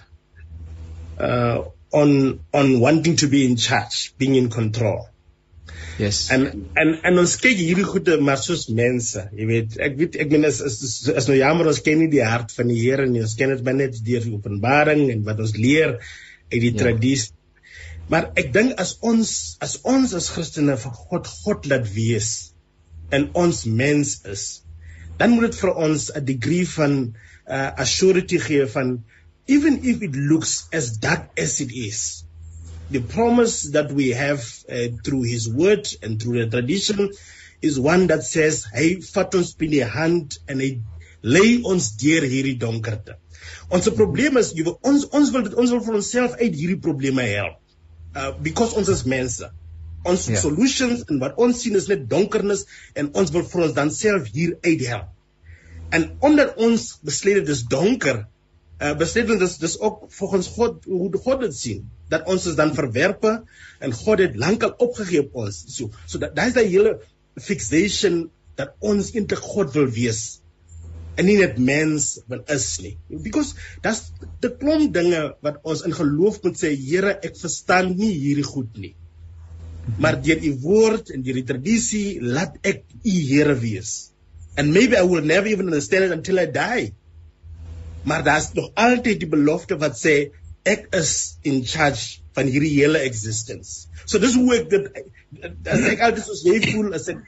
uh 1.20 1.66
on 1.94 2.40
on 2.52 2.80
wanting 2.80 3.18
to 3.18 3.28
be 3.28 3.44
in 3.44 3.58
charge 3.58 4.14
being 4.18 4.36
in 4.36 4.50
control 4.50 5.04
Yes. 5.98 6.28
En 6.34 6.48
en 6.74 6.96
en 7.06 7.20
ons 7.22 7.36
kyk 7.38 7.60
hierdie 7.60 7.86
goede 7.86 8.16
maar 8.26 8.40
soos 8.42 8.66
mense, 8.74 9.28
jy 9.38 9.46
weet, 9.50 9.76
ek 9.88 9.98
weet 10.00 10.16
ek 10.24 10.32
meen 10.34 10.48
is 10.48 10.60
is 10.66 10.96
is 11.14 11.28
nou 11.30 11.36
jammer 11.38 11.70
ons 11.70 11.82
ken 11.86 12.02
nie 12.02 12.10
die 12.10 12.24
hart 12.26 12.54
van 12.58 12.72
die 12.72 12.80
Here 12.82 13.06
nie. 13.10 13.22
Ons 13.22 13.36
ken 13.38 13.54
dit 13.54 13.62
binne 13.66 13.86
net 13.86 14.00
deur 14.08 14.26
die 14.26 14.34
openbaring 14.34 15.06
en 15.14 15.22
wat 15.28 15.44
ons 15.46 15.54
leer 15.58 16.00
uit 16.54 16.62
die 16.62 16.74
ja. 16.74 16.82
tradisie. 16.86 17.34
Maar 18.12 18.30
ek 18.40 18.52
dink 18.56 18.76
as 18.82 18.98
ons 19.02 19.30
as 19.64 19.78
ons 19.90 20.14
as 20.18 20.30
Christene 20.34 20.76
vir 20.80 20.98
God 21.06 21.30
God 21.44 21.70
laat 21.72 21.88
wees 21.96 22.32
en 23.16 23.30
ons 23.40 23.64
mens 23.66 24.18
is, 24.30 24.44
dan 25.20 25.34
moet 25.36 25.52
dit 25.52 25.60
vir 25.62 25.74
ons 25.88 26.10
'n 26.12 26.26
degree 26.26 26.68
van 26.76 26.98
uh 27.48 27.70
assurity 27.86 28.40
gee 28.40 28.66
van 28.76 28.98
even 29.48 29.80
if 29.84 30.02
it 30.02 30.16
looks 30.16 30.68
as 30.72 30.98
dark 30.98 31.30
as 31.38 31.60
it 31.62 31.72
is. 31.72 32.24
The 32.92 33.02
promise 33.02 33.72
that 33.72 33.92
we 33.92 34.10
have 34.12 34.44
uh, 34.70 34.88
through 35.04 35.24
his 35.24 35.50
word 35.50 35.88
and 36.02 36.22
through 36.22 36.40
the 36.40 36.50
tradition 36.50 37.12
is 37.62 37.80
one 37.80 38.08
that 38.08 38.24
says, 38.24 38.66
"Hey, 38.66 38.96
vat 38.96 39.36
ons 39.36 39.54
by 39.56 39.68
die 39.68 39.88
hand 39.98 40.38
en 40.48 40.60
hy 40.60 40.72
lei 41.22 41.62
ons 41.64 41.92
deur 42.04 42.22
hierdie 42.22 42.60
donkerte." 42.60 43.23
Ons 43.74 43.90
probleem 43.98 44.38
is 44.42 44.52
jy 44.58 44.66
ons 44.70 45.08
ons 45.12 45.34
wil 45.36 45.50
ons 45.52 45.74
wil 45.76 45.84
vir 45.88 46.00
onsself 46.00 46.38
uit 46.40 46.54
hierdie 46.54 46.80
probleme 46.84 47.26
help. 47.32 47.60
Uh 48.14 48.32
because 48.46 48.78
ons 48.80 48.92
is 48.94 49.06
mense. 49.10 49.50
Ons 50.04 50.28
yeah. 50.28 50.36
Ja. 50.36 50.42
solutions 50.44 51.06
en 51.10 51.22
wat 51.24 51.40
ons 51.42 51.64
sien 51.64 51.80
is 51.80 51.90
net 51.92 52.06
donkernis 52.12 52.66
en 53.00 53.12
ons 53.20 53.34
wil 53.34 53.48
vir 53.50 53.66
ons 53.68 53.76
dan 53.80 53.92
self 53.96 54.30
hier 54.36 54.58
uithelp. 54.66 55.10
En 55.94 56.10
omdat 56.26 56.56
ons 56.58 56.86
besluit 57.06 57.42
dit 57.42 57.52
is 57.54 57.66
donker, 57.70 58.24
uh 58.82 58.94
besluit 59.00 59.34
ons 59.34 59.42
dis 59.46 59.58
dis 59.64 59.76
ook 59.80 60.06
volgens 60.20 60.52
God 60.58 60.88
hoe 60.90 61.10
God 61.26 61.44
dit 61.48 61.58
sien 61.58 61.84
dat 62.14 62.30
ons 62.30 62.46
is 62.50 62.60
dan 62.60 62.76
verwerpe 62.78 63.40
en 63.80 63.98
God 64.04 64.22
het 64.22 64.38
lankal 64.38 64.76
opgegee 64.86 65.26
op 65.26 65.44
ons. 65.46 65.64
So 65.76 65.92
so 66.06 66.22
dat 66.22 66.36
daai 66.38 66.50
is 66.52 66.58
daai 66.58 66.68
hele 66.68 66.98
fixation 67.42 68.28
dat 68.60 68.76
ons 68.86 69.14
eintlik 69.18 69.42
God 69.42 69.74
wil 69.74 69.90
wees 69.90 70.43
en 71.18 71.28
nie 71.28 71.38
net 71.40 71.60
mens 71.62 72.08
wat 72.32 72.50
is 72.54 72.68
nie. 72.84 72.96
Because 73.26 73.54
dat's 73.86 74.12
die 74.44 74.52
klomp 74.60 74.94
dinge 74.96 75.22
wat 75.46 75.62
ons 75.64 75.84
in 75.88 75.96
geloof 75.96 76.42
moet 76.46 76.60
sê, 76.60 76.74
Here, 76.74 77.16
ek 77.22 77.38
verstaan 77.40 77.94
nie 77.98 78.12
hierdie 78.12 78.48
goed 78.48 78.74
nie. 78.82 78.94
Maar 80.00 80.18
deur 80.24 80.42
u 80.48 80.54
woord 80.64 81.12
en 81.14 81.24
deur 81.26 81.40
die 81.42 81.48
tradisie 81.48 82.08
laat 82.24 82.58
ek 82.64 82.84
u 83.04 83.14
Here 83.14 83.56
wees. 83.60 84.14
And 84.58 84.74
maybe 84.74 84.98
I 84.98 85.06
will 85.10 85.26
never 85.26 85.50
even 85.50 85.72
understand 85.72 86.10
it 86.10 86.18
until 86.18 86.40
I 86.42 86.48
die. 86.54 86.94
Maar 88.04 88.24
daar's 88.24 88.52
nog 88.54 88.72
altyd 88.76 89.22
die 89.24 89.30
belofte 89.32 89.78
wat 89.82 89.98
sê 90.00 90.34
ek 90.64 90.88
is 90.96 91.38
in 91.44 91.64
charge 91.68 92.24
van 92.36 92.48
hierdie 92.50 92.72
hele 92.78 93.02
existence. 93.04 93.88
So 94.08 94.20
dis 94.20 94.36
hoe 94.40 94.56
ek 94.56 94.70
dit 94.72 94.88
as 95.70 95.86
ek 95.92 96.04
altyd 96.08 96.24
soos 96.26 96.44
jy 96.48 96.60
voel 96.72 96.96
as 96.98 97.10
ek 97.12 97.20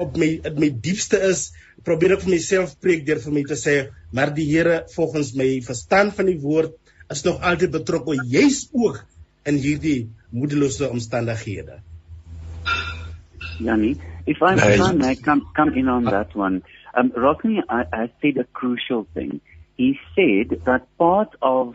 op 0.00 0.16
my 0.20 0.30
op 0.46 0.60
my 0.62 0.70
diepste 0.86 1.20
is, 1.28 1.48
probeer 1.86 2.16
ek 2.16 2.24
vir 2.24 2.34
myself 2.36 2.76
preek 2.82 3.04
deur 3.06 3.20
vir 3.24 3.34
my 3.34 3.44
te 3.50 3.58
sê, 3.58 3.76
maar 4.14 4.32
die 4.36 4.46
Here 4.48 4.84
volgens 4.94 5.34
my 5.38 5.48
verstand 5.66 6.14
van 6.18 6.30
die 6.30 6.38
woord 6.42 6.78
is 7.10 7.24
nog 7.26 7.42
altyd 7.42 7.74
betrokke 7.74 8.16
juis 8.30 8.68
ook 8.72 9.02
in 9.44 9.58
hierdie 9.60 9.98
moedelose 10.32 10.88
omstandighede. 10.88 11.80
Janie, 13.58 13.98
if 14.26 14.40
I 14.42 14.54
can 14.56 15.02
I 15.04 15.14
come 15.14 15.44
come 15.54 15.74
in 15.74 15.88
on 15.88 16.04
that 16.04 16.34
one. 16.34 16.62
Um 16.94 17.12
Rodney 17.16 17.62
I, 17.68 17.84
I 17.92 18.10
said 18.22 18.38
a 18.38 18.44
crucial 18.44 19.06
thing. 19.14 19.40
He 19.76 19.98
said 20.14 20.62
that 20.64 20.86
part 20.96 21.34
of 21.42 21.74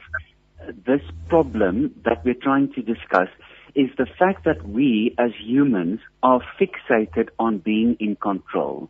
this 0.86 1.02
problem 1.28 1.93
that 2.06 2.24
we're 2.24 2.34
trying 2.34 2.74
to 2.74 2.82
discuss 2.82 3.30
is 3.76 3.89
the 3.98 4.08
fact 4.17 4.45
that 4.45 4.67
we 4.67 5.15
as 5.17 5.32
humans 5.39 6.00
are 6.24 6.41
fixated 6.60 7.30
on 7.38 7.60
being 7.60 7.95
in 8.00 8.15
control. 8.15 8.89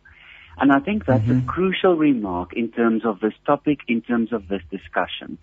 And 0.58 0.72
I 0.72 0.80
think 0.80 1.06
that's 1.06 1.22
mm-hmm. 1.24 1.48
a 1.48 1.52
crucial 1.52 1.96
remark 1.96 2.52
in 2.54 2.70
terms 2.70 3.04
of 3.04 3.20
this 3.20 3.32
topic, 3.46 3.80
in 3.88 4.02
terms 4.02 4.32
of 4.32 4.48
this 4.48 4.62
discussion. 4.70 5.38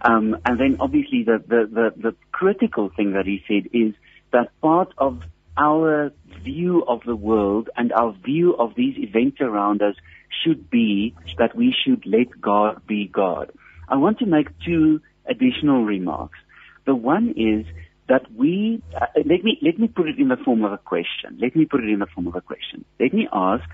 Um, 0.00 0.36
and 0.44 0.58
then 0.58 0.76
obviously 0.80 1.24
the, 1.24 1.42
the, 1.46 1.68
the, 1.70 2.10
the 2.10 2.16
critical 2.32 2.90
thing 2.94 3.12
that 3.12 3.26
he 3.26 3.42
said 3.48 3.70
is 3.72 3.94
that 4.32 4.48
part 4.60 4.92
of 4.98 5.22
our 5.56 6.12
view 6.44 6.84
of 6.86 7.02
the 7.04 7.16
world 7.16 7.68
and 7.76 7.92
our 7.92 8.12
view 8.24 8.54
of 8.56 8.74
these 8.76 8.96
events 8.96 9.40
around 9.40 9.82
us 9.82 9.96
should 10.44 10.70
be 10.70 11.14
that 11.38 11.56
we 11.56 11.74
should 11.84 12.06
let 12.06 12.40
God 12.40 12.86
be 12.86 13.08
God. 13.08 13.50
I 13.88 13.96
want 13.96 14.18
to 14.20 14.26
make 14.26 14.48
two 14.64 15.00
additional 15.28 15.84
remarks. 15.84 16.38
The 16.86 16.94
one 16.94 17.34
is 17.36 17.66
that 18.08 18.22
we, 18.34 18.82
uh, 18.94 19.06
let 19.16 19.44
me, 19.44 19.58
let 19.62 19.78
me 19.78 19.88
put 19.88 20.08
it 20.08 20.18
in 20.18 20.28
the 20.28 20.38
form 20.44 20.64
of 20.64 20.72
a 20.72 20.78
question. 20.78 21.38
Let 21.40 21.54
me 21.54 21.66
put 21.66 21.84
it 21.84 21.90
in 21.90 21.98
the 21.98 22.06
form 22.06 22.26
of 22.26 22.34
a 22.34 22.40
question. 22.40 22.84
Let 22.98 23.12
me 23.12 23.28
ask, 23.32 23.64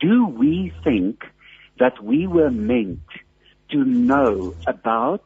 do 0.00 0.26
we 0.26 0.72
think 0.82 1.22
that 1.78 2.02
we 2.02 2.26
were 2.26 2.50
meant 2.50 3.00
to 3.70 3.84
know 3.84 4.54
about 4.66 5.24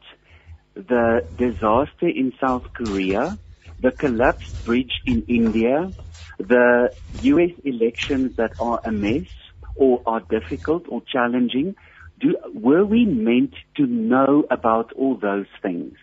the 0.75 1.21
disaster 1.37 2.09
in 2.09 2.33
South 2.40 2.64
Korea, 2.75 3.38
the 3.81 3.90
collapsed 3.90 4.53
bridge 4.64 4.92
in 5.07 5.25
India, 5.29 5.92
the 6.38 6.90
US 7.12 7.51
elections 7.64 8.37
that 8.37 8.53
are 8.59 8.81
a 8.85 8.92
mess 8.92 9.27
or 9.75 10.03
are 10.07 10.21
difficult 10.21 10.85
or 10.88 11.03
challenging? 11.11 11.75
Do, 12.20 12.37
were 12.55 12.85
we 12.85 13.05
meant 13.05 13.55
to 13.76 13.87
know 13.87 14.44
about 14.50 14.92
all 14.92 15.16
those 15.16 15.46
things? 15.62 15.94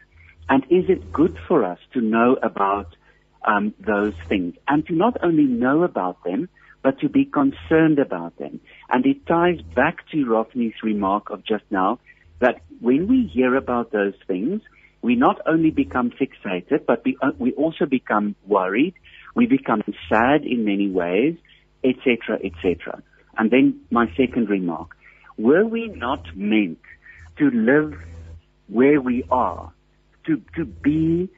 And 0.50 0.64
is 0.70 0.86
it 0.90 1.12
good 1.12 1.38
for 1.48 1.64
us 1.64 1.80
to 1.94 2.02
know 2.02 2.38
about 2.42 2.96
um, 3.46 3.74
those 3.80 4.14
things 4.28 4.56
and 4.68 4.86
to 4.88 4.94
not 4.94 5.18
only 5.24 5.44
know 5.44 5.84
about 5.84 6.24
them, 6.24 6.50
but 6.82 7.00
to 7.00 7.10
be 7.10 7.26
concerned 7.26 7.98
about 7.98 8.38
them. 8.38 8.60
And 8.90 9.06
it 9.06 9.26
ties 9.26 9.62
back 9.74 10.08
to 10.12 10.18
Rothney's 10.26 10.76
remark 10.84 11.30
of 11.30 11.46
just 11.46 11.64
now 11.72 12.00
that 12.40 12.62
when 12.82 13.08
we 13.08 13.30
hear 13.34 13.56
about 13.56 13.92
those 13.92 14.14
things, 14.28 14.62
we 15.02 15.16
not 15.16 15.40
only 15.46 15.72
become 15.72 16.12
fixated, 16.12 16.86
but 16.86 17.04
we, 17.06 17.18
uh, 17.22 17.32
we 17.38 17.54
also 17.54 17.86
become 17.86 18.36
worried. 18.46 18.94
We 19.36 19.48
become 19.48 19.82
sad 20.10 20.44
in 20.44 20.66
many 20.66 20.90
ways, 20.90 21.36
etc., 21.84 22.40
etc. 22.44 23.02
And 23.38 23.50
then 23.50 23.82
my 23.90 24.08
second 24.18 24.50
remark. 24.50 24.96
Were 25.38 25.66
we 25.66 25.88
not 25.88 26.36
meant 26.36 26.80
to 27.38 27.50
live 27.50 28.00
where 28.68 29.02
we 29.02 29.24
are, 29.32 29.74
to, 30.26 30.42
to 30.56 30.66
be 30.66 31.30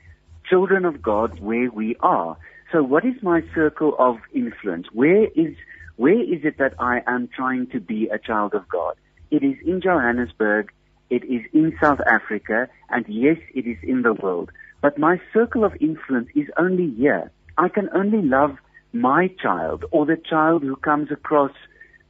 children 0.50 0.84
of 0.84 1.02
God 1.02 1.40
where 1.40 1.72
we 1.72 1.96
are? 2.02 2.38
So 2.72 2.84
what 2.84 3.06
is 3.06 3.16
my 3.22 3.42
circle 3.54 3.96
of 3.98 4.18
influence? 4.34 4.88
Where 4.92 5.26
is, 5.28 5.56
where 5.96 6.22
is 6.22 6.44
it 6.44 6.58
that 6.58 6.74
I 6.78 7.04
am 7.08 7.30
trying 7.34 7.68
to 7.68 7.80
be 7.80 8.10
a 8.10 8.20
child 8.20 8.54
of 8.54 8.68
God? 8.68 8.96
It 9.32 9.44
is 9.44 9.56
in 9.66 9.80
Johannesburg. 9.80 10.72
It 11.10 11.24
is 11.24 11.42
in 11.54 11.78
South 11.82 12.02
Africa. 12.06 12.68
And 12.90 13.06
yes, 13.08 13.38
it 13.54 13.66
is 13.66 13.78
in 13.82 14.02
the 14.02 14.14
world. 14.14 14.52
But 14.82 14.98
my 14.98 15.22
circle 15.34 15.64
of 15.64 15.74
influence 15.80 16.28
is 16.36 16.48
only 16.58 16.92
here. 16.92 17.32
I 17.58 17.70
can 17.70 17.90
only 17.94 18.22
love 18.22 18.58
my 18.92 19.30
child 19.42 19.86
or 19.92 20.06
the 20.06 20.18
child 20.18 20.64
who 20.64 20.76
comes 20.76 21.12
across 21.12 21.52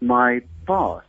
my 0.02 0.42
path 0.66 1.04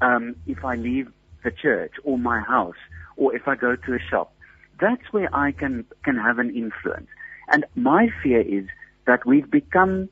um, 0.00 0.36
if 0.46 0.64
I 0.64 0.76
leave 0.76 1.08
the 1.44 1.50
church 1.50 1.92
or 2.04 2.18
my 2.18 2.40
house 2.40 2.76
or 3.16 3.34
if 3.34 3.48
I 3.48 3.56
go 3.56 3.76
to 3.76 3.94
a 3.94 3.98
shop. 4.10 4.32
That's 4.80 5.02
where 5.10 5.34
I 5.34 5.52
can, 5.52 5.86
can 6.04 6.16
have 6.16 6.38
an 6.38 6.54
influence. 6.54 7.08
And 7.48 7.64
my 7.74 8.08
fear 8.22 8.40
is 8.40 8.66
that 9.06 9.24
we've 9.24 9.50
become 9.50 10.08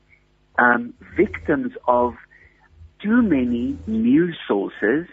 um, 0.57 0.93
victims 1.15 1.73
of 1.87 2.13
too 3.01 3.21
many 3.21 3.77
news 3.85 4.37
sources 4.47 5.07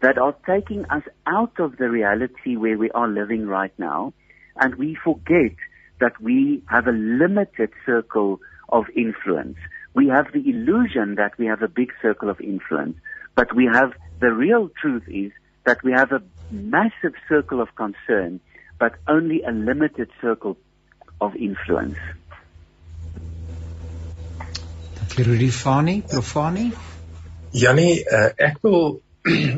that 0.00 0.18
are 0.18 0.34
taking 0.46 0.84
us 0.86 1.02
out 1.26 1.58
of 1.58 1.76
the 1.78 1.88
reality 1.88 2.56
where 2.56 2.76
we 2.76 2.90
are 2.90 3.08
living 3.08 3.46
right 3.46 3.72
now. 3.78 4.12
And 4.56 4.74
we 4.74 4.96
forget 5.02 5.54
that 6.00 6.20
we 6.20 6.62
have 6.68 6.86
a 6.86 6.92
limited 6.92 7.70
circle 7.86 8.40
of 8.68 8.84
influence. 8.96 9.56
We 9.94 10.08
have 10.08 10.32
the 10.32 10.48
illusion 10.48 11.14
that 11.16 11.38
we 11.38 11.46
have 11.46 11.62
a 11.62 11.68
big 11.68 11.92
circle 12.02 12.28
of 12.28 12.40
influence, 12.40 12.96
but 13.38 13.54
we 13.54 13.66
have 13.72 13.92
the 14.18 14.32
real 14.32 14.68
truth 14.80 15.04
is 15.06 15.30
that 15.64 15.78
we 15.84 15.92
have 15.92 16.10
a 16.10 16.20
massive 16.50 17.14
circle 17.28 17.60
of 17.60 17.68
concern, 17.76 18.40
but 18.80 18.96
only 19.06 19.42
a 19.44 19.52
limited 19.52 20.10
circle 20.20 20.56
of 21.20 21.36
influence. 21.36 21.98
Rudy 25.16 25.50
Fani, 25.50 26.02
Profani? 26.02 26.76
Janie, 27.54 28.04
uh, 28.10 28.30
ek 28.38 28.58
wil 28.62 29.00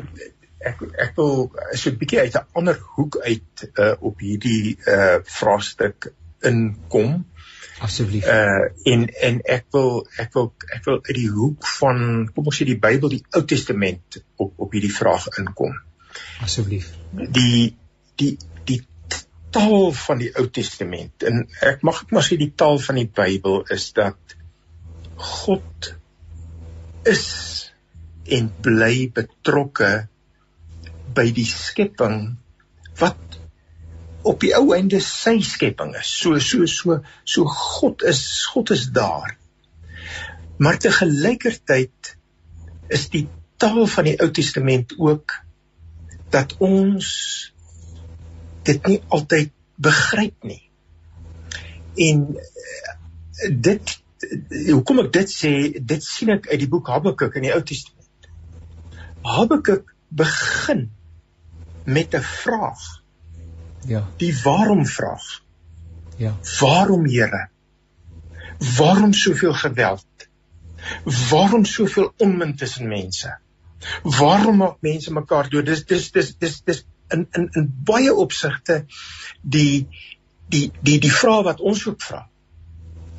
ek 0.69 0.77
ek 1.05 1.17
wil 1.17 1.49
so 1.73 1.89
'n 1.89 1.97
bietjie 1.97 2.21
uit 2.21 2.37
'n 2.37 2.45
ander 2.61 2.77
hoek 2.95 3.17
uit 3.25 3.65
uh, 3.65 3.95
op 3.99 4.21
hierdie 4.21 4.77
uh 4.85 5.17
vraestuk 5.25 6.13
inkom. 6.45 7.25
Asseblief. 7.81 8.25
Uh 8.25 8.69
en 8.93 9.07
en 9.09 9.39
ek 9.57 9.65
wil 9.73 10.03
ek 10.21 10.35
wil 10.37 10.51
ek 10.75 10.85
wil 10.85 10.99
uit 11.01 11.15
die 11.17 11.29
hoek 11.33 11.65
van 11.79 12.03
kom 12.33 12.51
ons 12.51 12.59
sê 12.61 12.67
die 12.69 12.77
Bybel, 12.81 13.15
die 13.15 13.23
Ou 13.37 13.41
Testament 13.49 14.19
op 14.37 14.61
op 14.61 14.75
hierdie 14.75 14.93
vraag 14.93 15.25
inkom. 15.41 15.73
Asseblief. 16.45 16.91
Die 17.11 17.73
die 18.21 18.35
die 18.69 18.81
taal 19.55 19.89
van 19.97 20.21
die 20.21 20.29
Ou 20.37 20.45
Testament 20.53 21.25
en 21.27 21.43
ek 21.71 21.81
mag 21.87 22.03
ek 22.05 22.13
maar 22.15 22.27
sê 22.27 22.37
die 22.39 22.51
taal 22.53 22.77
van 22.85 23.01
die 23.01 23.09
Bybel 23.21 23.63
is 23.73 23.89
dat 23.97 24.37
God 25.21 25.91
is 27.09 27.25
en 28.31 28.47
bly 28.63 29.09
betrokke 29.13 29.91
by 31.17 31.27
die 31.35 31.47
skepping 31.49 32.21
wat 33.01 33.30
op 34.23 34.39
die 34.43 34.53
ou 34.57 34.71
einde 34.75 34.99
sy 35.03 35.39
skepping 35.45 35.95
is. 35.99 36.09
So 36.21 36.39
so 36.39 36.65
so 36.65 36.99
so 37.23 37.45
God 37.45 38.03
is 38.07 38.23
God 38.53 38.73
is 38.75 38.89
daar. 38.95 39.37
Maar 40.61 40.77
te 40.77 40.91
gelykertyd 40.93 42.15
is 42.93 43.07
die 43.09 43.27
taal 43.61 43.87
van 43.87 44.09
die 44.09 44.17
Ou 44.21 44.29
Testament 44.33 44.93
ook 44.97 45.33
dat 46.33 46.53
ons 46.61 47.07
dit 48.67 48.87
nie 48.87 48.99
altyd 49.09 49.51
begryp 49.81 50.45
nie. 50.45 50.61
En 51.97 52.27
dit 53.49 53.97
hoekom 54.69 55.01
ek 55.05 55.11
dit 55.17 55.33
sê, 55.33 55.51
dit 55.73 56.05
sien 56.05 56.29
ek 56.35 56.47
uit 56.51 56.59
die 56.61 56.69
boek 56.69 56.89
Habakuk 56.93 57.37
in 57.39 57.47
die 57.47 57.53
Ou 57.55 57.61
Testament. 57.65 58.29
Habakuk 59.25 59.95
begin 60.09 60.89
met 61.85 62.13
'n 62.13 62.21
vraag. 62.21 63.00
Ja. 63.87 64.07
Die 64.17 64.33
waarom 64.43 64.85
vraag. 64.85 65.41
Ja. 66.17 66.35
Waarom 66.59 67.05
Here? 67.05 67.49
Waarom 68.77 69.13
soveel 69.13 69.53
geweld? 69.53 70.05
Waarom 71.29 71.65
soveel 71.65 72.13
onmin 72.17 72.55
tussen 72.55 72.87
mense? 72.87 73.37
Waarom 74.03 74.57
maak 74.57 74.81
mense 74.81 75.13
mekaar 75.13 75.49
dood? 75.49 75.65
Dis 75.65 75.85
dis 75.85 76.11
dis 76.11 76.35
dis 76.37 76.61
dis 76.65 76.85
in 77.09 77.27
in 77.31 77.49
in 77.51 77.69
baie 77.85 78.13
opsigte 78.13 78.85
die 79.41 79.87
die 80.49 80.71
die 80.81 80.99
die 80.99 81.13
vraag 81.13 81.43
wat 81.49 81.59
ons 81.59 81.87
ook 81.87 82.01
vra. 82.01 82.27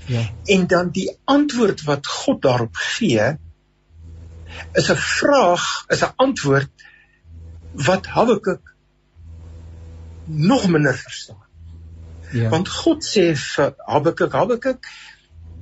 Ja. 0.06 0.22
En 0.44 0.66
dan 0.66 0.90
die 0.90 1.08
antwoord 1.24 1.82
wat 1.86 2.06
God 2.06 2.42
daarop 2.42 2.76
gee 2.76 3.32
is 4.72 4.90
'n 4.90 4.96
vraag, 4.96 5.64
is 5.88 6.02
'n 6.02 6.12
antwoord 6.16 6.70
wat 7.72 8.06
Habakuk 8.06 8.71
nog 10.24 10.68
minder 10.68 10.94
verstaan. 10.94 11.42
Ja. 12.32 12.48
Want 12.48 12.68
God 12.68 13.04
sê 13.04 13.32
vir 13.36 13.74
Habakuk, 13.86 14.32
Habakuk, 14.32 14.88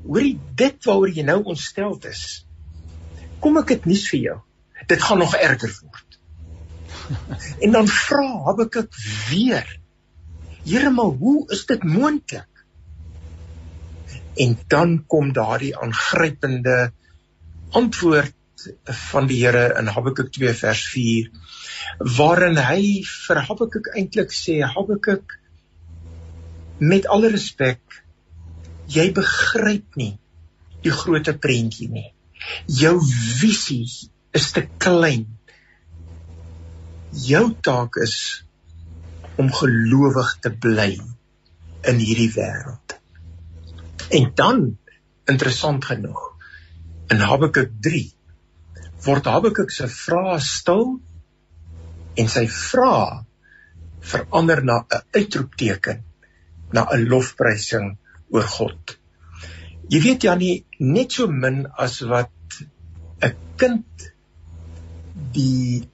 hoorie 0.04 0.38
dit 0.56 0.84
waaroor 0.86 1.11
jy 1.11 1.24
nou 1.26 1.40
ontsteld 1.52 2.06
is. 2.08 2.44
Kom 3.42 3.58
ek 3.61 3.74
dit 3.74 3.90
nuus 3.90 4.06
vir 4.12 4.20
jou. 4.20 4.38
Dit 4.90 5.02
gaan 5.02 5.20
nog 5.22 5.34
erger 5.36 5.72
word. 5.82 6.18
en 7.64 7.74
dan 7.74 7.90
vra 7.90 8.26
Habakuk 8.46 8.94
weer. 9.30 9.66
Here, 10.64 10.90
maar 10.92 11.16
hoe 11.18 11.46
is 11.52 11.64
dit 11.66 11.82
moontlik? 11.82 12.46
En 14.40 14.58
dan 14.68 14.98
kom 15.11 15.32
daardie 15.32 15.72
aangrypende 15.76 16.92
antwoord 17.70 18.34
van 19.12 19.28
die 19.30 19.38
Here 19.42 19.70
in 19.78 19.90
Habakuk 19.90 20.32
2 20.32 20.54
vers 20.62 20.82
4 20.92 21.30
waarin 22.18 22.58
hy 22.61 23.02
vir 23.06 23.42
Habakuk 23.48 23.92
eintlik 23.96 24.34
sê 24.34 24.61
Habakuk 24.64 25.36
met 26.80 27.06
alle 27.06 27.30
respek 27.32 28.00
jy 28.90 29.11
begryp 29.16 29.98
nie 30.00 30.14
die 30.84 30.92
groot 30.94 31.28
prentjie 31.40 31.90
nie. 31.92 32.08
Jou 32.66 32.96
visie 33.04 33.84
is 34.36 34.46
te 34.56 34.64
klein. 34.80 35.26
Jou 37.12 37.44
taak 37.61 37.98
is 38.00 38.16
om 39.40 39.50
gelowig 39.52 40.32
te 40.44 40.52
bly 40.52 40.94
in 41.90 42.00
hierdie 42.00 42.30
wêreld. 42.36 42.96
En 44.16 44.30
dan 44.36 44.64
interessant 45.30 45.84
genoeg 45.84 46.22
in 47.12 47.22
Habakuk 47.22 47.76
3 47.84 48.08
word 49.05 49.26
Habakuk 49.26 49.72
se 49.72 49.88
vrae 49.88 50.38
stil 50.44 50.86
en 52.20 52.28
sy 52.28 52.46
vrae 52.53 53.24
verander 54.12 54.62
na 54.64 54.80
'n 54.80 55.03
uitroepteken 55.16 56.03
na 56.72 56.86
'n 56.92 57.09
lofprysing 57.09 57.96
oor 58.30 58.46
God. 58.57 58.96
Jy 59.90 60.01
weet 60.03 60.22
Jannie, 60.22 60.64
net 60.78 61.12
so 61.12 61.26
min 61.26 61.66
as 61.78 62.01
wat 62.01 62.30
'n 63.22 63.34
kind 63.57 64.12
die 65.32 65.88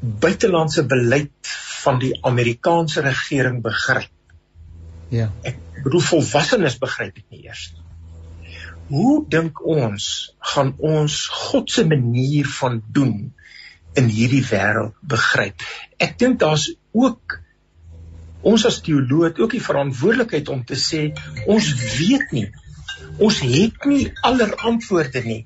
buitelandse 0.00 0.84
beleid 0.86 1.52
van 1.82 1.98
die 1.98 2.14
Amerikaanse 2.22 3.00
regering 3.00 3.62
begryp. 3.62 4.10
Ja. 5.10 5.30
Ek 5.42 5.58
bedoel 5.84 6.00
volwassenes 6.00 6.78
begryp 6.78 7.14
dit 7.14 7.30
nie 7.30 7.44
eers 7.48 7.72
nie. 7.74 7.87
Hoe 8.88 9.24
dink 9.28 9.60
ons 9.66 10.04
gaan 10.52 10.72
ons 10.78 11.16
God 11.28 11.70
se 11.70 11.84
manier 11.86 12.46
van 12.58 12.80
doen 12.92 13.34
in 13.98 14.08
hierdie 14.08 14.44
wêreld 14.48 14.96
begryp? 15.12 15.60
Ek 16.00 16.16
dink 16.20 16.40
daar's 16.40 16.70
ook 16.96 17.36
ons 18.48 18.64
as 18.68 18.80
teoloë 18.86 19.34
ook 19.42 19.52
die 19.56 19.64
verantwoordelikheid 19.64 20.48
om 20.54 20.64
te 20.64 20.78
sê 20.80 21.02
ons 21.50 21.68
weet 21.98 22.32
nie. 22.32 22.48
Ons 23.18 23.42
het 23.44 23.88
nie 23.90 24.06
aller 24.24 24.54
antwoorde 24.70 25.22
nie. 25.26 25.42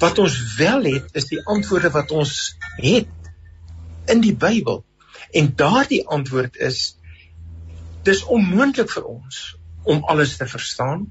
Wat 0.00 0.18
ons 0.22 0.38
wel 0.56 0.88
het 0.94 1.20
is 1.20 1.28
die 1.30 1.42
antwoorde 1.44 1.90
wat 1.94 2.14
ons 2.14 2.54
het 2.78 3.10
in 4.10 4.24
die 4.24 4.34
Bybel. 4.36 4.84
En 5.34 5.52
daardie 5.58 6.04
antwoord 6.06 6.56
is 6.56 6.96
dis 8.08 8.24
onmoontlik 8.24 8.90
vir 8.92 9.04
ons 9.08 9.42
om 9.84 10.04
alles 10.08 10.36
te 10.40 10.48
verstaan. 10.48 11.06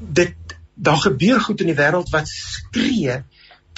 Dit 0.00 0.56
daar 0.74 1.00
gebeur 1.04 1.40
goed 1.40 1.60
in 1.60 1.72
die 1.72 1.78
wêreld 1.78 2.10
wat 2.12 2.28
skree 2.28 3.18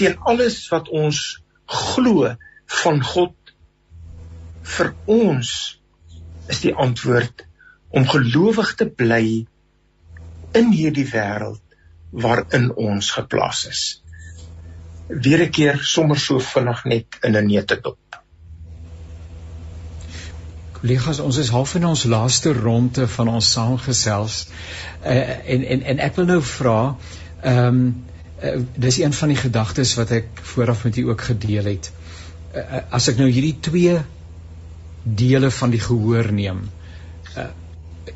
teen 0.00 0.18
alles 0.30 0.58
wat 0.72 0.88
ons 0.88 1.22
glo 1.70 2.30
van 2.82 3.02
God 3.02 3.54
vir 4.76 4.94
ons 5.10 5.50
is 6.52 6.62
die 6.64 6.74
antwoord 6.86 7.44
om 7.94 8.08
gelowig 8.10 8.74
te 8.78 8.86
bly 9.02 9.26
in 10.60 10.72
hierdie 10.74 11.06
wêreld 11.10 11.62
waarin 12.24 12.70
ons 12.78 13.10
geplaas 13.16 13.64
is. 13.70 13.82
Weer 15.08 15.42
'n 15.44 15.50
keer 15.50 15.78
sommer 15.82 16.18
so 16.18 16.38
vinnig 16.38 16.84
net 16.84 17.18
in 17.22 17.36
'n 17.36 17.46
neutedop. 17.46 18.23
Kollegas, 20.84 21.16
ons 21.24 21.36
is 21.40 21.48
half 21.48 21.70
in 21.78 21.86
ons 21.88 22.02
laaste 22.12 22.50
ronde 22.52 23.06
van 23.08 23.28
ons 23.32 23.46
saamgesels. 23.54 24.34
Uh, 25.00 25.14
en 25.54 25.62
en 25.74 25.84
en 25.92 26.00
ek 26.04 26.18
wil 26.18 26.26
nou 26.28 26.42
vra, 26.44 26.74
ehm 27.40 27.68
um, 27.68 27.78
uh, 28.44 28.50
dis 28.84 28.98
een 29.00 29.16
van 29.16 29.32
die 29.32 29.38
gedagtes 29.40 29.94
wat 29.96 30.12
ek 30.12 30.42
vooraf 30.50 30.82
met 30.84 30.98
u 31.00 31.06
ook 31.08 31.24
gedeel 31.30 31.70
het. 31.70 31.88
Uh, 32.52 32.82
as 32.98 33.08
ek 33.08 33.16
nou 33.16 33.30
hierdie 33.32 33.54
twee 33.64 33.94
dele 35.22 35.50
van 35.60 35.72
die 35.72 35.80
gehoor 35.80 36.28
neem, 36.40 36.60
uh, 37.32 37.46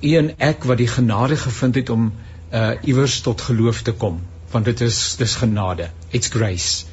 een 0.04 0.28
ek 0.50 0.68
wat 0.68 0.82
die 0.82 0.90
genade 0.96 1.40
gevind 1.40 1.80
het 1.80 1.94
om 1.96 2.10
uh 2.52 2.74
iewers 2.84 3.16
tot 3.24 3.46
geloof 3.48 3.80
te 3.88 3.96
kom, 3.96 4.20
want 4.52 4.68
dit 4.68 4.84
is 4.90 5.00
dis 5.16 5.38
genade. 5.40 5.88
It's 6.12 6.28
grace. 6.36 6.84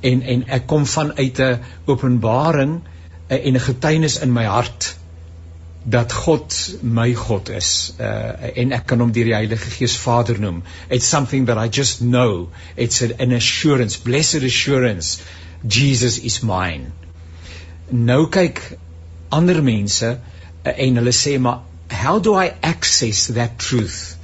en 0.00 0.22
en 0.22 0.48
ek 0.48 0.66
kom 0.66 0.86
vanuit 0.86 1.38
'n 1.38 1.60
openbaring 1.84 2.80
en 3.28 3.54
'n 3.54 3.64
getuienis 3.68 4.18
in 4.18 4.32
my 4.32 4.44
hart 4.44 4.96
dat 5.84 6.12
God 6.12 6.78
my 6.82 7.12
God 7.14 7.48
is 7.48 7.94
uh, 7.98 8.32
en 8.54 8.72
ek 8.72 8.86
kan 8.86 9.00
hom 9.02 9.12
deur 9.12 9.26
die 9.26 9.34
Heilige 9.34 9.70
Gees 9.74 9.96
Vader 9.98 10.38
noem. 10.38 10.62
It's 10.88 11.06
something 11.06 11.46
that 11.46 11.58
I 11.58 11.68
just 11.68 12.00
know. 12.00 12.50
It's 12.76 13.02
an 13.02 13.32
assurance, 13.32 13.96
blessed 13.96 14.44
assurance. 14.46 15.22
Jesus 15.66 16.18
is 16.18 16.40
mine. 16.42 16.92
Nou 17.90 18.28
kyk 18.30 18.62
ander 19.34 19.62
mense 19.62 20.14
uh, 20.14 20.72
en 20.72 21.02
hulle 21.02 21.14
sê 21.16 21.38
maar 21.42 21.62
how 21.90 22.18
do 22.18 22.34
I 22.34 22.52
access 22.62 23.26
that 23.38 23.58
truth? 23.58 24.16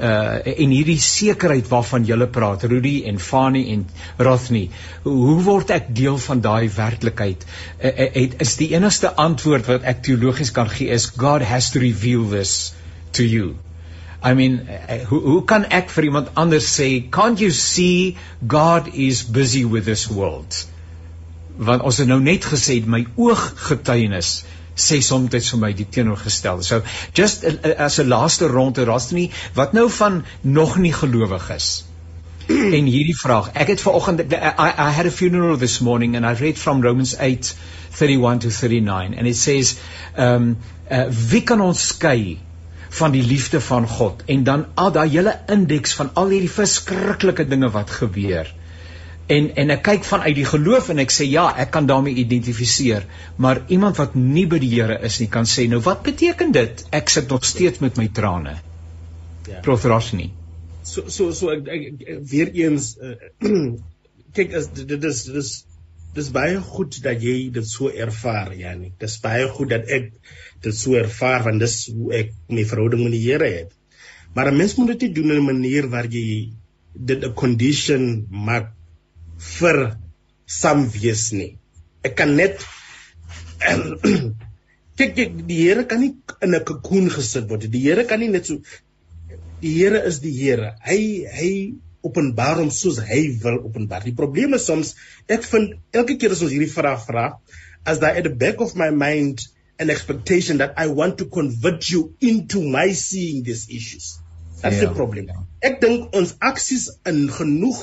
Uh 0.00 0.52
en 0.62 0.70
hierdie 0.74 1.00
sekerheid 1.00 1.68
waarvan 1.68 2.04
julle 2.08 2.26
praat 2.26 2.64
Rudy 2.64 3.02
en 3.10 3.18
Fani 3.18 3.64
en 3.72 3.84
Rothni 4.18 4.68
hoe 5.04 5.38
word 5.44 5.70
ek 5.74 5.90
deel 5.96 6.18
van 6.18 6.40
daai 6.40 6.70
werklikheid? 6.76 7.44
Uh, 7.82 7.90
uh, 8.06 8.24
is 8.46 8.56
die 8.60 8.72
enigste 8.76 9.12
antwoord 9.26 9.68
wat 9.70 9.88
ek 9.92 10.02
teologies 10.06 10.52
kan 10.54 10.70
gee 10.70 10.88
is 10.94 11.10
God 11.16 11.42
has 11.42 11.70
to 11.74 11.82
reveal 11.82 12.24
this 12.30 12.72
to 13.12 13.26
you. 13.26 13.56
I 14.22 14.34
mean 14.34 14.60
uh, 14.68 15.02
hoe 15.10 15.20
hoe 15.20 15.44
kan 15.44 15.66
ek 15.70 15.90
vir 15.90 16.08
iemand 16.10 16.32
anders 16.38 16.68
sê 16.78 16.88
can't 17.10 17.40
you 17.42 17.50
see 17.50 18.16
God 18.46 18.92
is 18.94 19.22
busy 19.22 19.64
with 19.64 19.84
this 19.84 20.06
world? 20.08 20.64
Want 21.58 21.82
ons 21.82 21.98
het 22.00 22.08
nou 22.08 22.20
net 22.22 22.46
gesê 22.48 22.78
my 22.86 23.04
oog 23.16 23.42
getuienis 23.68 24.42
sê 24.74 25.00
soms 25.02 25.50
vir 25.52 25.58
my 25.60 25.72
die 25.72 25.86
teenoorgestelde. 25.88 26.64
So 26.64 26.82
just 27.14 27.44
uh, 27.44 27.52
uh, 27.52 27.74
as 27.78 27.98
'n 28.00 28.08
laaste 28.08 28.46
ronde 28.46 28.84
rasnie 28.84 29.30
wat 29.54 29.72
nou 29.72 29.88
van 29.90 30.24
nog 30.40 30.76
nie 30.76 30.92
gelowig 30.92 31.50
is. 31.50 31.84
en 32.78 32.86
hierdie 32.90 33.16
vraag, 33.16 33.52
ek 33.54 33.68
het 33.68 33.80
vanoggend 33.80 34.20
I, 34.32 34.70
I 34.78 34.90
had 34.90 35.06
a 35.06 35.10
funeral 35.10 35.56
this 35.56 35.80
morning 35.80 36.16
and 36.16 36.26
I 36.26 36.34
read 36.34 36.58
from 36.58 36.82
Romans 36.82 37.14
8:31 37.16 38.40
to 38.40 38.50
39 38.50 39.14
and 39.14 39.26
it 39.26 39.36
says 39.36 39.76
um 40.16 40.56
uh, 40.90 41.06
wie 41.08 41.42
kan 41.42 41.60
ons 41.60 41.86
skei 41.86 42.38
van 42.92 43.12
die 43.12 43.22
liefde 43.24 43.60
van 43.60 43.86
God 43.88 44.22
en 44.26 44.44
dan 44.44 44.66
al 44.74 44.92
daai 44.92 45.08
hele 45.08 45.38
indeks 45.48 45.94
van 46.00 46.10
al 46.14 46.34
hierdie 46.34 46.50
verskriklike 46.50 47.48
dinge 47.48 47.70
wat 47.70 47.90
gebeur 47.90 48.50
en 49.34 49.48
en 49.62 49.72
ek 49.74 49.82
kyk 49.86 50.04
vanuit 50.08 50.34
die 50.36 50.46
geloof 50.48 50.90
en 50.92 51.02
ek 51.02 51.12
sê 51.14 51.26
ja, 51.28 51.46
ek 51.64 51.72
kan 51.74 51.86
daarmee 51.88 52.18
identifiseer, 52.22 53.06
maar 53.36 53.62
iemand 53.68 53.98
wat 54.00 54.14
nie 54.18 54.46
by 54.50 54.60
die 54.62 54.70
Here 54.74 54.98
is 55.08 55.18
nie 55.22 55.30
kan 55.32 55.48
sê 55.48 55.68
nou 55.70 55.80
wat 55.86 56.04
beteken 56.06 56.52
dit? 56.56 56.84
Ek 56.90 57.10
sit 57.12 57.32
nog 57.32 57.46
steeds 57.48 57.82
met 57.84 57.98
my 58.00 58.08
trane. 58.20 58.58
Ja. 59.48 59.60
Prof 59.64 59.84
Rosni. 59.90 60.30
So 60.86 61.08
so 61.08 61.32
so 61.36 61.52
ek, 61.54 61.68
ek, 61.68 61.84
ek 62.14 62.22
weer 62.32 62.52
eens 62.64 62.94
uh, 62.98 63.14
kyk 64.36 64.56
as 64.58 64.70
dit 64.74 65.10
is 65.10 65.26
dit 65.28 65.38
is 65.42 65.52
dis 66.12 66.28
baie 66.32 66.58
goed 66.60 66.98
dat 67.04 67.22
jy 67.24 67.36
dit 67.54 67.68
so 67.68 67.88
ervaar, 67.88 68.52
Janie. 68.56 68.92
Dis 69.00 69.16
baie 69.24 69.46
goed 69.48 69.70
dat 69.72 69.88
ek 69.88 70.10
dit 70.62 70.76
so 70.76 70.98
ervaar 70.98 71.46
want 71.46 71.62
dis 71.62 71.78
hoe 71.92 72.12
ek 72.18 72.34
my 72.52 72.66
verhouding 72.68 73.06
met 73.06 73.16
die 73.16 73.24
Here 73.24 73.48
het. 73.48 73.72
Maar 74.34 74.50
'n 74.50 74.56
mens 74.56 74.76
moet 74.76 74.98
dit 75.00 75.14
doen 75.14 75.30
in 75.30 75.40
'n 75.40 75.48
manier 75.48 75.88
waar 75.88 76.06
jy 76.06 76.52
dit 76.92 77.24
'n 77.24 77.34
condition 77.34 78.26
maak 78.30 78.72
vir 79.42 79.82
sam 80.46 80.86
wees 80.94 81.30
nie. 81.34 81.56
Ek 82.06 82.16
kan 82.18 82.34
net 82.38 82.62
kyk 84.98 85.14
kyk 85.16 85.38
die 85.48 85.60
Here 85.62 85.84
kan 85.88 86.02
nie 86.02 86.14
in 86.42 86.54
'n 86.54 86.64
kokoon 86.64 87.08
gesit 87.10 87.48
word. 87.50 87.70
Die 87.70 87.84
Here 87.86 88.04
kan 88.04 88.20
nie 88.20 88.30
net 88.32 88.46
so 88.50 88.60
die 89.62 89.74
Here 89.78 90.02
is 90.10 90.20
die 90.20 90.34
Here. 90.34 90.74
Hy 90.82 91.00
hy 91.38 91.52
openbaar 92.02 92.58
hom 92.58 92.70
soos 92.74 92.98
hy 92.98 93.22
wil 93.42 93.62
openbaar. 93.62 94.04
Die 94.04 94.18
probleem 94.18 94.54
is 94.58 94.66
soms 94.66 94.94
ek 95.28 95.46
vind 95.46 95.78
elke 95.94 96.18
keer 96.18 96.34
as 96.34 96.42
ons 96.42 96.54
hierdie 96.54 96.70
vraag 96.70 97.04
vra, 97.06 97.26
as 97.86 98.02
that 98.02 98.18
at 98.18 98.26
the 98.26 98.34
back 98.34 98.60
of 98.60 98.74
my 98.74 98.90
mind 98.90 99.46
an 99.78 99.90
expectation 99.90 100.58
that 100.58 100.74
I 100.76 100.86
want 100.88 101.18
to 101.18 101.26
convert 101.26 101.88
you 101.90 102.14
into 102.20 102.62
my 102.62 102.92
seeing 102.92 103.42
these 103.42 103.68
issues. 103.68 104.18
That's 104.60 104.76
yeah. 104.76 104.90
the 104.90 104.94
problem. 104.94 105.30
Ek 105.62 105.80
dink 105.82 106.14
ons 106.14 106.36
aksies 106.38 106.90
in 107.06 107.26
genoeg 107.30 107.80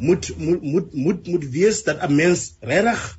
moet 0.00 0.28
moet 0.38 0.62
moet 0.62 0.94
moet 0.94 1.26
moet 1.26 1.44
wees 1.54 1.82
dat 1.84 2.02
'n 2.06 2.14
mens 2.16 2.56
regtig 2.60 3.18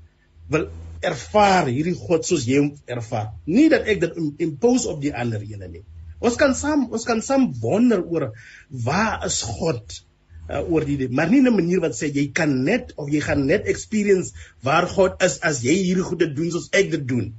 wil 0.49 0.67
ervaar 0.99 1.67
hierdie 1.67 1.97
God 1.97 2.25
soos 2.25 2.45
jy 2.45 2.59
hom 2.61 2.71
ervaar. 2.86 3.34
Nie 3.45 3.69
dat 3.69 3.88
ek 3.89 4.01
dit 4.01 4.17
impose 4.45 4.89
op 4.89 5.01
die 5.01 5.13
ander 5.23 5.41
ene 5.41 5.67
nie. 5.67 5.84
Ons 6.19 6.38
kan 6.41 6.55
saam 6.55 6.88
ons 6.91 7.05
kan 7.05 7.21
saam 7.21 7.49
wonder 7.61 8.03
oor 8.03 8.27
waar 8.69 9.25
is 9.25 9.41
God 9.41 10.01
uh, 10.49 10.61
oor 10.61 10.86
die 10.86 11.09
maar 11.09 11.29
nie 11.29 11.41
'n 11.41 11.55
manier 11.55 11.82
wat 11.86 11.97
sê 11.97 12.11
jy 12.13 12.27
kan 12.32 12.63
net 12.63 12.93
of 12.97 13.09
jy 13.09 13.21
gaan 13.21 13.45
net 13.45 13.65
experience 13.65 14.34
waar 14.61 14.88
God 14.88 15.23
is 15.23 15.39
as 15.41 15.63
jy 15.63 15.75
hierdie 15.84 16.09
goede 16.09 16.34
doen 16.34 16.51
soos 16.51 16.69
ek 16.71 16.91
dit 16.91 17.07
doen. 17.07 17.34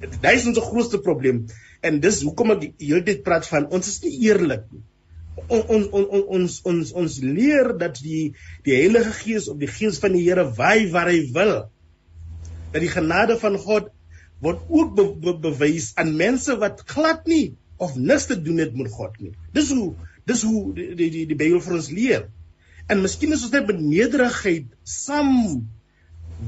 Dit 0.00 0.24
is 0.32 0.46
ons 0.46 0.58
grootste 0.58 0.98
probleem 0.98 1.46
en 1.82 2.00
dis 2.00 2.22
hoekom 2.22 2.50
ek 2.56 2.72
heeltyd 2.78 3.22
praat 3.24 3.46
van 3.46 3.68
ons 3.70 3.88
is 3.88 4.02
nie 4.02 4.16
eerlik 4.28 4.64
nie 4.72 4.84
ons 5.34 5.88
ons 5.90 6.26
ons 6.36 6.56
ons 6.70 6.92
ons 7.02 7.16
leer 7.22 7.72
dat 7.78 7.98
die 8.02 8.34
die 8.66 8.76
Heilige 8.76 9.12
Gees 9.18 9.48
op 9.50 9.58
die 9.60 9.70
gees 9.70 9.98
van 10.02 10.14
die 10.14 10.22
Here 10.26 10.46
waai 10.58 10.90
waar 10.92 11.10
hy 11.10 11.20
wil. 11.34 11.54
Dat 12.74 12.82
die 12.82 12.92
genade 12.92 13.38
van 13.40 13.58
God 13.58 13.90
word 14.44 14.62
ook 14.68 14.94
be, 14.96 15.04
be, 15.24 15.34
bewys 15.46 15.92
aan 16.00 16.14
mense 16.18 16.56
wat 16.60 16.84
glad 16.90 17.26
nie 17.30 17.54
of 17.82 17.96
niks 17.96 18.28
te 18.30 18.38
doen 18.38 18.60
het 18.62 18.74
met 18.78 18.92
God 18.92 19.14
nie. 19.20 19.34
Dis 19.56 19.72
hoe 19.74 19.94
dis 20.28 20.42
hoe 20.46 20.72
die 20.76 20.90
die 20.98 21.10
die, 21.10 21.26
die 21.32 21.38
Bybel 21.38 21.62
vir 21.64 21.78
ons 21.80 21.90
leer. 21.94 22.28
En 22.88 23.02
miskien 23.02 23.32
is 23.34 23.44
ons 23.46 23.54
net 23.54 23.66
met 23.70 23.80
nederigheid 23.80 24.68
saam 24.84 25.64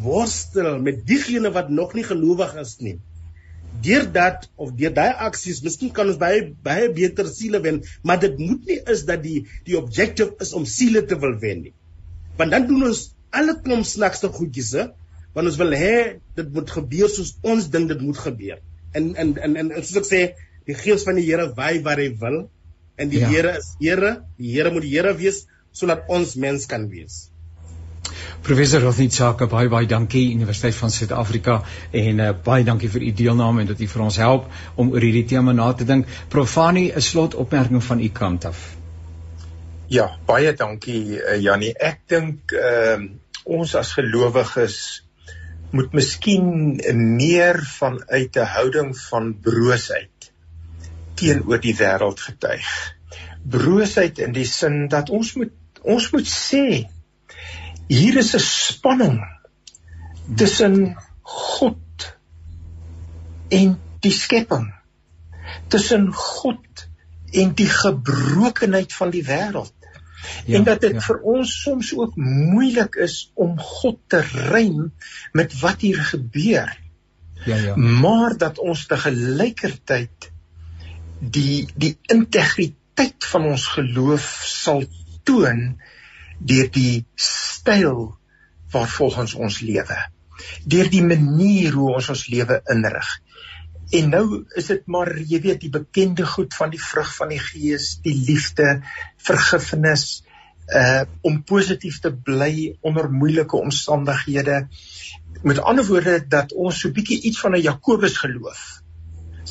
worstel 0.03 0.79
met 0.83 1.05
diegene 1.09 1.51
wat 1.55 1.71
nog 1.73 1.95
nie 1.97 2.05
gelowig 2.05 2.55
is 2.61 2.77
nie 2.85 2.99
deur 3.83 4.07
dat 4.13 4.47
of 4.57 4.73
deur 4.79 4.93
daai 4.95 5.13
aksies 5.29 5.63
miskien 5.65 5.93
kan 5.97 6.09
ons 6.11 6.19
baie 6.21 6.43
baie 6.67 6.89
beter 6.95 7.29
siele 7.31 7.61
wen 7.65 7.83
maar 8.03 8.21
dit 8.23 8.39
moet 8.39 8.71
nie 8.71 8.79
is 8.95 9.05
dat 9.09 9.23
die 9.25 9.45
die 9.69 9.77
objective 9.79 10.37
is 10.45 10.53
om 10.59 10.67
siele 10.67 11.05
te 11.07 11.19
wil 11.23 11.37
wen 11.43 11.67
nie. 11.67 11.75
Want 12.39 12.55
dan 12.57 12.67
doen 12.69 12.89
ons 12.91 13.03
alle 13.31 13.57
klomp 13.63 13.87
snakste 13.89 14.33
goedjies 14.33 14.73
want 15.37 15.47
ons 15.47 15.61
wil 15.61 15.77
hê 15.77 15.97
dit 16.39 16.53
moet 16.53 16.75
gebeur 16.79 17.13
soos 17.13 17.37
ons 17.43 17.71
dink 17.71 17.93
dit 17.93 18.01
moet 18.01 18.19
gebeur. 18.19 18.61
En 18.97 19.15
en 19.15 19.37
en 19.37 19.57
en 19.65 19.73
soos 19.83 20.03
ek 20.03 20.11
sê 20.11 20.23
die 20.67 20.77
gees 20.77 21.05
van 21.07 21.21
die 21.21 21.27
Here 21.29 21.51
waai 21.57 21.83
waar 21.87 22.01
hy 22.03 22.11
wil 22.21 22.47
en 22.97 23.13
die 23.13 23.21
ja. 23.23 23.31
Here 23.31 23.57
is 23.61 23.75
Here 23.81 24.13
die 24.41 24.53
Here 24.57 24.73
moet 24.73 24.87
die 24.89 24.95
Here 24.97 25.15
wees 25.19 25.45
sodat 25.77 26.09
ons 26.09 26.37
mens 26.41 26.65
kan 26.71 26.89
wees 26.93 27.27
Professor 28.47 28.81
Rothney 28.83 29.09
Chaka, 29.11 29.47
baie 29.51 29.69
baie 29.69 29.87
dankie 29.91 30.31
Universiteit 30.35 30.75
van 30.75 30.91
Suid-Afrika 30.91 31.63
en 31.91 32.21
uh, 32.23 32.31
baie 32.45 32.65
dankie 32.65 32.91
vir 32.93 33.03
u 33.03 33.13
deelname 33.13 33.61
en 33.65 33.71
dat 33.73 33.81
u 33.81 33.89
vir 33.91 34.03
ons 34.03 34.19
help 34.23 34.51
om 34.77 34.93
oor 34.93 35.03
hierdie 35.03 35.27
tema 35.27 35.53
na 35.53 35.73
te 35.73 35.85
dink. 35.85 36.07
Profani, 36.29 36.93
'n 36.93 37.01
slotopmerking 37.01 37.83
van 37.85 38.01
u 38.01 38.09
kant 38.09 38.45
af. 38.45 38.77
Ja, 39.89 40.17
baie 40.27 40.53
dankie 40.53 41.19
uh, 41.19 41.41
Jannie. 41.43 41.75
Ek 41.75 42.01
dink 42.07 42.53
ehm 42.53 43.03
uh, 43.03 43.11
ons 43.47 43.75
as 43.79 43.93
gelowiges 43.95 44.77
moet 45.71 45.93
miskien 45.95 46.81
meer 47.17 47.61
vanuit 47.79 48.37
'n 48.37 48.51
houding 48.55 48.91
van 48.99 49.35
broosheid 49.41 50.31
teenoor 51.15 51.61
die 51.61 51.77
wêreld 51.79 52.21
getuig. 52.21 52.67
Broosheid 53.43 54.19
in 54.19 54.33
die 54.33 54.45
sin 54.45 54.89
dat 54.89 55.11
ons 55.11 55.35
moet 55.35 55.53
ons 55.83 56.11
moet 56.11 56.27
sê 56.27 56.87
hier 57.87 58.17
is 58.17 58.35
'n 58.35 58.41
spanning 58.41 59.21
tussen 60.37 60.97
God 61.23 62.17
en 63.49 63.79
die 64.01 64.13
skepping. 64.13 64.75
Tussen 65.69 66.13
God 66.13 66.89
en 67.33 67.55
die 67.55 67.69
gebrokenheid 67.71 68.93
van 68.93 69.11
die 69.11 69.25
wêreld 69.25 69.77
ja, 70.45 70.57
en 70.59 70.65
dat 70.65 70.81
dit 70.81 70.97
ja. 70.99 71.03
vir 71.05 71.21
ons 71.23 71.53
soms 71.63 71.93
ook 71.97 72.17
moeilik 72.17 72.97
is 73.03 73.31
om 73.35 73.59
God 73.61 73.99
te 74.11 74.23
rym 74.51 74.93
met 75.37 75.55
wat 75.61 75.85
hier 75.85 76.01
gebeur. 76.11 76.73
Ja 77.47 77.57
ja. 77.57 77.77
Maar 77.77 78.37
dat 78.39 78.59
ons 78.59 78.87
te 78.87 78.99
gelykertyd 78.99 80.31
die 81.21 81.67
die 81.75 81.95
integriteit 82.13 83.29
van 83.33 83.47
ons 83.53 83.67
geloof 83.77 84.27
sal 84.47 84.85
toon 85.29 85.77
deur 86.39 86.71
die 86.73 87.05
styl 87.67 88.15
waarvolgens 88.71 89.35
ons 89.35 89.63
lewe 89.67 89.99
deur 90.69 90.89
die 90.93 91.03
manier 91.03 91.73
hoe 91.73 91.95
ons 91.97 92.11
ons 92.13 92.27
lewe 92.29 92.59
inrig. 92.69 93.07
En 93.97 94.11
nou 94.13 94.25
is 94.61 94.67
dit 94.69 94.83
maar 94.93 95.09
jy 95.17 95.39
weet 95.41 95.63
die 95.63 95.71
bekende 95.73 96.27
goed 96.29 96.53
van 96.55 96.75
die 96.75 96.83
vrug 96.83 97.09
van 97.17 97.33
die 97.33 97.41
gees 97.41 97.95
die 98.05 98.13
liefde 98.29 98.67
vergifnis 99.29 100.05
uh 100.67 101.07
om 101.25 101.41
positief 101.47 102.01
te 102.05 102.11
bly 102.29 102.77
onder 102.85 103.09
moeilike 103.11 103.57
omstandighede. 103.57 104.67
Met 105.43 105.63
ander 105.63 105.87
woorde 105.89 106.19
dat 106.29 106.53
ons 106.53 106.83
so 106.83 106.93
bietjie 106.93 107.23
iets 107.31 107.41
van 107.41 107.57
'n 107.57 107.65
Jakobus 107.65 108.21
geloof 108.21 108.63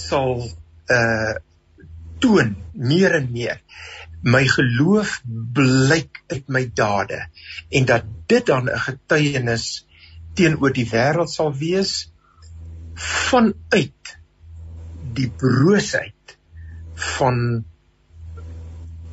sal 0.05 0.45
uh 0.91 1.35
toon 2.19 2.55
meer 2.71 3.17
en 3.17 3.31
meer 3.31 3.59
my 4.25 4.41
geloof 4.49 5.19
blyk 5.25 6.23
uit 6.33 6.47
my 6.49 6.63
dade 6.73 7.19
en 7.69 7.85
dat 7.85 8.05
dit 8.31 8.45
dan 8.45 8.69
'n 8.69 8.83
getuienis 8.87 9.85
teenoor 10.33 10.73
die 10.73 10.87
wêreld 10.89 11.29
sal 11.29 11.53
wees 11.53 11.93
vanuit 12.95 14.17
die 15.13 15.29
broosheid 15.29 16.37
van 17.17 17.65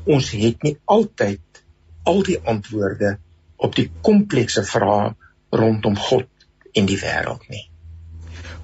ons 0.05 0.31
het 0.31 0.63
nie 0.63 0.77
altyd 0.85 1.65
al 2.03 2.23
die 2.23 2.41
antwoorde 2.55 3.19
op 3.57 3.77
die 3.77 3.91
komplekse 4.01 4.65
vrae 4.65 5.15
rondom 5.51 5.97
God 5.97 6.49
en 6.73 6.87
die 6.87 6.99
wêreld 6.99 7.45
nie 7.49 7.72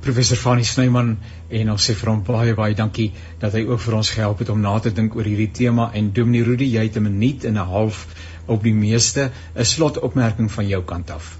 professor 0.01 0.37
Fanie 0.37 0.65
Snyman 0.65 1.17
en 1.51 1.71
ons 1.73 1.85
sê 1.89 1.95
vir 1.99 2.11
hom 2.11 2.21
baie 2.27 2.55
baie 2.59 2.75
dankie 2.79 3.09
dat 3.43 3.55
hy 3.57 3.65
ook 3.67 3.81
vir 3.83 3.97
ons 3.99 4.11
gehelp 4.15 4.43
het 4.45 4.53
om 4.55 4.61
na 4.63 4.77
te 4.85 4.93
dink 4.95 5.17
oor 5.19 5.27
hierdie 5.27 5.51
tema 5.59 5.91
en 5.99 6.13
Dominee 6.15 6.47
Rudy 6.47 6.69
jy 6.75 6.85
het 6.87 6.97
'n 6.97 7.03
minuut 7.09 7.45
en 7.45 7.59
'n 7.59 7.71
half 7.73 8.07
op 8.47 8.63
die 8.63 8.75
meeste 8.75 9.31
'n 9.57 9.65
slotopmerking 9.65 10.51
van 10.51 10.69
jou 10.69 10.83
kant 10.85 11.11
af. 11.11 11.39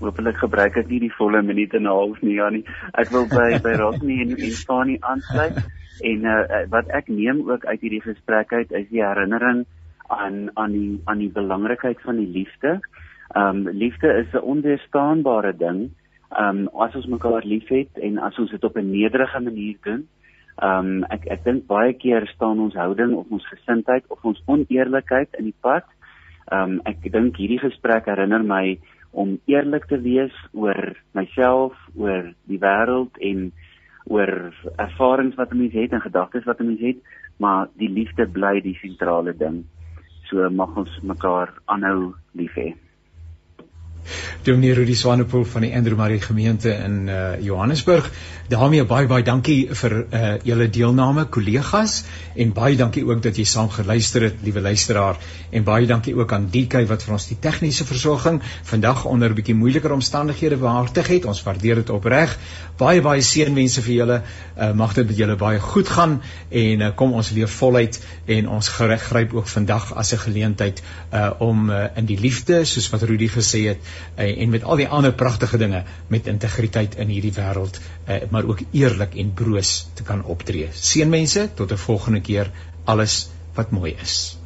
Hoopelik 0.00 0.36
gebruik 0.36 0.76
ek 0.76 0.88
nie 0.88 1.00
die 1.00 1.14
volle 1.18 1.42
minuut 1.42 1.74
en 1.74 1.82
'n 1.82 1.86
half 1.86 2.22
nie 2.22 2.34
Janie. 2.34 2.64
Ek 2.94 3.10
wil 3.10 3.26
by 3.26 3.58
by 3.62 3.74
Rodney 3.78 4.20
en 4.20 4.36
en 4.36 4.50
Fanie 4.66 4.98
aansluit 5.00 5.56
en 6.00 6.24
uh, 6.24 6.66
wat 6.70 6.88
ek 6.88 7.08
neem 7.08 7.50
ook 7.50 7.64
uit 7.64 7.80
hierdie 7.80 8.02
gesprek 8.02 8.52
uit 8.52 8.72
is 8.72 8.88
die 8.90 9.04
herinnering 9.04 9.66
aan 10.08 10.50
aan 10.54 10.72
die 10.72 11.00
aan 11.04 11.18
die 11.18 11.30
belangrikheid 11.30 12.00
van 12.00 12.16
die 12.16 12.28
liefde. 12.28 12.80
Ehm 13.34 13.66
um, 13.66 13.68
liefde 13.68 14.08
is 14.08 14.32
'n 14.32 14.44
onweerstaanbare 14.44 15.56
ding 15.56 15.90
ehm 16.34 16.66
um, 16.66 16.68
as 16.82 16.94
ons 16.94 17.06
mekaar 17.06 17.44
liefhet 17.46 17.98
en 18.02 18.18
as 18.18 18.38
ons 18.38 18.50
dit 18.50 18.64
op 18.64 18.76
'n 18.76 18.90
nederige 18.90 19.40
manier 19.40 19.76
doen. 19.82 20.06
Ehm 20.62 20.86
um, 20.86 21.04
ek 21.10 21.26
ek 21.26 21.44
dink 21.44 21.66
baie 21.66 21.92
keer 21.92 22.26
staan 22.34 22.60
ons 22.60 22.74
houding 22.74 23.14
of 23.14 23.26
ons 23.30 23.46
gesindheid 23.46 24.04
of 24.08 24.24
ons 24.24 24.42
oneerlikheid 24.46 25.28
in 25.38 25.44
die 25.44 25.60
pad. 25.60 25.84
Ehm 26.52 26.62
um, 26.62 26.80
ek 26.84 27.12
dink 27.12 27.36
hierdie 27.36 27.58
gesprek 27.58 28.06
herinner 28.06 28.42
my 28.42 28.78
om 29.10 29.38
eerlik 29.46 29.86
te 29.86 29.98
wees 30.02 30.34
oor 30.52 30.96
myself, 31.12 31.72
oor 31.96 32.34
die 32.50 32.58
wêreld 32.58 33.18
en 33.20 33.52
oor 34.04 34.52
ervarings 34.76 35.36
wat 35.36 35.52
'n 35.52 35.58
mens 35.58 35.72
het 35.72 35.92
en 35.92 36.00
gedagtes 36.00 36.44
wat 36.44 36.60
'n 36.60 36.66
mens 36.66 36.80
het, 36.80 36.98
maar 37.38 37.68
die 37.76 37.88
liefde 37.88 38.26
bly 38.26 38.60
die 38.60 38.78
sentrale 38.82 39.36
ding. 39.36 39.64
So 40.30 40.50
mag 40.50 40.76
ons 40.76 41.00
mekaar 41.02 41.54
aanhou 41.64 42.14
lief 42.32 42.54
hê. 42.54 42.74
Dominee 44.42 44.74
Rudy 44.74 44.94
Swanepoel 44.94 45.44
van 45.44 45.64
die 45.66 45.74
Andrew 45.74 45.96
Murray 45.96 46.20
gemeente 46.20 46.70
in 46.70 47.08
uh, 47.08 47.40
Johannesburg. 47.40 48.10
daarmee 48.48 48.84
baie 48.84 49.06
baie 49.08 49.24
dankie 49.24 49.70
vir 49.72 49.92
uh, 50.12 50.34
julle 50.44 50.66
deelname 50.68 51.24
kollegas. 51.32 52.02
En 52.36 52.52
baie 52.52 52.76
dankie 52.76 53.04
ook 53.06 53.22
dat 53.24 53.38
jy 53.40 53.44
saam 53.48 53.70
geluister 53.72 54.26
het 54.26 54.42
liewe 54.44 54.60
luisteraar. 54.60 55.16
En 55.50 55.64
baie 55.64 55.86
dankie 55.86 56.14
ook 56.16 56.32
aan 56.32 56.50
DK 56.52 56.84
wat 56.90 57.06
vir 57.06 57.14
ons 57.16 57.28
die 57.30 57.38
tegniese 57.40 57.86
versorging 57.88 58.42
vandag 58.68 59.04
onder 59.08 59.30
'n 59.30 59.34
bietjie 59.34 59.54
moeiliker 59.54 59.92
omstandighede 59.92 60.56
behartig 60.56 61.08
het. 61.08 61.24
Ons 61.24 61.42
waardeer 61.42 61.74
dit 61.74 61.90
opreg. 61.90 62.36
Baie 62.76 63.00
baie 63.00 63.22
seënwense 63.22 63.82
vir 63.82 63.94
julle. 63.94 64.22
Uh, 64.58 64.72
mag 64.72 64.94
dit 64.94 65.06
met 65.06 65.16
julle 65.16 65.36
baie 65.36 65.60
goed 65.60 65.88
gaan. 65.88 66.20
En 66.50 66.80
uh, 66.80 66.90
kom 66.94 67.12
ons 67.12 67.30
leef 67.30 67.50
voluit 67.50 68.00
en 68.26 68.48
ons 68.48 68.68
gryp 68.68 69.34
ook 69.34 69.48
vandag 69.48 69.94
as 69.94 70.12
'n 70.12 70.18
geleentheid 70.18 70.82
uh, 71.12 71.30
om 71.38 71.70
uh, 71.70 71.86
in 71.96 72.04
die 72.04 72.20
liefde 72.20 72.64
soos 72.64 72.90
wat 72.90 73.02
Rudy 73.02 73.28
gesê 73.28 73.68
het 73.68 73.78
uh, 74.16 74.42
en 74.42 74.50
met 74.50 74.64
al 74.64 74.76
die 74.76 74.88
ander 74.88 75.12
pragtige 75.12 75.58
dinge 75.58 75.82
met 76.08 76.26
integriteit 76.26 76.96
in 76.96 77.08
hierdie 77.08 77.34
wêreld 77.36 77.80
uh, 77.80 78.20
maar 78.30 78.44
ook 78.44 78.62
eerlik 78.70 79.14
en 79.14 79.34
broos 79.34 79.86
te 79.94 80.02
kan 80.02 80.24
optree. 80.24 80.68
Seënmense, 80.72 81.50
tot 81.54 81.72
'n 81.72 81.76
volgende 81.76 82.20
keer. 82.20 82.50
Alles 82.84 83.28
wat 83.54 83.70
mooi 83.70 83.96
is. 84.02 84.36